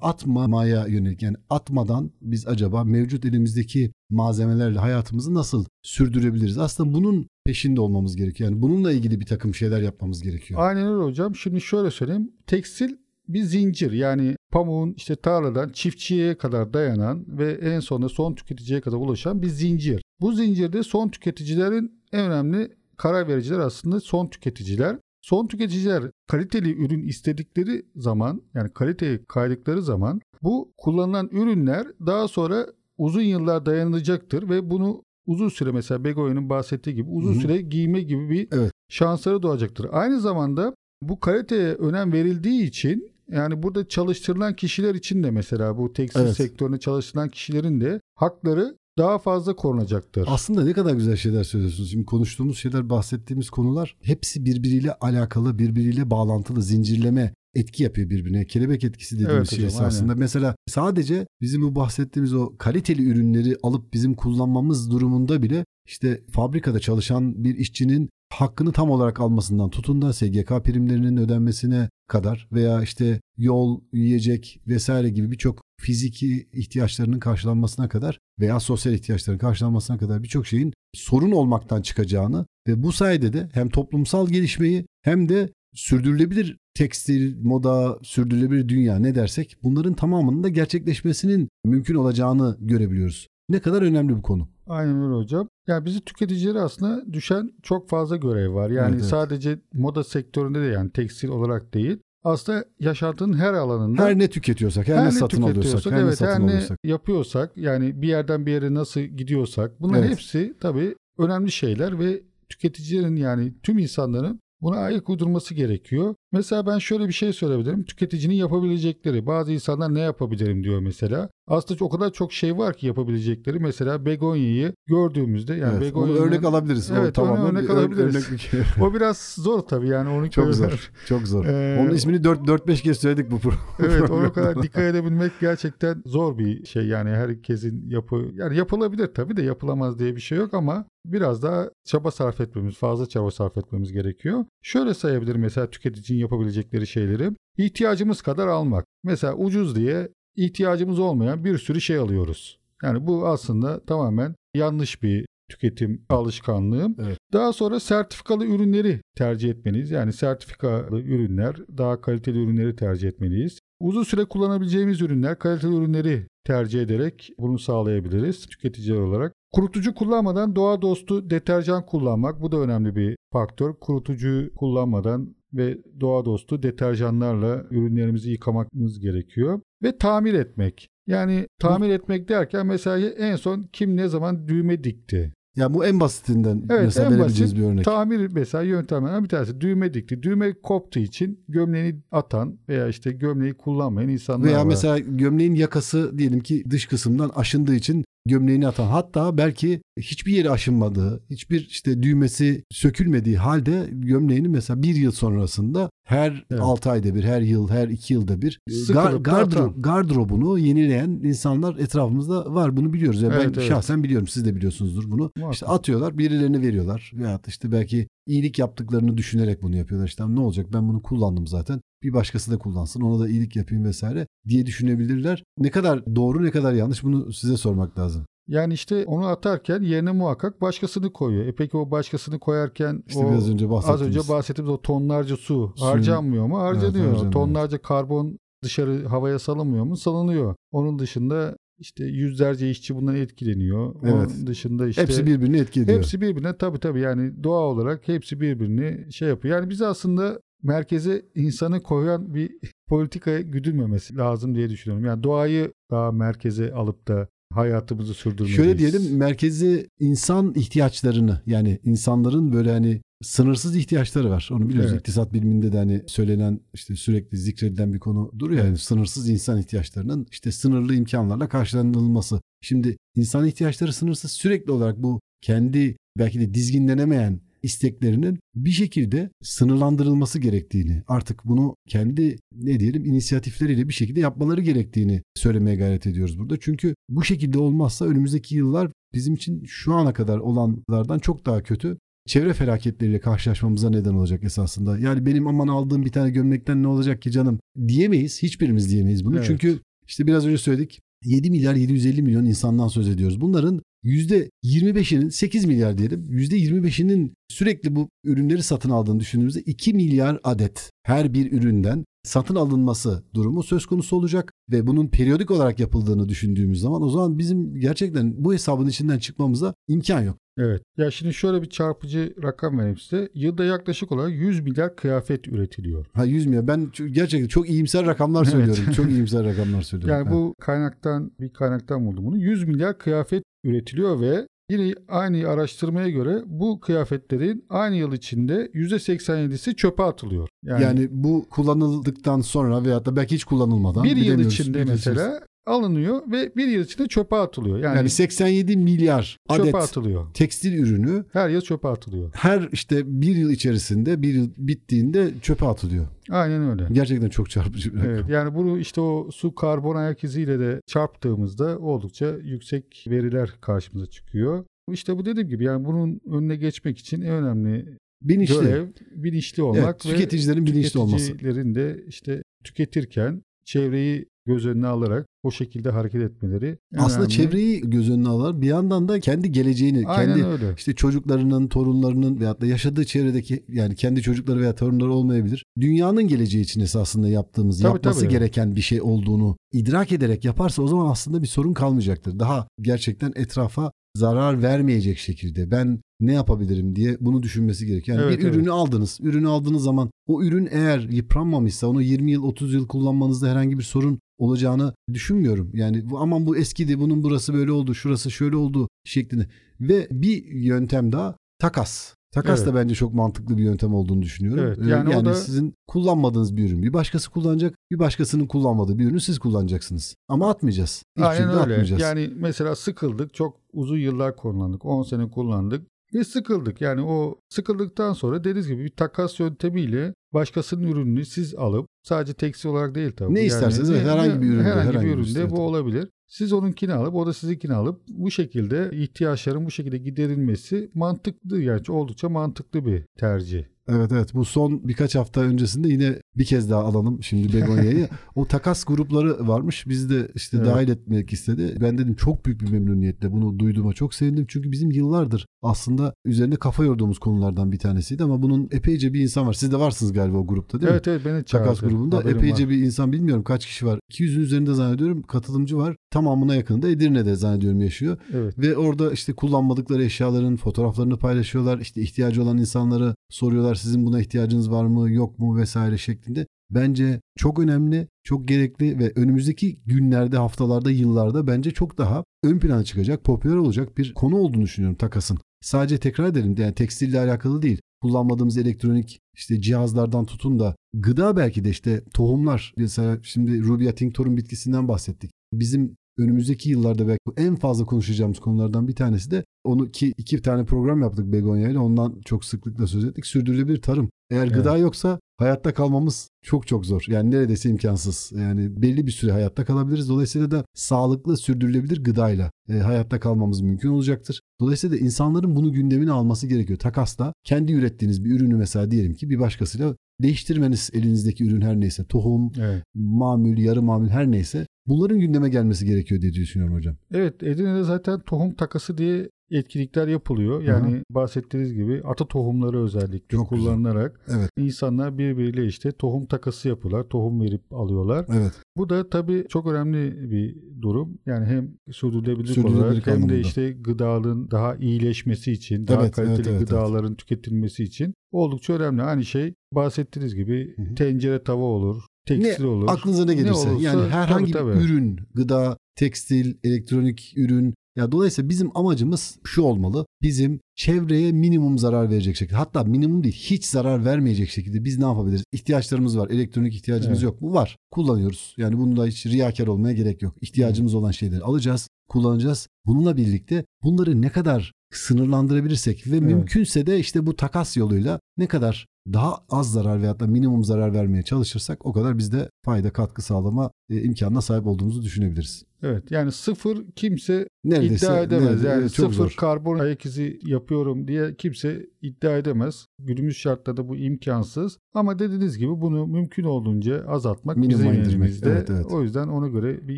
atmamaya 0.02 0.88
yönelik 0.88 1.22
yani 1.22 1.38
atmadan 1.50 2.12
biz 2.22 2.48
acaba 2.48 2.84
mevcut 2.84 3.26
elimizdeki 3.26 3.92
malzemelerle 4.10 4.80
hayatımızı 4.80 5.34
nasıl 5.34 5.66
sürdürebiliriz? 5.84 6.58
Aslında 6.58 6.94
bunun 6.94 7.28
peşinde 7.46 7.82
olmamız 7.82 8.16
gerekiyor. 8.16 8.50
Yani 8.50 8.62
bununla 8.62 8.92
ilgili 8.92 9.20
bir 9.20 9.26
takım 9.26 9.56
şeyler 9.56 9.82
yapmamız 9.82 10.22
gerekiyor. 10.22 10.60
Aynen 10.64 10.88
öyle 10.88 11.04
hocam. 11.04 11.36
Şimdi 11.36 11.62
şöyle 11.62 11.92
söyleyeyim. 11.92 12.32
Tekstil 12.48 12.96
bir 13.30 13.44
zincir 13.44 13.92
yani 13.92 14.36
pamuğun 14.52 14.94
işte 14.98 15.16
tarladan 15.16 15.70
çiftçiye 15.70 16.38
kadar 16.38 16.74
dayanan 16.74 17.26
ve 17.28 17.52
en 17.52 17.80
sonunda 17.80 18.10
son 18.10 18.36
tüketiciye 18.36 18.82
kadar 18.82 18.98
ulaşan 18.98 19.42
bir 19.42 19.48
zincir. 19.48 20.02
Bu 20.22 20.32
zincirde 20.34 20.84
son 20.84 21.10
tüketicilerin 21.10 22.02
en 22.12 22.32
önemli 22.32 22.72
karar 22.98 23.28
vericiler 23.28 23.60
aslında 23.60 24.00
son 24.00 24.28
tüketiciler. 24.28 24.98
Son 25.22 25.48
tüketiciler 25.48 26.04
kaliteli 26.28 26.86
ürün 26.86 27.08
istedikleri 27.08 27.86
zaman 27.96 28.42
yani 28.54 28.70
kaliteyi 28.74 29.26
kaydıkları 29.28 29.82
zaman 29.82 30.22
bu 30.44 30.74
kullanılan 30.78 31.30
ürünler 31.32 31.88
daha 32.06 32.28
sonra 32.28 32.68
uzun 32.98 33.22
yıllar 33.22 33.66
dayanılacaktır 33.66 34.50
ve 34.50 34.70
bunu 34.70 35.04
uzun 35.26 35.50
süre 35.50 35.72
mesela 35.72 36.04
Begoya'nın 36.04 36.50
bahsettiği 36.50 36.96
gibi 36.96 37.10
uzun 37.10 37.34
Hı 37.34 37.38
hı. 37.38 37.42
süre 37.42 37.62
giyme 37.62 38.02
gibi 38.02 38.30
bir 38.30 38.48
Evet. 38.52 38.72
şansları 38.90 39.42
doğacaktır. 39.44 39.88
Aynı 39.92 40.20
zamanda 40.20 40.74
bu 41.02 41.20
kaliteye 41.20 41.74
önem 41.74 42.14
verildiği 42.14 42.64
için 42.64 43.12
yani 43.32 43.64
burada 43.64 43.88
çalıştırılan 43.88 44.56
kişiler 44.56 44.96
için 44.96 45.24
de 45.24 45.32
mesela 45.32 45.78
bu 45.78 45.94
tekstil 45.94 46.20
Evet. 46.20 46.36
sektöründe 46.36 46.80
çalıştırılan 46.80 47.30
kişilerin 47.30 47.82
de 47.82 48.02
hakları 48.16 48.78
daha 48.98 49.20
fazla 49.20 49.56
korunacaktır. 49.56 50.28
Aslında 50.28 50.64
ne 50.64 50.74
kadar 50.74 50.94
güzel 50.94 51.16
şeyler 51.16 51.44
söylüyorsunuz. 51.44 51.92
Şimdi 51.92 52.06
konuştuğumuz 52.06 52.58
şeyler, 52.58 52.90
bahsettiğimiz 52.90 53.50
konular 53.50 53.96
hepsi 54.02 54.46
birbiriyle 54.46 54.94
alakalı, 54.94 55.60
birbiriyle 55.60 56.10
bağlantılı, 56.10 56.62
zincirleme 56.62 57.34
etki 57.56 57.84
yapıyor 57.84 58.10
birbirine. 58.10 58.46
Kelebek 58.46 58.84
etkisi 58.84 59.16
dediğimiz 59.16 59.36
Evet 59.36 59.50
şey 59.50 59.60
hocam, 59.60 59.68
esasında. 59.68 60.16
Mesela 60.16 60.56
sadece 60.68 61.28
bizim 61.42 61.62
bu 61.62 61.76
bahsettiğimiz 61.76 62.34
o 62.34 62.54
kaliteli 62.58 63.10
ürünleri 63.10 63.58
alıp 63.64 63.94
bizim 63.94 64.14
kullanmamız 64.14 64.92
durumunda 64.92 65.42
bile 65.44 65.66
işte 65.88 66.24
fabrikada 66.32 66.80
çalışan 66.80 67.44
bir 67.44 67.58
işçinin 67.58 68.10
hakkını 68.34 68.72
tam 68.72 68.92
olarak 68.92 69.20
almasından 69.20 69.70
tutun 69.70 70.02
da 70.02 70.14
SGK 70.14 70.64
primlerinin 70.64 71.18
ödenmesine 71.18 71.90
kadar 72.08 72.48
veya 72.52 72.82
işte 72.82 73.22
yol, 73.38 73.82
yiyecek 73.94 74.62
vesaire 74.68 75.10
gibi 75.10 75.32
birçok 75.32 75.62
fiziki 75.82 76.50
ihtiyaçlarının 76.54 77.20
karşılanmasına 77.20 77.90
kadar 77.90 78.20
veya 78.40 78.60
sosyal 78.60 78.96
ihtiyaçların 78.96 79.38
karşılanmasına 79.38 79.98
kadar 79.98 80.24
birçok 80.24 80.48
şeyin 80.48 80.74
sorun 80.96 81.32
olmaktan 81.32 81.82
çıkacağını 81.82 82.46
ve 82.68 82.84
bu 82.84 82.92
sayede 82.92 83.34
de 83.34 83.50
hem 83.54 83.70
toplumsal 83.70 84.28
gelişmeyi 84.28 84.86
hem 85.02 85.30
de 85.30 85.50
sürdürülebilir 85.74 86.58
tekstil, 86.74 87.42
moda, 87.42 88.00
sürdürülebilir 88.04 88.70
dünya 88.70 89.00
ne 89.00 89.16
dersek 89.16 89.58
bunların 89.64 89.94
tamamının 89.94 90.44
da 90.44 90.50
gerçekleşmesinin 90.50 91.50
mümkün 91.66 91.96
olacağını 91.96 92.58
görebiliyoruz. 92.60 93.28
Ne 93.50 93.60
kadar 93.60 93.82
önemli 93.82 94.18
bu 94.18 94.22
konu. 94.22 94.48
Aynen 94.68 95.02
öyle 95.02 95.16
hocam. 95.16 95.50
Ya 95.70 95.86
bizi 95.86 96.02
tüketicilere 96.02 96.60
aslında 96.60 97.14
düşen 97.14 97.52
çok 97.64 97.90
fazla 97.90 98.16
görev 98.16 98.54
var. 98.54 98.70
Yani 98.70 98.90
Evet, 98.90 99.00
evet. 99.00 99.10
sadece 99.10 99.60
moda 99.74 100.04
sektöründe 100.04 100.62
de 100.62 100.66
yani 100.66 100.92
tekstil 100.92 101.30
olarak 101.30 101.74
değil. 101.74 101.98
Aslında 102.24 102.66
yaşantının 102.80 103.38
her 103.38 103.54
alanında 103.54 104.02
Her 104.04 104.20
ne 104.20 104.30
tüketiyorsak, 104.30 104.88
her, 104.88 105.06
ne 105.06 105.12
satın 105.12 105.42
alıyorsak, 105.42 105.94
her 105.94 106.00
ne 106.00 106.04
evet, 106.04 106.18
satın 106.18 106.32
her 106.34 106.40
ne 106.40 106.44
alıyorsak. 106.44 106.78
yapıyorsak 106.84 107.58
yani 107.58 108.02
bir 108.02 108.08
yerden 108.08 108.46
bir 108.46 108.52
yere 108.52 108.74
nasıl 108.74 109.02
gidiyorsak 109.02 109.82
bunların 109.82 110.04
Evet. 110.04 110.12
hepsi 110.12 110.54
tabii 110.60 110.96
önemli 111.18 111.52
şeyler 111.52 112.00
ve 112.00 112.22
tüketicilerin 112.50 113.16
yani 113.16 113.54
tüm 113.64 113.78
insanların 113.78 114.40
buna 114.62 114.78
ayak 114.78 115.10
uydurması 115.10 115.54
gerekiyor. 115.54 116.16
Mesela 116.32 116.66
ben 116.66 116.78
şöyle 116.78 117.08
bir 117.08 117.14
şey 117.14 117.34
söyleyebilirim. 117.34 117.84
Tüketicinin 117.84 118.34
yapabilecekleri. 118.36 119.26
Bazı 119.26 119.52
insanlar 119.54 119.94
ne 119.94 120.00
yapabilirim 120.00 120.64
diyor 120.64 120.80
mesela. 120.80 121.30
Aslında 121.48 121.86
o 121.86 121.90
kadar 121.90 122.14
çok 122.14 122.34
şey 122.34 122.58
var 122.58 122.74
ki 122.78 122.88
yapabilecekleri. 122.88 123.60
Mesela 123.60 124.06
begonyayı 124.06 124.74
gördüğümüzde 124.88 125.54
yani 125.54 125.74
Evet, 125.84 125.96
onu 125.96 126.08
begonya'nın- 126.08 126.28
örnek 126.28 126.44
alabiliriz. 126.46 126.92
Evet, 126.92 127.20
o, 127.20 127.26
tamamen 127.26 127.56
örnek 127.56 127.64
bir 127.70 127.74
alabiliriz. 127.74 128.16
örnek 128.16 128.32
bir 128.32 128.38
şey. 128.38 128.60
O 128.82 128.94
biraz 128.94 129.18
zor 129.38 129.60
tabii 129.62 129.88
yani 129.88 130.10
onu 130.10 130.30
Çok 130.32 130.54
zor. 130.56 130.92
Çok 131.08 131.22
zor. 131.28 131.46
Ee, 131.46 131.80
Onun 131.82 131.92
ismini 131.96 132.24
4 132.24 132.48
4 132.48 132.68
5 132.68 132.82
kez 132.82 132.98
söyledik 133.00 133.32
bu 133.32 133.40
program. 133.40 133.60
Evet 133.80 134.10
ona 134.12 134.34
kadar 134.34 134.64
dikkat 134.64 134.84
edebilmek 134.84 135.32
gerçekten 135.42 136.02
zor 136.06 136.38
bir 136.38 136.66
şey 136.66 136.86
yani 136.88 137.10
herkesin 137.10 137.90
yapı 137.90 138.26
yani 138.34 138.58
yapılabilir 138.58 139.08
tabii 139.14 139.38
de 139.38 139.42
yapılamaz 139.42 140.00
diye 140.00 140.16
bir 140.16 140.22
şey 140.22 140.38
yok 140.38 140.54
ama 140.54 140.86
biraz 141.06 141.44
daha 141.44 141.70
çaba 141.86 142.12
sarf 142.12 142.42
etmemiz 142.42 142.76
fazla 142.78 143.06
çaba 143.06 143.32
sarf 143.32 143.58
etmemiz 143.58 143.92
gerekiyor. 143.94 144.46
Şöyle 144.62 144.94
sayabilirim 144.94 145.42
mesela 145.42 145.70
tüketicinin 145.70 146.19
yapabilecekleri 146.20 146.88
şeyleri 146.88 147.32
ihtiyacımız 147.58 148.22
kadar 148.22 148.48
almak. 148.48 148.86
Mesela 149.04 149.34
ucuz 149.36 149.76
diye 149.76 150.10
ihtiyacımız 150.36 151.00
olmayan 151.00 151.46
bir 151.46 151.58
sürü 151.58 151.82
şey 151.82 151.98
alıyoruz. 151.98 152.60
Yani 152.84 153.08
bu 153.08 153.28
aslında 153.28 153.86
tamamen 153.86 154.36
yanlış 154.56 155.04
bir 155.04 155.26
tüketim 155.50 156.06
alışkanlığı. 156.10 156.96
Evet. 157.04 157.18
Daha 157.34 157.54
sonra 157.54 157.80
sertifikalı 157.80 158.46
ürünleri 158.46 159.02
tercih 159.18 159.50
etmeliyiz. 159.50 159.92
Yani 159.92 160.14
sertifikalı 160.14 161.02
ürünler, 161.02 161.56
daha 161.78 162.02
kaliteli 162.02 162.38
ürünleri 162.38 162.76
tercih 162.76 163.08
etmeliyiz. 163.08 163.60
Uzun 163.80 164.04
süre 164.04 164.26
kullanabileceğimiz 164.26 165.02
ürünler, 165.02 165.40
kaliteli 165.40 165.76
ürünleri 165.76 166.28
tercih 166.46 166.82
ederek 166.82 167.30
bunu 167.40 167.60
sağlayabiliriz 167.60 168.46
tüketiciler 168.48 169.00
olarak. 169.00 169.34
Kurutucu 169.52 169.96
kullanmadan 169.96 170.56
doğa 170.56 170.82
dostu 170.82 171.30
deterjan 171.30 171.86
kullanmak 171.86 172.42
bu 172.42 172.52
da 172.52 172.58
önemli 172.58 172.96
bir 172.96 173.16
faktör. 173.34 173.74
Kurutucu 173.74 174.52
kullanmadan 174.56 175.36
ve 175.54 175.78
doğa 176.00 176.26
dostu 176.26 176.64
deterjanlarla 176.64 177.66
ürünlerimizi 177.72 178.32
yıkamamız 178.32 179.00
gerekiyor. 179.00 179.60
Ve 179.84 179.98
tamir 179.98 180.34
etmek. 180.34 180.90
Yani 181.08 181.48
tamir 181.60 181.90
etmek 181.90 182.30
derken 182.30 182.66
mesela 182.66 183.10
en 183.10 183.36
son 183.36 183.66
kim 183.74 183.98
ne 183.98 184.08
zaman 184.08 184.48
düğme 184.48 184.84
dikti? 184.84 185.34
Ya 185.56 185.74
bu 185.74 185.86
en 185.86 186.00
basitinden 186.00 186.64
Evet, 186.70 186.82
mesela 186.84 187.08
en 187.08 187.14
verebileceğiz 187.14 187.52
basit 187.54 187.66
bir 187.66 187.72
örnek. 187.72 187.86
Tamir 187.86 188.32
mesela 188.34 188.64
yöntemlerden 188.64 189.24
bir 189.24 189.30
tanesi 189.30 189.62
düğme 189.62 189.94
dikti. 189.94 190.24
Düğme 190.24 190.54
koptuğu 190.54 191.00
için 191.00 191.40
gömleğini 191.48 192.00
atan 192.12 192.60
veya 192.70 192.88
işte 192.88 193.12
gömleği 193.12 193.54
kullanmayan 193.54 194.10
insanlar 194.10 194.48
Veya 194.48 194.60
var. 194.60 194.66
mesela 194.66 195.00
gömleğin 195.00 195.56
yakası 195.56 196.18
diyelim 196.18 196.40
ki 196.40 196.64
dış 196.70 196.86
kısımdan 196.86 197.32
aşındığı 197.36 197.76
için 197.76 198.06
gömleğini 198.26 198.68
atan 198.68 198.88
hatta 198.88 199.38
belki 199.38 199.82
hiçbir 200.00 200.34
yeri 200.34 200.52
aşınmadığı, 200.52 201.24
hiçbir 201.30 201.68
işte 201.68 202.04
düğmesi 202.04 202.64
sökülmediği 202.72 203.38
halde 203.38 203.90
gömleğini 203.92 204.48
mesela 204.48 204.84
bir 204.84 204.96
yıl 204.96 205.12
sonrasında 205.12 205.90
her 206.06 206.46
evet. 206.52 206.62
6 206.62 206.90
ayda 206.90 207.16
bir, 207.16 207.24
her 207.24 207.42
yıl, 207.42 207.70
her 207.70 207.88
2 207.88 208.14
yılda 208.14 208.42
bir 208.42 208.60
gar, 208.90 209.14
gardro, 209.14 209.74
gardırobunu 209.78 210.60
yenileyen 210.60 211.10
insanlar 211.10 211.78
etrafımızda 211.78 212.54
var. 212.54 212.78
Bunu 212.78 212.94
biliyoruz. 212.94 213.22
Yani 213.22 213.34
evet, 213.36 213.46
ben 213.46 213.60
evet. 213.60 213.70
şahsen 213.70 214.04
biliyorum. 214.04 214.28
Siz 214.28 214.46
de 214.46 214.56
biliyorsunuzdur 214.56 215.12
bunu. 215.12 215.32
Muhakkak. 215.36 215.54
İşte 215.54 215.66
atıyorlar, 215.66 216.18
birilerine 216.18 216.62
veriyorlar. 216.62 217.12
Veyahut 217.14 217.48
işte 217.48 217.72
belki 217.72 218.08
iyilik 218.30 218.60
yaptıklarını 218.60 219.18
düşünerek 219.18 219.62
bunu 219.62 219.76
yapıyorlar. 219.78 220.08
İşte 220.08 220.24
ne 220.36 220.40
olacak 220.40 220.68
ben 220.74 220.90
bunu 220.90 221.02
kullandım 221.02 221.48
zaten. 221.48 221.82
Bir 222.04 222.14
başkası 222.14 222.52
da 222.52 222.58
kullansın 222.58 223.02
ona 223.02 223.20
da 223.20 223.30
iyilik 223.30 223.56
yapayım 223.56 223.86
vesaire 223.86 224.28
diye 224.48 224.66
düşünebilirler. 224.66 225.44
Ne 225.58 225.72
kadar 225.72 226.16
doğru 226.16 226.44
ne 226.44 226.52
kadar 226.52 226.74
yanlış 226.74 227.04
bunu 227.04 227.34
size 227.34 227.58
sormak 227.58 228.00
lazım. 228.00 228.26
Yani 228.48 228.74
işte 228.74 229.06
onu 229.06 229.26
atarken 229.26 229.82
yerine 229.82 230.12
muhakkak 230.12 230.62
başkasını 230.62 231.14
koyuyor. 231.14 231.46
E 231.46 231.56
peki 231.56 231.78
o 231.78 231.92
başkasını 231.92 232.40
koyarken 232.40 233.04
işte 233.08 233.26
o 233.26 233.32
biraz 233.32 233.50
önce 233.50 233.68
az 233.70 234.02
önce 234.02 234.20
bahsettiğimiz 234.30 234.74
o 234.74 234.82
tonlarca 234.82 235.38
su 235.38 235.74
Suyun, 235.76 235.92
harcanmıyor 235.92 236.46
mu? 236.46 236.60
Harcanıyor. 236.60 237.18
Evet, 237.22 237.34
tonlarca 237.34 237.82
karbon 237.82 238.38
dışarı 238.64 239.08
havaya 239.08 239.40
salınmıyor 239.40 239.86
mu? 239.86 239.98
Salınıyor. 239.98 240.56
Onun 240.72 241.00
dışında 241.00 241.58
işte 241.80 242.06
yüzlerce 242.06 242.70
işçi 242.70 242.96
bundan 242.96 243.16
etkileniyor. 243.16 243.96
Evet. 244.04 244.14
Onun 244.14 244.48
dışında 244.48 244.88
işte 244.88 245.02
hepsi 245.02 245.26
birbirini 245.26 245.58
etkiliyor. 245.58 245.98
Hepsi 245.98 246.22
birbirine 246.22 246.58
tabii 246.58 246.80
tabii 246.80 247.02
yani 247.02 247.44
doğa 247.44 247.62
olarak 247.62 248.08
hepsi 248.08 248.42
birbirini 248.42 249.14
şey 249.14 249.28
yapıyor. 249.28 249.56
Yani 249.56 249.70
biz 249.70 249.82
aslında 249.82 250.40
merkeze 250.64 251.26
insanı 251.36 251.84
koyan 251.84 252.34
bir 252.36 252.52
politikaya 252.88 253.42
güdülmemesi 253.42 254.18
lazım 254.18 254.56
diye 254.56 254.70
düşünüyorum. 254.70 255.06
Yani 255.06 255.24
doğayı 255.24 255.74
daha 255.92 256.12
merkeze 256.12 256.74
alıp 256.74 257.08
da 257.08 257.28
hayatımızı 257.54 258.14
sürdürmeliyiz. 258.14 258.56
Şöyle 258.56 258.78
diyelim 258.78 259.18
merkezi 259.18 259.90
insan 260.00 260.54
ihtiyaçlarını 260.56 261.42
yani 261.46 261.80
insanların 261.84 262.54
böyle 262.54 262.72
hani 262.72 263.02
sınırsız 263.22 263.76
ihtiyaçları 263.76 264.30
var. 264.30 264.50
Onu 264.52 264.70
biliyoruz. 264.70 264.92
Evet. 264.92 265.00
İktisat 265.00 265.34
biliminde 265.34 265.72
de 265.74 265.78
hani 265.78 266.02
söylenen 266.08 266.60
işte 266.74 266.96
sürekli 266.96 267.38
zikredilen 267.38 267.94
bir 267.94 268.00
konu 268.00 268.32
duruyor. 268.40 268.66
Yani 268.66 268.78
sınırsız 268.78 269.30
insan 269.30 269.60
ihtiyaçlarının 269.60 270.28
işte 270.32 270.52
sınırlı 270.52 270.96
imkanlarla 270.96 271.50
karşılanılması. 271.50 272.42
Şimdi 272.62 272.98
insan 273.16 273.48
ihtiyaçları 273.48 273.94
sınırsız 273.94 274.32
sürekli 274.32 274.72
olarak 274.72 275.04
bu 275.04 275.20
kendi 275.42 275.98
belki 276.18 276.40
de 276.40 276.54
dizginlenemeyen 276.54 277.40
isteklerinin 277.64 278.40
bir 278.56 278.72
şekilde 278.72 279.30
sınırlandırılması 279.44 280.40
gerektiğini, 280.40 281.04
artık 281.08 281.46
bunu 281.46 281.76
kendi 281.88 282.36
ne 282.56 282.80
diyelim 282.80 283.06
inisiyatifleriyle 283.06 283.88
bir 283.88 283.94
şekilde 283.94 284.20
yapmaları 284.20 284.62
gerektiğini 284.62 285.22
söylemeye 285.36 285.76
gayret 285.76 286.08
ediyoruz 286.08 286.40
burada. 286.40 286.58
Çünkü 286.60 286.96
bu 287.10 287.24
şekilde 287.24 287.60
olmazsa 287.60 288.06
önümüzdeki 288.06 288.56
yıllar 288.56 288.92
bizim 289.14 289.34
için 289.34 289.64
şu 289.66 289.94
ana 289.94 290.14
kadar 290.14 290.38
olanlardan 290.38 291.20
çok 291.20 291.46
daha 291.46 291.64
kötü 291.64 291.98
çevre 292.28 292.54
felaketleriyle 292.54 293.20
karşılaşmamıza 293.20 293.90
neden 293.90 294.14
olacak 294.14 294.44
esasında. 294.44 295.00
Yani 295.00 295.26
benim 295.26 295.48
aman 295.48 295.68
aldığım 295.68 296.06
bir 296.06 296.12
tane 296.12 296.30
gömlekten 296.30 296.84
ne 296.84 296.88
olacak 296.88 297.22
ki 297.22 297.32
canım 297.32 297.60
diyemeyiz. 297.88 298.44
Hiçbirimiz 298.44 298.92
diyemeyiz 298.92 299.26
bunu. 299.26 299.36
Evet. 299.36 299.48
Çünkü 299.48 299.80
işte 300.08 300.28
biraz 300.28 300.46
önce 300.46 300.58
söyledik 300.58 301.00
7 301.26 301.52
milyar 301.52 301.76
750 301.76 302.22
milyon 302.22 302.46
insandan 302.46 302.88
söz 302.88 303.10
ediyoruz. 303.10 303.42
Bunların 303.42 303.82
%25'inin 304.04 305.30
8 305.30 305.66
milyar 305.66 305.98
diyelim 305.98 306.24
%25'inin 306.30 307.34
sürekli 307.50 307.96
bu 307.96 308.10
ürünleri 308.24 308.64
satın 308.64 308.90
aldığını 308.90 309.20
düşündüğümüzde 309.20 309.62
2 309.62 309.94
milyar 309.94 310.40
adet 310.44 310.92
her 311.04 311.34
bir 311.34 311.52
üründen 311.52 312.06
satın 312.24 312.56
alınması 312.56 313.24
durumu 313.34 313.64
söz 313.64 313.86
konusu 313.86 314.16
olacak 314.16 314.54
ve 314.72 314.88
bunun 314.88 315.08
periyodik 315.08 315.52
olarak 315.52 315.80
yapıldığını 315.80 316.30
düşündüğümüz 316.30 316.82
zaman 316.82 317.02
o 317.02 317.10
zaman 317.10 317.38
bizim 317.38 317.76
gerçekten 317.76 318.44
bu 318.44 318.54
hesabın 318.54 318.88
içinden 318.88 319.20
çıkmamıza 319.20 319.74
imkan 319.88 320.22
yok. 320.22 320.38
Evet. 320.60 320.82
Ya 320.98 321.12
şimdi 321.12 321.34
şöyle 321.34 321.62
bir 321.62 321.70
çarpıcı 321.70 322.34
rakam 322.44 322.80
vereyim 322.80 322.98
size. 322.98 323.30
Yılda 323.34 323.66
yaklaşık 323.66 324.12
olarak 324.12 324.32
100 324.32 324.62
milyar 324.62 324.96
kıyafet 324.96 325.48
üretiliyor. 325.48 326.06
Ha 326.14 326.26
100 326.26 326.46
milyar. 326.46 326.68
Ben 326.68 326.92
gerçekten 327.12 327.48
çok 327.48 327.70
iyimser 327.70 328.06
rakamlar 328.06 328.46
söylüyorum. 328.46 328.84
Evet. 328.86 328.96
çok 328.96 329.10
iyimser 329.10 329.46
rakamlar 329.46 329.82
söylüyorum. 329.82 330.18
Yani 330.18 330.28
ha. 330.28 330.34
bu 330.34 330.56
kaynaktan 330.60 331.32
bir 331.40 331.54
kaynaktan 331.54 332.06
buldum 332.06 332.26
bunu. 332.26 332.38
100 332.38 332.68
milyar 332.68 332.98
kıyafet 332.98 333.44
üretiliyor 333.64 334.22
ve 334.22 334.48
Yine 334.70 334.94
aynı 335.08 335.50
araştırmaya 335.50 336.10
göre 336.10 336.42
bu 336.46 336.80
kıyafetlerin 336.80 337.66
aynı 337.70 337.96
yıl 337.96 338.14
içinde 338.14 338.72
%87'si 338.74 339.76
çöpe 339.76 340.04
atılıyor. 340.04 340.48
Yani, 340.64 340.84
yani 340.84 341.08
bu 341.12 341.46
kullanıldıktan 341.50 342.42
sonra 342.42 342.84
veyahut 342.84 343.06
da 343.06 343.16
belki 343.16 343.36
hiç 343.36 343.44
kullanılmadan. 343.44 344.04
Bir 344.04 344.18
yıl 344.18 344.40
içinde 344.40 344.86
mesela 344.86 345.42
alınıyor 345.70 346.32
ve 346.32 346.56
bir 346.56 346.68
yıl 346.68 346.84
içinde 346.84 347.08
çöpe 347.08 347.36
atılıyor. 347.36 347.80
Yani, 347.80 347.98
yani 347.98 348.10
87 348.10 348.78
milyar 348.78 349.38
çöpe 349.50 349.64
adet 349.64 349.76
atılıyor. 349.76 350.34
tekstil 350.34 350.74
ürünü 350.74 351.26
her 351.34 351.50
yıl 351.50 351.62
çöpe 351.62 351.88
atılıyor. 351.88 352.32
Her 352.34 352.70
işte 352.72 353.22
bir 353.22 353.36
yıl 353.36 353.50
içerisinde 353.50 354.22
bir 354.22 354.34
yıl 354.34 354.50
bittiğinde 354.58 355.32
çöpe 355.42 355.66
atılıyor. 355.66 356.08
Aynen 356.30 356.70
öyle. 356.70 356.88
Gerçekten 356.92 357.30
çok 357.30 357.50
çarpıcı 357.50 357.94
bir 357.94 358.00
Evet, 358.00 358.30
yani 358.30 358.56
bunu 358.56 358.80
işte 358.80 359.02
o 359.02 359.30
su 359.32 359.56
karbon 359.56 359.96
ayak 359.96 360.24
iziyle 360.24 360.60
de 360.60 360.82
çarptığımızda 360.88 361.80
oldukça 361.80 362.36
yüksek 362.44 363.06
veriler 363.10 363.50
karşımıza 363.62 364.06
çıkıyor. 364.06 364.66
İşte 364.92 365.18
bu 365.18 365.26
dediğim 365.26 365.50
gibi 365.50 365.64
yani 365.64 365.86
bunun 365.86 366.22
önüne 366.32 366.56
geçmek 366.56 366.98
için 366.98 367.22
en 367.22 367.34
önemli 367.34 367.98
bilinçli. 368.22 368.54
görev 368.54 368.88
bilinçli 369.12 369.64
olmak 369.64 369.84
evet, 369.84 370.00
tüketicilerin 370.00 370.62
ve 370.62 370.66
bilinçli 370.66 371.00
olması. 371.00 371.26
Tüketicilerin 371.26 371.76
de 371.76 372.04
işte 372.08 372.44
tüketirken 372.64 373.42
çevreyi 373.66 374.26
göz 374.50 374.66
önüne 374.66 374.88
alarak 374.88 375.28
o 375.44 375.52
şekilde 375.52 375.90
hareket 375.90 376.22
etmeleri 376.22 376.78
Aslında 376.98 377.20
önemli. 377.20 377.34
çevreyi 377.34 377.82
göz 377.82 378.10
önüne 378.10 378.28
alır. 378.30 378.62
Bir 378.62 378.68
yandan 378.68 379.08
da 379.08 379.20
kendi 379.20 379.52
geleceğini, 379.52 380.08
Aynen 380.08 380.34
kendi 380.36 380.46
öyle. 380.48 380.74
işte 380.78 380.94
çocuklarının, 380.96 381.68
torunlarının 381.68 382.40
veyahut 382.40 382.62
da 382.62 382.66
yaşadığı 382.66 383.06
çevredeki 383.06 383.64
yani 383.70 383.96
kendi 383.96 384.22
çocukları 384.22 384.60
veya 384.62 384.76
torunları 384.76 385.14
olmayabilir. 385.14 385.66
Dünyanın 385.80 386.28
geleceği 386.28 386.62
için 386.62 386.82
esasında 386.82 387.28
yaptığımız, 387.30 387.82
tabii, 387.82 387.88
yapması 387.92 388.20
tabii. 388.22 388.32
gereken 388.32 388.76
bir 388.76 388.82
şey 388.82 389.02
olduğunu 389.02 389.58
idrak 389.74 390.12
ederek 390.12 390.46
yaparsa 390.46 390.82
o 390.82 390.88
zaman 390.88 391.12
aslında 391.12 391.42
bir 391.42 391.48
sorun 391.48 391.74
kalmayacaktır. 391.74 392.40
Daha 392.40 392.68
gerçekten 392.82 393.34
etrafa 393.36 393.92
zarar 394.16 394.62
vermeyecek 394.62 395.18
şekilde 395.18 395.72
ben 395.72 396.00
ne 396.20 396.34
yapabilirim 396.34 396.96
diye 396.96 397.18
bunu 397.20 397.44
düşünmesi 397.44 397.86
gerekiyor. 397.86 398.18
Yani 398.18 398.28
evet, 398.28 398.40
bir 398.40 398.44
evet. 398.46 398.56
ürünü 398.56 398.72
aldınız. 398.72 399.18
Ürünü 399.22 399.48
aldığınız 399.48 399.84
zaman 399.84 400.10
o 400.28 400.44
ürün 400.44 400.68
eğer 400.72 401.00
yıpranmamışsa 401.00 401.88
onu 401.88 402.02
20 402.02 402.32
yıl 402.32 402.44
30 402.44 402.74
yıl 402.74 402.88
kullanmanızda 402.88 403.50
herhangi 403.50 403.78
bir 403.78 403.84
sorun 403.84 404.20
olacağını 404.38 404.94
düşünmüyorum. 405.14 405.72
Yani 405.74 406.04
aman 406.16 406.46
bu 406.46 406.58
eskidi 406.58 407.00
bunun 407.00 407.24
burası 407.24 407.54
böyle 407.54 407.72
oldu 407.72 407.94
şurası 407.94 408.32
şöyle 408.32 408.56
oldu 408.56 408.90
şeklinde. 409.06 409.48
Ve 409.82 410.08
bir 410.12 410.46
yöntem 410.46 411.12
daha 411.12 411.38
takas. 411.60 412.16
Takas 412.32 412.60
evet. 412.60 412.74
da 412.74 412.76
bence 412.76 412.96
çok 412.96 413.14
mantıklı 413.14 413.58
bir 413.58 413.64
yöntem 413.64 413.94
olduğunu 413.94 414.22
düşünüyorum. 414.22 414.64
Evet, 414.64 414.78
ee, 414.82 414.90
yani 414.90 415.12
yani 415.12 415.26
da... 415.26 415.34
sizin 415.34 415.76
kullanmadığınız 415.88 416.58
bir 416.58 416.70
ürün 416.70 416.84
bir 416.84 416.94
başkası 416.94 417.32
kullanacak, 417.32 417.76
bir 417.92 418.00
başkasının 418.00 418.48
kullanmadığı 418.48 418.98
bir 418.98 419.06
ürünü 419.06 419.22
siz 419.22 419.40
kullanacaksınız. 419.40 420.16
Ama 420.28 420.50
atmayacağız. 420.50 421.04
Hiç 421.18 421.24
Aynen 421.24 421.50
öyle. 421.50 421.60
Atmayacağız. 421.60 422.02
Yani 422.02 422.32
mesela 422.36 422.76
sıkıldık, 422.76 423.34
çok 423.34 423.58
uzun 423.74 423.98
yıllar 423.98 424.36
kullandık, 424.36 424.86
10 424.86 425.04
sene 425.04 425.30
kullandık 425.30 425.88
ve 426.14 426.24
sıkıldık. 426.24 426.82
Yani 426.82 427.02
o 427.02 427.36
sıkıldıktan 427.50 428.14
sonra 428.14 428.40
dediğiniz 428.40 428.68
gibi 428.68 428.84
bir 428.84 428.96
takas 428.96 429.40
yöntemiyle 429.40 430.14
başkasının 430.34 430.88
ürününü 430.88 431.26
siz 431.26 431.56
alıp 431.56 431.88
sadece 432.04 432.34
tekstil 432.34 432.70
olarak 432.70 432.96
değil 432.96 433.12
tabii. 433.12 433.34
Ne 433.34 433.40
yani, 433.40 433.48
isterseniz 433.48 433.90
ne, 433.90 434.00
herhangi 434.00 434.42
bir 434.42 434.48
üründe. 434.48 434.64
Herhangi, 434.64 434.90
herhangi 434.90 435.08
bir 435.08 435.14
üründe 435.14 435.50
bu 435.50 435.62
olabilir. 435.62 436.10
Siz 436.28 436.54
onunkini 436.54 436.94
alıp 436.94 437.16
o 437.16 437.26
da 437.26 437.34
sizinkini 437.34 437.74
alıp 437.74 438.02
bu 438.08 438.32
şekilde 438.32 438.90
ihtiyaçların 438.94 439.66
bu 439.66 439.72
şekilde 439.72 439.98
giderilmesi 439.98 440.92
mantıklı 440.94 441.62
yani 441.62 441.82
oldukça 441.90 442.30
mantıklı 442.30 442.86
bir 442.86 443.06
tercih. 443.20 443.64
Evet 443.90 444.12
evet 444.12 444.34
bu 444.34 444.46
son 444.46 444.88
birkaç 444.88 445.16
hafta 445.16 445.42
öncesinde 445.42 445.90
yine 445.90 446.22
bir 446.38 446.46
kez 446.46 446.70
daha 446.70 446.84
alalım 446.84 447.24
şimdi 447.24 447.54
Begonya'yı. 447.54 448.10
o 448.36 448.46
takas 448.46 448.84
grupları 448.84 449.48
varmış 449.48 449.88
biz 449.88 450.10
de 450.10 450.32
işte 450.36 450.58
evet. 450.58 450.68
dahil 450.68 450.90
etmek 450.90 451.34
istedi. 451.34 451.78
Ben 451.82 451.98
dedim 451.98 452.16
çok 452.16 452.46
büyük 452.46 452.62
bir 452.62 452.72
memnuniyetle 452.72 453.32
bunu 453.32 453.60
duyduğuma 453.60 453.94
çok 453.94 454.14
sevindim. 454.14 454.46
Çünkü 454.48 454.72
bizim 454.72 454.92
yıllardır 454.92 455.46
aslında 455.62 456.14
üzerinde 456.26 456.56
kafa 456.56 456.84
yorduğumuz 456.84 457.20
konulardan 457.20 457.72
bir 457.72 457.80
tanesiydi 457.80 458.24
ama 458.24 458.42
bunun 458.42 458.70
epeyce 458.72 459.14
bir 459.14 459.22
insan 459.22 459.48
var. 459.48 459.54
Siz 459.54 459.72
de 459.72 459.80
varsınız 459.80 460.14
galiba 460.14 460.38
o 460.38 460.48
grupta 460.48 460.82
değil 460.82 460.92
evet, 460.92 461.08
mi? 461.08 461.12
Evet 461.12 461.26
evet 461.26 461.36
beni 461.36 461.46
çağırdı. 461.46 461.66
Takas 461.66 461.82
grubunda 461.82 462.18
Haberim 462.18 462.38
epeyce 462.38 462.64
var. 462.64 462.70
bir 462.70 462.78
insan 462.78 463.12
bilmiyorum 463.12 463.44
kaç 463.44 463.66
kişi 463.66 463.86
var. 463.86 464.00
200'ün 464.12 464.42
üzerinde 464.42 464.74
zannediyorum 464.74 465.22
katılımcı 465.22 465.78
var. 465.78 465.96
Tamamına 466.12 466.56
yakında 466.56 466.90
Edirne'de 466.90 467.36
zannediyorum 467.36 467.82
yaşıyor. 467.82 468.18
Evet. 468.34 468.60
Ve 468.60 468.78
orada 468.78 469.12
işte 469.12 469.34
kullanmadıkları 469.34 470.04
eşyaların 470.04 470.56
fotoğraflarını 470.56 471.18
paylaşıyorlar. 471.18 471.80
İşte 471.80 472.02
ihtiyacı 472.02 472.44
olan 472.44 472.58
insanları 472.58 473.16
soruyorlar 473.30 473.76
sizin 473.76 474.06
buna 474.06 474.22
ihtiyacınız 474.22 474.72
var 474.72 474.86
mı 474.86 475.12
yok 475.12 475.40
mu 475.40 475.58
vesaire 475.58 475.98
şeklinde. 475.98 476.48
Bence 476.72 477.22
çok 477.38 477.60
önemli, 477.60 478.08
çok 478.24 478.48
gerekli 478.48 479.00
ve 479.00 479.12
önümüzdeki 479.16 479.80
günlerde, 479.86 480.38
haftalarda, 480.38 480.92
yıllarda 480.92 481.48
bence 481.48 481.72
çok 481.72 481.98
daha 481.98 482.24
ön 482.44 482.60
plana 482.60 482.84
çıkacak, 482.84 483.24
popüler 483.24 483.56
olacak 483.56 483.98
bir 483.98 484.14
konu 484.14 484.38
olduğunu 484.38 484.62
düşünüyorum 484.62 484.98
takasın. 484.98 485.38
Sadece 485.62 485.98
tekrar 485.98 486.28
edelim 486.28 486.56
yani 486.58 486.74
tekstille 486.74 487.20
alakalı 487.20 487.62
değil. 487.62 487.82
Kullanmadığımız 488.02 488.58
elektronik 488.58 489.20
işte 489.36 489.62
cihazlardan 489.62 490.26
tutun 490.26 490.60
da 490.60 490.76
gıda 490.94 491.38
belki 491.38 491.64
de 491.66 491.70
işte 491.70 492.04
tohumlar. 492.14 492.74
Mesela 492.78 493.18
şimdi 493.24 493.64
Rubia 493.64 493.92
tinctorum 493.92 494.38
bitkisinden 494.38 494.88
bahsettik. 494.88 495.32
Bizim 495.54 495.96
önümüzdeki 496.20 496.70
yıllarda 496.70 497.08
belki 497.08 497.20
en 497.38 497.56
fazla 497.56 497.86
konuşacağımız 497.86 498.40
konulardan 498.40 498.88
bir 498.88 498.96
tanesi 498.96 499.32
de 499.32 499.46
onu 499.64 499.92
ki 499.92 500.14
iki 500.18 500.42
tane 500.42 500.66
program 500.66 501.02
yaptık 501.02 501.32
Begonya 501.34 501.70
ile 501.70 501.80
ondan 501.80 502.22
çok 502.26 502.46
sıklıkla 502.46 502.88
söz 502.88 503.06
ettik. 503.06 503.26
Sürdürülebilir 503.26 503.82
tarım. 503.82 504.10
Eğer 504.32 504.44
evet. 504.44 504.56
gıda 504.56 504.78
yoksa 504.78 505.20
hayatta 505.38 505.74
kalmamız 505.74 506.30
çok 506.44 506.68
çok 506.68 506.86
zor. 506.86 507.06
Yani 507.08 507.32
neredeyse 507.32 507.70
imkansız. 507.70 508.32
Yani 508.36 508.82
belli 508.82 509.08
bir 509.08 509.12
süre 509.12 509.32
hayatta 509.32 509.66
kalabiliriz. 509.66 510.10
Dolayısıyla 510.10 510.52
da 510.52 510.66
sağlıklı 510.76 511.38
sürdürülebilir 511.38 512.04
gıdayla 512.04 512.52
e, 512.70 512.74
hayatta 512.74 513.20
kalmamız 513.20 513.62
mümkün 513.62 513.90
olacaktır. 513.90 514.42
Dolayısıyla 514.62 514.98
da 514.98 515.00
insanların 515.00 515.56
bunu 515.56 515.74
gündemine 515.74 516.12
alması 516.12 516.48
gerekiyor. 516.48 516.80
Takasla 516.80 517.34
kendi 517.44 517.74
ürettiğiniz 517.74 518.26
bir 518.26 518.36
ürünü 518.36 518.56
mesela 518.56 518.92
diyelim 518.92 519.14
ki 519.14 519.30
bir 519.30 519.40
başkasıyla 519.40 519.96
değiştirmeniz 520.22 520.90
elinizdeki 520.94 521.46
ürün 521.46 521.62
her 521.62 521.80
neyse 521.80 522.06
tohum, 522.06 522.52
evet. 522.60 522.84
mamül, 522.96 523.58
yarı 523.58 523.82
mamül 523.82 524.10
her 524.10 524.32
neyse 524.32 524.68
bunların 524.88 525.20
gündeme 525.20 525.50
gelmesi 525.50 525.86
gerekiyor 525.86 526.22
diye 526.22 526.34
düşünüyorum 526.34 526.76
hocam. 526.76 526.96
Evet 527.14 527.44
Edirne'de 527.44 527.84
zaten 527.84 528.20
tohum 528.20 528.54
takası 528.56 528.98
diye 528.98 529.30
etkinlikler 529.52 530.08
yapılıyor. 530.08 530.62
Yani 530.62 530.92
Hı-hı. 530.92 531.04
bahsettiğiniz 531.10 531.74
gibi 531.74 532.02
ata 532.06 532.28
tohumları 532.28 532.84
özellikle 532.84 533.38
Çok 533.38 533.50
kullanılarak 533.50 534.22
evet. 534.28 534.50
insanlar 534.58 535.18
birbiriyle 535.18 535.66
işte 535.66 535.92
tohum 535.92 536.26
takası 536.26 536.68
yapıyorlar. 536.68 537.04
Tohum 537.04 537.42
verip 537.42 537.74
alıyorlar. 537.74 538.26
Evet. 538.34 538.54
Bu 538.78 538.90
da 538.90 539.10
tabii 539.10 539.46
çok 539.50 539.68
önemli 539.68 540.32
bir 540.32 540.56
durum. 540.82 541.18
Yani 541.26 541.46
hem 541.46 541.70
sürdürülebilirlik 541.92 542.66
olarak 542.66 543.08
hem 543.08 543.14
anlamında. 543.14 543.34
de 543.34 543.40
işte 543.40 543.72
gıdanın 543.72 544.52
daha 544.52 544.76
iyileşmesi 544.76 545.52
için, 545.52 545.88
daha 545.88 546.02
evet, 546.02 546.16
kaliteli 546.16 546.50
evet, 546.50 546.60
gıdaların 546.60 547.10
evet. 547.10 547.18
tüketilmesi 547.18 547.84
için 547.84 548.14
oldukça 548.32 548.74
önemli. 548.74 549.02
Aynı 549.02 549.26
şey 549.26 549.54
bahsettiğiniz 549.76 550.36
gibi 550.36 550.74
Hı-hı. 550.76 550.96
tencere 550.96 551.44
tava 551.44 551.64
olur, 551.64 552.04
tekstil 552.26 552.64
ne, 552.64 552.70
olur. 552.70 552.88
Aklınıza 552.90 553.26
ne 553.26 553.36
gelirse. 553.36 553.68
Ne 553.68 553.72
olursa, 553.72 553.88
yani 553.88 554.10
herhangi 554.10 554.52
tabii, 554.52 554.72
tabii. 554.72 554.84
bir 554.84 554.90
ürün, 554.90 555.20
gıda, 555.34 555.78
tekstil, 555.96 556.58
elektronik 556.64 557.34
ürün 557.38 557.74
ya 557.96 558.12
dolayısıyla 558.12 558.50
bizim 558.50 558.78
amacımız 558.78 559.40
şu 559.44 559.62
olmalı. 559.62 560.06
Bizim 560.22 560.60
çevreye 560.76 561.32
minimum 561.32 561.78
zarar 561.78 562.10
verecek 562.10 562.36
şekilde 562.36 562.58
hatta 562.58 562.84
minimum 562.84 563.24
değil 563.24 563.36
hiç 563.36 563.66
zarar 563.66 564.06
vermeyecek 564.06 564.50
şekilde 564.50 564.84
biz 564.86 564.98
ne 564.98 565.06
yapabiliriz? 565.06 565.44
İhtiyaçlarımız 565.52 566.18
var. 566.18 566.30
Elektronik 566.30 566.76
ihtiyacımız 566.76 567.24
evet. 567.24 567.34
yok 567.34 567.42
mu? 567.42 567.54
Var. 567.54 567.78
Kullanıyoruz. 567.92 568.56
Yani 568.58 568.78
bunda 568.78 569.06
hiç 569.06 569.26
riyakar 569.26 569.68
olmaya 569.68 569.94
gerek 569.94 570.22
yok. 570.22 570.36
İhtiyacımız 570.42 570.96
olan 570.96 571.12
şeyleri 571.12 571.42
alacağız, 571.42 571.90
kullanacağız. 572.10 572.68
Bununla 572.86 573.18
birlikte 573.18 573.66
bunları 573.84 574.22
ne 574.22 574.30
kadar 574.30 574.74
sınırlandırabilirsek 574.92 576.08
ve 576.08 576.12
evet. 576.12 576.22
mümkünse 576.22 576.86
de 576.86 577.00
işte 577.00 577.26
bu 577.26 577.36
takas 577.36 577.78
yoluyla 577.78 578.20
ne 578.38 578.48
kadar 578.48 578.86
daha 579.14 579.38
az 579.50 579.72
zarar 579.72 580.02
veyahut 580.02 580.20
da 580.20 580.28
minimum 580.28 580.64
zarar 580.64 580.94
vermeye 580.94 581.24
çalışırsak 581.24 581.86
o 581.86 581.94
kadar 581.94 582.18
biz 582.18 582.32
de 582.32 582.50
fayda 582.66 582.94
katkı 582.94 583.22
sağlama 583.22 583.72
e, 583.90 584.02
imkanına 584.02 584.42
sahip 584.42 584.68
olduğumuzu 584.68 585.02
düşünebiliriz. 585.02 585.64
Evet 585.84 586.12
yani 586.12 586.32
sıfır 586.32 586.86
kimse 586.96 587.48
Neredeyse, 587.64 588.06
iddia 588.06 588.20
edemez. 588.20 588.44
Neredeyse, 588.44 588.68
yani 588.68 588.90
çok 588.90 589.14
sıfır 589.14 589.30
zor. 589.30 589.36
karbon 589.38 589.80
ayak 589.80 590.06
izi 590.06 590.40
yapıyorum 590.46 591.08
diye 591.08 591.36
kimse 591.36 591.86
iddia 592.02 592.38
edemez. 592.38 592.86
Günümüz 593.00 593.38
şartlarda 593.38 593.90
bu 593.90 593.98
imkansız. 593.98 594.78
Ama 594.94 595.20
dediğiniz 595.20 595.58
gibi 595.58 595.82
bunu 595.82 596.08
mümkün 596.08 596.44
olduğunca 596.44 597.06
azaltmak 597.08 597.58
Minimum 597.58 597.80
bizim 597.80 598.02
elimizde. 598.02 598.50
Evet, 598.50 598.70
evet. 598.70 598.86
O 598.86 599.04
yüzden 599.04 599.28
ona 599.28 599.48
göre 599.48 599.88
bir 599.88 599.98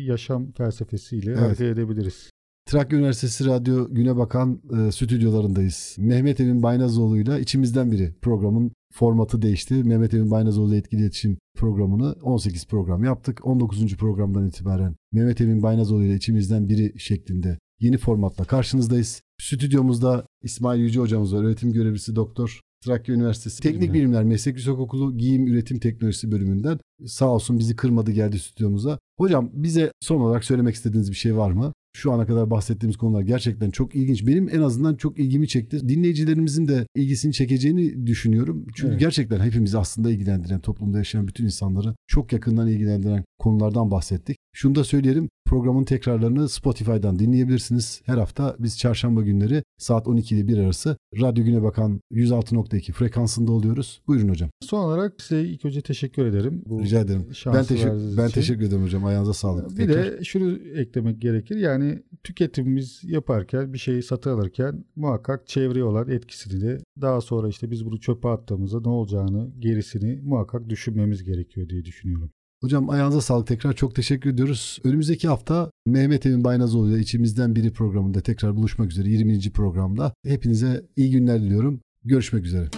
yaşam 0.00 0.52
felsefesiyle 0.52 1.30
evet. 1.30 1.40
hareket 1.40 1.66
edebiliriz. 1.66 2.30
Trakya 2.66 2.98
Üniversitesi 2.98 3.46
Radyo 3.46 3.88
Güne 3.90 4.16
Bakan 4.16 4.60
e, 4.78 4.92
stüdyolarındayız. 4.92 5.96
Mehmet 5.98 6.40
Emin 6.40 6.62
Baynazoğlu'yla 6.62 7.38
içimizden 7.38 7.92
biri 7.92 8.14
programın 8.22 8.72
formatı 8.92 9.42
değişti. 9.42 9.74
Mehmet 9.74 10.14
Emin 10.14 10.30
Baynazoğlu 10.30 10.74
etkili 10.74 11.00
iletişim 11.00 11.38
programını 11.56 12.12
18 12.22 12.66
program 12.66 13.04
yaptık. 13.04 13.46
19. 13.46 13.96
programdan 13.96 14.48
itibaren 14.48 14.96
Mehmet 15.12 15.40
Emin 15.40 15.62
Baynazoğlu 15.62 16.04
ile 16.04 16.14
içimizden 16.14 16.68
biri 16.68 16.92
şeklinde 16.98 17.58
yeni 17.80 17.98
formatla 17.98 18.44
karşınızdayız. 18.44 19.22
Stüdyomuzda 19.40 20.26
İsmail 20.42 20.80
Yüce 20.80 21.00
hocamız 21.00 21.34
var. 21.34 21.44
Öğretim 21.44 21.72
görevlisi 21.72 22.16
doktor. 22.16 22.60
Trakya 22.84 23.14
Üniversitesi 23.14 23.62
Teknik 23.62 23.92
Bilimler 23.92 24.24
Meslek 24.24 24.56
Yüksekokulu 24.56 25.16
Giyim 25.16 25.46
Üretim 25.46 25.78
Teknolojisi 25.78 26.32
bölümünden 26.32 26.78
sağ 27.06 27.28
olsun 27.28 27.58
bizi 27.58 27.76
kırmadı 27.76 28.10
geldi 28.10 28.38
stüdyomuza. 28.38 28.98
Hocam 29.18 29.50
bize 29.52 29.92
son 30.00 30.20
olarak 30.20 30.44
söylemek 30.44 30.74
istediğiniz 30.74 31.10
bir 31.10 31.16
şey 31.16 31.36
var 31.36 31.50
mı? 31.50 31.72
Şu 31.96 32.12
ana 32.12 32.26
kadar 32.26 32.50
bahsettiğimiz 32.50 32.96
konular 32.96 33.22
gerçekten 33.22 33.70
çok 33.70 33.94
ilginç. 33.94 34.26
Benim 34.26 34.48
en 34.48 34.60
azından 34.60 34.94
çok 34.94 35.18
ilgimi 35.18 35.48
çekti. 35.48 35.88
Dinleyicilerimizin 35.88 36.68
de 36.68 36.86
ilgisini 36.96 37.32
çekeceğini 37.32 38.06
düşünüyorum. 38.06 38.66
Çünkü 38.74 38.90
evet. 38.90 39.00
gerçekten 39.00 39.40
hepimizi 39.40 39.78
aslında 39.78 40.10
ilgilendiren, 40.10 40.60
toplumda 40.60 40.98
yaşayan 40.98 41.28
bütün 41.28 41.44
insanları 41.44 41.94
çok 42.06 42.32
yakından 42.32 42.68
ilgilendiren 42.68 43.24
konulardan 43.38 43.90
bahsettik. 43.90 44.36
Şunu 44.54 44.74
da 44.74 44.84
söyleyelim. 44.84 45.28
Programın 45.46 45.84
tekrarlarını 45.84 46.48
Spotify'dan 46.48 47.18
dinleyebilirsiniz. 47.18 48.02
Her 48.06 48.18
hafta 48.18 48.56
biz 48.58 48.78
çarşamba 48.78 49.22
günleri 49.22 49.62
saat 49.78 50.08
12 50.08 50.36
ile 50.36 50.48
1 50.48 50.58
arası 50.58 50.96
Radyo 51.20 51.44
Güne 51.44 51.62
Bakan 51.62 52.00
106.2 52.12 52.92
frekansında 52.92 53.52
oluyoruz. 53.52 54.02
Buyurun 54.06 54.28
hocam. 54.28 54.50
Son 54.60 54.78
olarak 54.84 55.22
size 55.22 55.42
ilk 55.42 55.64
önce 55.64 55.80
teşekkür 55.80 56.26
ederim. 56.26 56.62
Bu 56.66 56.82
Rica 56.82 57.00
ederim. 57.00 57.26
Ben, 57.46 57.64
teşekkür, 57.64 58.16
ben 58.16 58.28
teşekkür 58.28 58.62
ederim 58.62 58.82
hocam. 58.82 59.04
Ayağınıza 59.04 59.32
sağlık. 59.32 59.70
Bir 59.70 59.76
Tekrar. 59.76 60.04
de 60.04 60.24
şunu 60.24 60.58
eklemek 60.74 61.20
gerekir. 61.20 61.56
Yani 61.56 62.02
tüketimimiz 62.24 63.00
yaparken 63.04 63.72
bir 63.72 63.78
şeyi 63.78 64.02
satın 64.02 64.30
alırken 64.30 64.84
muhakkak 64.96 65.46
çevreye 65.46 65.84
olan 65.84 66.10
etkisini 66.10 66.60
de 66.60 66.78
daha 67.00 67.20
sonra 67.20 67.48
işte 67.48 67.70
biz 67.70 67.86
bunu 67.86 68.00
çöpe 68.00 68.28
attığımızda 68.28 68.80
ne 68.80 68.88
olacağını 68.88 69.50
gerisini 69.58 70.20
muhakkak 70.22 70.68
düşünmemiz 70.68 71.24
gerekiyor 71.24 71.68
diye 71.68 71.84
düşünüyorum. 71.84 72.30
Hocam 72.62 72.90
ayağınıza 72.90 73.20
sağlık 73.20 73.46
tekrar 73.46 73.72
çok 73.72 73.94
teşekkür 73.94 74.30
ediyoruz. 74.30 74.78
Önümüzdeki 74.84 75.28
hafta 75.28 75.70
Mehmet 75.86 76.26
Emin 76.26 76.44
Baynazoğlu 76.44 76.90
ile 76.90 77.00
içimizden 77.00 77.56
biri 77.56 77.72
programında 77.72 78.20
tekrar 78.20 78.56
buluşmak 78.56 78.90
üzere 78.90 79.08
20. 79.08 79.52
programda. 79.52 80.12
Hepinize 80.26 80.82
iyi 80.96 81.10
günler 81.10 81.42
diliyorum. 81.42 81.80
Görüşmek 82.04 82.44
üzere. 82.44 82.68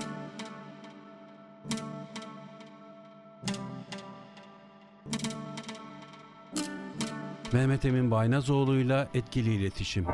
Mehmet 7.53 7.85
Emin 7.85 8.11
Baynazoğlu'yla 8.11 9.09
etkili 9.14 9.55
iletişim. 9.55 10.05